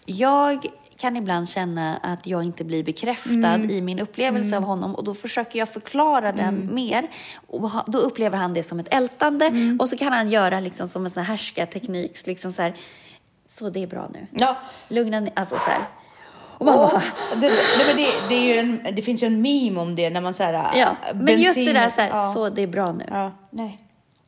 Jag 0.06 0.66
kan 1.02 1.18
ibland 1.18 1.50
känna 1.50 1.98
att 1.98 2.28
jag 2.28 2.44
inte 2.44 2.64
blir 2.64 2.84
bekräftad 2.84 3.56
i 3.56 3.82
min 3.82 4.00
upplevelse 4.00 4.58
av 4.58 4.64
honom 4.64 4.96
och 4.96 5.04
då 5.04 5.14
försöker 5.14 5.60
jag 5.60 5.70
förklara 5.70 6.32
den 6.32 6.70
mer. 6.76 7.08
Och 7.48 7.72
då 7.88 7.98
upplever 7.98 8.38
han 8.38 8.54
det 8.54 8.64
som 8.64 8.80
ett 8.80 8.88
ältande 8.94 9.52
och 9.80 9.90
så 9.90 9.98
kan 9.98 10.14
han 10.14 10.30
göra 10.30 10.60
liksom 10.60 10.88
som 10.88 11.06
en 11.06 11.12
sån 11.12 11.24
här 11.24 11.32
härskarteknik. 11.32 12.28
Liksom 12.28 12.54
så, 12.54 12.62
här, 12.62 12.76
så 13.50 13.70
det 13.70 13.84
är 13.84 13.88
bra 13.88 14.10
nu. 14.14 14.28
ja. 14.32 14.58
Lugna 14.88 15.20
ner, 15.20 15.34
alltså 15.36 15.56
så 15.56 15.70
här. 15.70 15.82
Och 16.58 16.66
man 16.66 16.76
bara, 16.76 17.04
Och 17.32 17.38
det, 17.38 17.50
det, 17.50 17.94
det, 17.96 18.08
det, 18.30 18.36
är 18.36 18.60
en, 18.60 18.96
det 18.96 19.02
finns 19.02 19.24
ju 19.24 19.28
en 19.28 19.42
meme 19.42 19.80
om 19.80 19.96
det 19.96 20.10
när 20.10 20.22
man 20.22 20.34
så 20.34 20.44
här, 20.44 20.72
ja. 20.76 20.96
Men 21.14 21.42
just 21.42 21.56
det 21.56 21.74
där 21.74 21.90
så 21.90 22.02
här, 22.02 22.10
ja. 22.10 22.34
så 22.34 22.50
det 22.50 22.62
är 22.62 22.68
bra 22.68 22.92
nu. 22.92 23.06
Ja, 23.10 23.32
nej. 23.50 23.80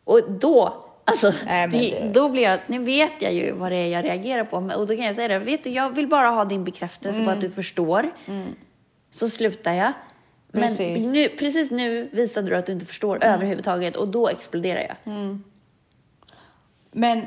Och 0.04 0.22
då, 0.30 0.83
alltså, 1.06 1.34
Nej, 1.46 1.68
det, 1.68 1.78
det- 1.78 2.12
då 2.14 2.30
blir 2.30 2.44
jag, 2.44 2.60
nu 2.68 2.80
vet 2.80 3.12
jag 3.20 3.34
ju 3.34 3.52
vad 3.52 3.72
det 3.72 3.76
är 3.76 3.88
jag 3.88 4.06
reagerar 4.06 4.44
på. 4.44 4.58
Och 4.58 4.88
då 4.88 4.96
kan 4.96 5.06
jag 5.06 5.16
säga 5.16 5.28
det, 5.28 5.40
vet 5.40 5.64
du, 5.64 5.70
jag 5.70 5.90
vill 5.96 6.08
bara 6.08 6.30
ha 6.30 6.46
din 6.46 6.64
bekräftelse 6.64 7.18
på 7.26 7.30
att 7.30 7.38
Mm. 7.38 7.40
du 7.40 7.50
förstår. 7.50 8.12
Så 9.12 9.30
slutar 9.30 9.74
jag. 9.74 9.92
Men 10.52 10.62
Precis. 10.64 11.06
Nu, 11.06 11.30
precis 11.30 11.72
nu 11.72 12.10
visade 12.12 12.50
du 12.50 12.56
att 12.56 12.66
du 12.66 12.72
inte 12.72 12.86
förstår 12.86 13.24
överhuvudtaget 13.24 13.96
och 13.96 14.08
då 14.08 14.28
exploderar 14.30 14.88
jag. 15.04 15.38
Men 16.92 17.26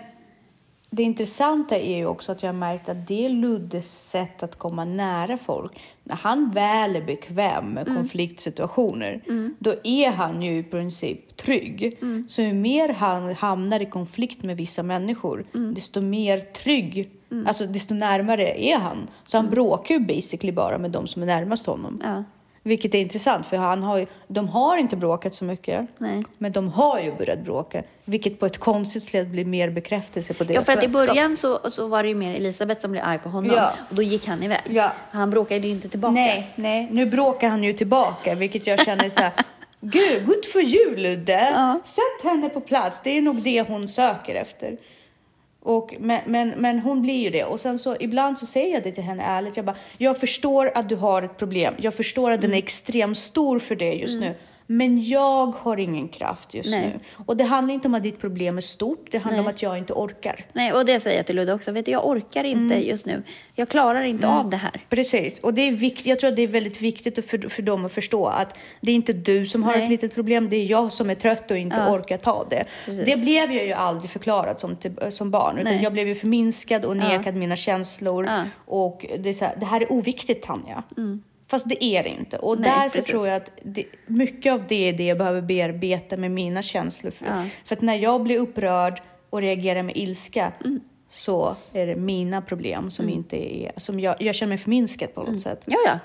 det 0.97 1.03
intressanta 1.03 1.77
är 1.77 1.97
ju 1.97 2.07
också 2.07 2.33
att 2.33 2.43
jag 2.43 2.49
har 2.49 2.59
märkt 2.59 2.89
att 2.89 3.07
det 3.07 3.25
är 3.25 3.29
Luddes 3.29 4.11
sätt 4.11 4.43
att 4.43 4.59
komma 4.59 4.85
nära 4.85 5.39
folk. 5.39 5.73
När 6.05 6.17
han 6.17 6.51
väl 6.51 6.97
är 6.97 7.03
bekväm 7.03 7.65
med 7.71 7.87
konfliktsituationer, 7.87 9.21
då 9.59 9.75
är 9.85 10.11
han 10.11 10.43
ju 10.43 10.59
i 10.59 10.63
princip 10.63 11.37
trygg. 11.37 11.99
Så 12.29 12.43
ju 12.43 12.55
mer 12.55 12.89
han 12.89 13.35
hamnar 13.35 13.81
i 13.81 13.87
konflikt 13.87 14.43
med 14.43 14.57
vissa 14.57 14.83
människor, 14.83 15.45
desto 15.75 16.01
mer 16.01 16.41
trygg, 16.41 17.11
alltså 17.47 17.67
desto 17.67 17.95
närmare 17.95 18.65
är 18.65 18.79
han. 18.79 19.09
Så 19.25 19.37
han 19.37 19.51
bråkar 19.51 19.95
ju 19.95 20.01
basically 20.01 20.53
bara 20.53 20.79
med 20.79 20.91
de 20.91 21.07
som 21.07 21.23
är 21.23 21.27
närmast 21.27 21.67
honom. 21.67 22.01
Ja. 22.05 22.25
Vilket 22.67 22.95
är 22.95 22.99
intressant, 22.99 23.47
för 23.47 23.57
han 23.57 23.83
har 23.83 23.99
ju, 23.99 24.07
de 24.29 24.49
har 24.49 24.77
inte 24.77 24.97
bråkat 24.97 25.35
så 25.35 25.45
mycket. 25.45 25.87
Nej. 25.99 26.25
Men 26.39 26.53
de 26.53 26.69
har 26.69 27.01
ju 27.01 27.13
börjat 27.13 27.39
bråka, 27.39 27.83
vilket 28.05 28.41
på 28.41 28.47
ett 28.47 28.59
konstigt 28.59 29.05
sätt 29.05 29.29
blir 29.29 29.45
mer 29.45 29.71
bekräftelse 29.71 30.35
på 30.35 30.45
det. 30.45 30.55
Ja, 30.55 30.63
för 30.63 30.73
att 30.73 30.85
i 30.85 30.89
början 30.89 31.37
så, 31.37 31.71
så 31.71 31.87
var 31.87 32.03
det 32.03 32.09
ju 32.09 32.15
mer 32.15 32.35
Elisabeth 32.35 32.81
som 32.81 32.91
blev 32.91 33.05
arg 33.05 33.19
på 33.19 33.29
honom 33.29 33.53
Ja. 33.57 33.73
och 33.91 33.95
då 33.95 34.03
gick 34.03 34.27
han 34.27 34.43
iväg. 34.43 34.61
Ja. 34.71 34.93
Han 35.11 35.31
bråkade 35.31 35.67
ju 35.67 35.73
inte 35.73 35.89
tillbaka. 35.89 36.13
Nej, 36.13 36.51
nej, 36.55 36.89
nu 36.91 37.07
bråkar 37.07 37.49
han 37.49 37.65
ju 37.65 37.73
tillbaka, 37.73 38.35
vilket 38.35 38.67
jag 38.67 38.85
känner 38.85 39.09
så 39.09 39.21
här. 39.21 39.33
Gud, 39.81 40.27
good 40.27 40.47
for 40.53 40.63
you 40.63 40.97
Ludde! 40.97 41.51
Ja. 41.55 41.81
Sätt 41.85 42.31
henne 42.31 42.49
på 42.49 42.61
plats, 42.61 43.01
det 43.05 43.11
är 43.19 43.23
nog 43.23 43.37
det 43.37 43.63
hon 43.63 43.89
söker 43.89 44.35
efter. 44.35 44.77
Och, 45.67 45.95
men, 45.99 46.21
men, 46.27 46.49
men 46.49 46.79
hon 46.79 47.03
blir 47.03 47.23
ju 47.23 47.31
det. 47.31 47.45
Och 47.45 47.61
sen 47.61 47.79
så 47.79 47.97
ibland 48.01 48.39
så 48.39 48.47
säger 48.47 48.75
jag 48.75 48.83
det 48.83 48.93
till 48.93 49.03
henne 49.05 49.23
ärligt. 49.23 49.57
Jag 49.57 49.65
bara, 49.65 49.77
jag 49.99 50.21
förstår 50.21 50.71
att 50.75 50.89
du 50.89 50.97
har 50.97 51.23
ett 51.23 51.37
problem. 51.37 51.75
Jag 51.79 51.95
förstår 51.95 52.31
att 52.31 52.41
den 52.41 52.51
Mm. 52.51 52.59
är 52.59 52.63
extremt 52.63 53.19
stor 53.19 53.59
för 53.59 53.77
dig 53.77 54.01
just 54.01 54.21
nu. 54.21 54.35
Men 54.67 55.09
jag 55.09 55.47
har 55.47 55.77
ingen 55.77 56.09
kraft 56.09 56.55
just 56.55 56.71
Nej. 56.71 56.87
nu. 56.87 57.05
Och 57.27 57.37
det 57.37 57.45
handlar 57.45 57.75
inte 57.75 57.89
om 57.89 57.95
att 57.95 58.03
ditt 58.03 58.21
problem 58.21 58.57
är 58.59 58.63
stort. 58.63 59.09
Det 59.11 59.19
handlar 59.19 59.43
Nej. 59.43 59.49
om 59.49 59.55
att 59.55 59.63
jag 59.63 59.79
inte 59.79 59.93
orkar. 59.93 60.45
Nej, 60.53 60.73
och 60.73 60.85
det 60.85 61.01
säger 61.01 61.17
jag 61.17 61.27
till 61.27 61.37
Ludde 61.37 61.55
också. 61.55 61.73
Vet 61.73 61.85
du, 61.87 61.91
jag 61.93 62.07
orkar 62.07 62.45
inte 62.45 62.75
Mm. 62.75 62.89
just 62.89 63.07
nu. 63.07 63.23
Jag 63.55 63.69
klarar 63.69 64.03
inte 64.03 64.29
av 64.29 64.51
det 64.51 64.57
här. 64.57 64.85
Precis, 64.89 65.41
och 65.41 65.55
det 65.55 65.63
är 65.63 65.73
viktigt, 65.73 66.07
jag 66.07 66.19
tror 66.19 66.31
att 66.31 66.37
det 66.37 66.43
är 66.43 66.47
väldigt 66.49 66.81
viktigt 66.81 67.31
för, 67.31 67.49
för 67.49 67.63
dem 67.63 67.85
att 67.85 67.93
förstå 67.93 68.27
att 68.27 68.57
det 68.81 68.91
är 68.93 68.95
inte 68.97 69.13
du 69.13 69.47
som 69.47 69.63
har 69.63 69.73
Nej. 69.73 69.83
ett 69.83 69.89
litet 69.91 70.15
problem, 70.15 70.49
det 70.49 70.57
är 70.57 70.65
jag 70.65 70.93
som 70.93 71.11
är 71.11 71.15
trött 71.15 71.51
och 71.51 71.57
inte 71.57 71.77
Ja. 71.77 71.93
orkar 71.95 72.19
ta 72.19 72.47
det. 72.51 72.65
Precis. 72.85 73.05
Det 73.05 73.17
blev 73.17 73.53
jag 73.53 73.67
ju 73.67 73.73
aldrig 73.73 74.11
förklarad 74.11 74.61
som, 74.61 74.77
som 75.09 75.31
barn, 75.31 75.59
utan 75.59 75.73
Nej. 75.73 75.83
jag 75.83 75.93
blev 75.93 76.09
ju 76.09 76.15
förminskad 76.15 76.85
och 76.85 76.97
nekad 76.97 77.35
mina 77.35 77.57
känslor. 77.57 78.25
Ja. 78.27 78.33
Mm. 78.33 78.49
Och 78.67 79.07
det 79.19 79.29
är 79.29 79.35
så 79.35 79.45
här, 79.45 79.57
det 79.61 79.67
här 79.67 79.81
är 79.81 79.93
oviktigt 79.93 80.43
Tanja. 80.43 80.83
Fast 81.49 81.69
det 81.69 81.85
är 81.85 82.03
det 82.03 82.09
inte. 82.09 82.37
Och 82.39 82.61
Nej, 82.61 82.71
därför 82.71 82.89
precis. 82.99 83.11
tror 83.11 83.27
jag 83.29 83.37
att 83.37 83.51
det, 83.63 83.85
mycket 84.07 84.53
av 84.53 84.63
det 84.69 84.89
är 84.89 84.93
det 84.93 85.05
jag 85.07 85.19
behöver 85.19 85.41
bearbeta 85.43 86.17
med 86.17 86.31
mina 86.31 86.63
känslor. 86.63 87.11
För, 87.11 87.27
Ja. 87.27 87.45
för 87.65 87.77
att 87.77 87.83
när 87.83 87.95
jag 87.95 88.23
blir 88.23 88.39
upprörd 88.39 89.01
och 89.31 89.41
reagerar 89.41 89.83
med 89.83 89.97
ilska 89.97 90.53
Mm. 90.65 90.81
så 91.11 91.57
är 91.73 91.87
det 91.87 91.97
mina 91.97 92.43
problem 92.43 92.91
som 92.91 93.09
inte 93.09 93.37
är... 93.63 93.73
Som 93.77 94.01
jag, 94.01 94.23
jag 94.23 94.35
känner 94.35 94.49
mig 94.49 94.59
förminskad 94.59 95.15
på 95.15 95.21
något 95.21 95.29
Mm. 95.29 95.41
sätt. 95.41 95.63
Ja, 95.65 95.79
ja. 95.87 95.99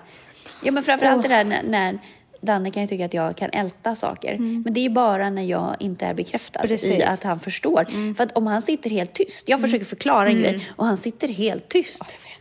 Ja, 0.64 0.72
men 0.72 0.84
framförallt 0.84 1.24
det 1.24 1.30
där 1.30 1.44
när, 1.44 1.64
när 1.64 2.00
Danne 2.42 2.72
kan 2.72 2.82
ju 2.84 2.88
tycka 2.88 3.06
att 3.06 3.14
jag 3.14 3.38
kan 3.38 3.50
älta 3.54 3.96
saker. 3.96 4.38
Men 4.38 4.74
det 4.74 4.80
är 4.80 4.84
ju 4.84 4.90
bara 4.90 5.30
när 5.30 5.44
jag 5.44 5.76
inte 5.80 6.06
är 6.06 6.14
bekräftad 6.14 6.60
i 6.60 6.66
Mm. 6.66 6.78
Precis. 6.78 6.92
Mm. 6.96 7.14
att 7.14 7.24
han 7.24 7.40
förstår. 7.40 8.14
För 8.14 8.24
att 8.24 8.38
om 8.38 8.48
han 8.48 8.62
sitter 8.62 8.90
helt 8.90 9.14
tyst, 9.14 9.50
jag 9.50 9.62
försöker 9.62 9.86
förklara 9.86 10.30
en 10.30 10.40
grej 10.42 10.68
och 10.76 10.86
han 10.86 10.98
sitter 10.98 11.28
helt 11.28 11.70
tyst. 11.70 12.02
Vet. 12.02 12.41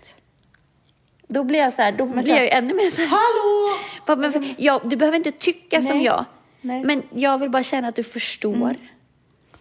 Då 1.32 1.44
blir 1.44 1.58
jag 1.58 1.72
så 1.72 1.82
här, 1.82 1.92
då 1.92 2.06
blir 2.06 2.22
så 2.22 2.28
här, 2.28 2.36
jag 2.36 2.44
ju 2.44 2.50
ännu 2.50 2.74
mer 2.74 2.90
så 2.90 3.00
här. 3.00 3.08
Hallå! 3.08 3.78
Bara, 4.06 4.16
Men 4.16 4.32
för, 4.32 4.54
ja, 4.58 4.80
du 4.84 4.96
behöver 4.96 5.16
inte 5.16 5.32
tycka 5.32 5.82
som 5.82 5.96
Nej. 5.96 6.04
jag. 6.06 6.24
Nej. 6.60 6.84
Men 6.84 7.02
jag 7.14 7.38
vill 7.38 7.50
bara 7.50 7.62
känna 7.62 7.88
att 7.88 7.94
du 7.96 8.04
förstår. 8.04 8.76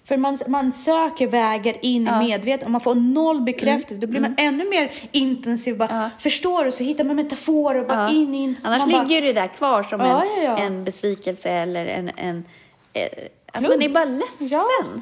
För 0.05 0.17
man, 0.17 0.38
man 0.47 0.72
söker 0.72 1.28
vägar 1.28 1.76
in 1.82 2.05
Ja. 2.05 2.24
i 2.24 2.28
medvetandet 2.28 2.63
och 2.65 2.72
man 2.72 2.82
får 2.82 2.95
noll 2.95 3.41
bekräftelse. 3.41 4.01
Då 4.01 4.07
blir 4.07 4.22
man 4.22 4.36
ännu 4.38 4.70
mer 4.70 4.91
intensiv. 5.11 5.78
Bara, 5.78 5.89
Ja. 5.91 6.09
Förstår 6.20 6.63
du? 6.63 6.72
Så 6.72 6.84
hittar 6.84 7.03
man 7.03 7.15
metaforer. 7.15 7.84
Bara 7.84 7.97
Ja. 7.97 8.09
in, 8.09 8.34
in. 8.36 8.55
Annars 8.63 8.82
man 8.82 8.91
bara, 8.91 9.03
ligger 9.03 9.22
det 9.22 9.34
där 9.34 9.47
kvar 9.47 9.84
som 9.84 9.99
Ja, 9.99 10.24
en, 10.38 10.57
en 10.57 10.84
besvikelse 10.84 11.49
eller 11.49 11.86
en... 11.86 12.11
en 12.15 12.45
eh, 12.93 13.07
att 13.53 13.61
man 13.61 13.82
är 13.82 13.89
bara 13.89 14.05
ledsen. 14.05 15.01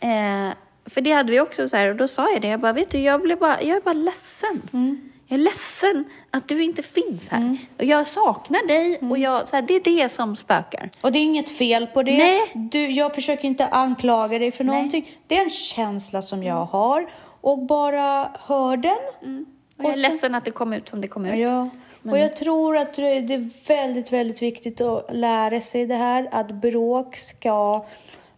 Eh, 0.00 0.54
för 0.86 1.00
det 1.00 1.12
hade 1.12 1.30
vi 1.32 1.40
också 1.40 1.68
så 1.68 1.76
här, 1.76 1.90
och 1.90 1.96
då 1.96 2.08
sa 2.08 2.30
jag 2.30 2.42
det. 2.42 2.48
Jag 2.48 2.60
bara, 2.60 2.72
vet 2.72 2.90
du, 2.90 2.98
jag, 2.98 3.22
blev 3.22 3.38
bara, 3.38 3.62
jag 3.62 3.76
är 3.76 3.80
bara 3.80 3.92
ledsen. 3.94 4.62
Mm. 4.72 5.10
Jag 5.26 5.38
är 5.40 5.42
ledsen 5.44 6.04
att 6.30 6.48
du 6.48 6.64
inte 6.64 6.82
finns 6.82 7.28
här. 7.28 7.56
Och 7.78 7.84
jag 7.84 8.06
saknar 8.06 8.66
dig 8.66 8.96
Mm. 8.98 9.10
och 9.10 9.18
jag, 9.18 9.48
så 9.48 9.56
här, 9.56 9.62
det 9.62 9.74
är 9.74 9.80
det 9.84 10.08
som 10.08 10.36
spökar. 10.36 10.90
Och 11.00 11.12
det 11.12 11.18
är 11.18 11.22
inget 11.22 11.50
fel 11.50 11.86
på 11.86 12.02
det. 12.02 12.18
Nej. 12.18 12.40
Du, 12.54 12.90
jag 12.90 13.14
försöker 13.14 13.48
inte 13.48 13.66
anklaga 13.66 14.38
dig 14.38 14.52
för 14.52 14.64
någonting. 14.64 15.18
Det 15.26 15.36
är 15.38 15.42
en 15.42 15.50
känsla 15.50 16.22
som 16.22 16.42
jag 16.42 16.64
har. 16.64 17.10
Och 17.40 17.58
bara 17.58 18.30
hör 18.40 18.76
den. 18.76 19.46
Och 19.76 19.84
jag 19.84 19.90
är 19.90 19.94
så- 19.94 20.00
ledsen 20.00 20.34
att 20.34 20.44
det 20.44 20.50
kom 20.50 20.72
ut 20.72 20.88
som 20.88 21.00
det 21.00 21.08
kom 21.08 21.26
ut. 21.26 21.38
Ja. 21.38 21.68
Och 22.10 22.18
jag 22.18 22.36
tror 22.36 22.76
att 22.76 22.94
det 22.94 23.02
är 23.34 23.66
väldigt, 23.68 24.12
väldigt 24.12 24.42
viktigt 24.42 24.80
att 24.80 25.06
lära 25.12 25.60
sig 25.60 25.86
det 25.86 25.94
här. 25.94 26.28
Att 26.32 26.50
bråk 26.50 27.16
ska 27.16 27.86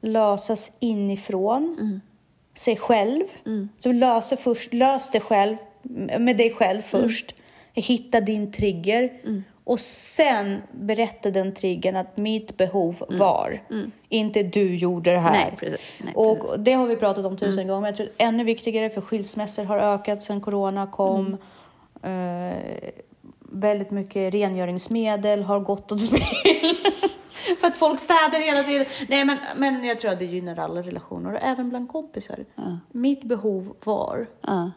lösas 0.00 0.72
inifrån 0.80 1.76
Mm. 1.80 2.00
sig 2.54 2.76
själv. 2.76 3.24
Så 3.78 3.92
löser 3.92 4.36
först, 4.36 4.72
lös 4.72 5.10
det 5.10 5.20
själv, 5.20 5.56
med 6.18 6.36
dig 6.36 6.50
själv 6.54 6.82
Mm. 6.92 7.08
först. 7.08 7.34
Hitta 7.74 8.20
din 8.20 8.52
trigger. 8.52 9.12
Och 9.64 9.80
sen 9.80 10.62
berätta 10.72 11.30
den 11.30 11.54
triggern 11.54 11.96
att 11.96 12.16
mitt 12.16 12.56
behov 12.56 13.04
var. 13.08 13.62
Inte 14.08 14.42
du 14.42 14.76
gjorde 14.76 15.10
det 15.10 15.18
här. 15.18 15.34
Mm. 15.34 15.40
Nej, 15.48 15.56
precis. 15.58 16.00
Nej, 16.04 16.14
och 16.14 16.36
precis. 16.38 16.50
Mm. 16.52 16.64
det 16.64 16.72
har 16.72 16.86
vi 16.86 16.96
pratat 16.96 17.24
om 17.26 17.36
tusen 17.36 17.68
gånger. 17.68 17.88
Jag 17.88 17.96
tror 17.96 18.08
ännu 18.18 18.44
viktigare 18.44 18.90
för 18.90 19.00
skilsmässor 19.00 19.64
har 19.64 19.78
ökat 19.78 20.22
sen 20.22 20.40
corona 20.40 20.86
kom. 20.86 21.36
Mm. 22.02 22.50
Eh, 22.52 22.90
väldigt 23.40 23.90
mycket 23.90 24.34
rengöringsmedel 24.34 25.42
har 25.42 25.60
gått 25.60 25.92
åt 25.92 26.00
spill. 26.00 26.22
för 27.60 27.66
att 27.66 27.76
folk 27.76 28.00
städar 28.00 28.40
hela 28.46 28.62
tiden. 28.62 28.86
Nej, 29.08 29.24
men, 29.24 29.38
men 29.56 29.84
jag 29.84 29.98
tror 29.98 30.10
att 30.10 30.18
det 30.18 30.24
gynnar 30.24 30.58
alla 30.58 30.82
relationer, 30.82 31.32
och 31.32 31.38
även 31.42 31.68
bland 31.68 31.88
kompisar. 31.88 32.44
Mitt 32.92 33.22
behov 33.24 33.76
var, 33.84 34.26
Ja, 34.40 34.70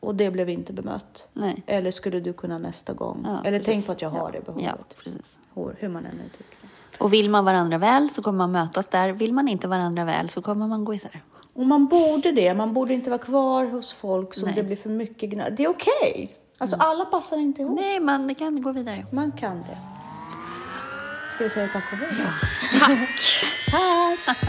och 0.00 0.14
det 0.14 0.30
blev 0.30 0.48
inte 0.48 0.72
bemött. 0.72 1.28
nej. 1.32 1.62
Eller 1.66 1.90
skulle 1.90 2.20
du 2.20 2.32
kunna 2.32 2.58
nästa 2.58 2.92
gång? 2.92 3.22
Ja, 3.24 3.40
Eller 3.44 3.58
precis. 3.58 3.66
tänk 3.66 3.86
på 3.86 3.92
att 3.92 4.02
jag 4.02 4.10
har 4.10 4.32
det 4.32 4.40
behovet. 4.46 4.64
Ja, 4.66 4.74
precis. 5.04 5.38
Hur, 5.78 5.88
man 5.88 6.06
än 6.06 6.20
uttrycker 6.26 6.56
det. 6.62 6.68
Och 7.04 7.12
vill 7.12 7.30
man 7.30 7.44
varandra 7.44 7.78
väl 7.78 8.10
så 8.10 8.22
kommer 8.22 8.38
man 8.38 8.52
mötas 8.52 8.88
där. 8.88 9.12
Vill 9.12 9.32
man 9.32 9.48
inte 9.48 9.68
varandra 9.68 10.04
väl 10.04 10.30
så 10.30 10.42
kommer 10.42 10.66
man 10.66 10.84
gå 10.84 10.94
isär. 10.94 11.22
Och 11.54 11.66
man 11.66 11.86
borde 11.86 12.32
det. 12.32 12.54
Man 12.54 12.72
borde 12.72 12.94
inte 12.94 13.10
vara 13.10 13.18
kvar 13.18 13.64
hos 13.64 13.92
folk 13.92 14.34
som 14.34 14.44
Nej. 14.46 14.54
det 14.54 14.62
blir 14.62 14.76
för 14.76 14.90
mycket 14.90 15.30
gnä. 15.30 15.50
Det 15.50 15.64
är 15.64 15.68
okej. 15.68 16.36
Alltså 16.58 16.76
alla 16.76 17.04
passar 17.04 17.36
inte 17.36 17.62
ihop. 17.62 17.80
Nej, 17.80 18.00
man 18.00 18.34
kan 18.34 18.62
gå 18.62 18.72
vidare. 18.72 19.06
Man 19.12 19.32
kan 19.32 19.56
det. 19.58 19.78
Ska 21.34 21.44
vi 21.44 21.50
säga 21.50 21.68
tack 21.72 21.84
och 21.92 21.98
hej? 21.98 22.26
Tack! 23.70 24.26
Tack! 24.26 24.48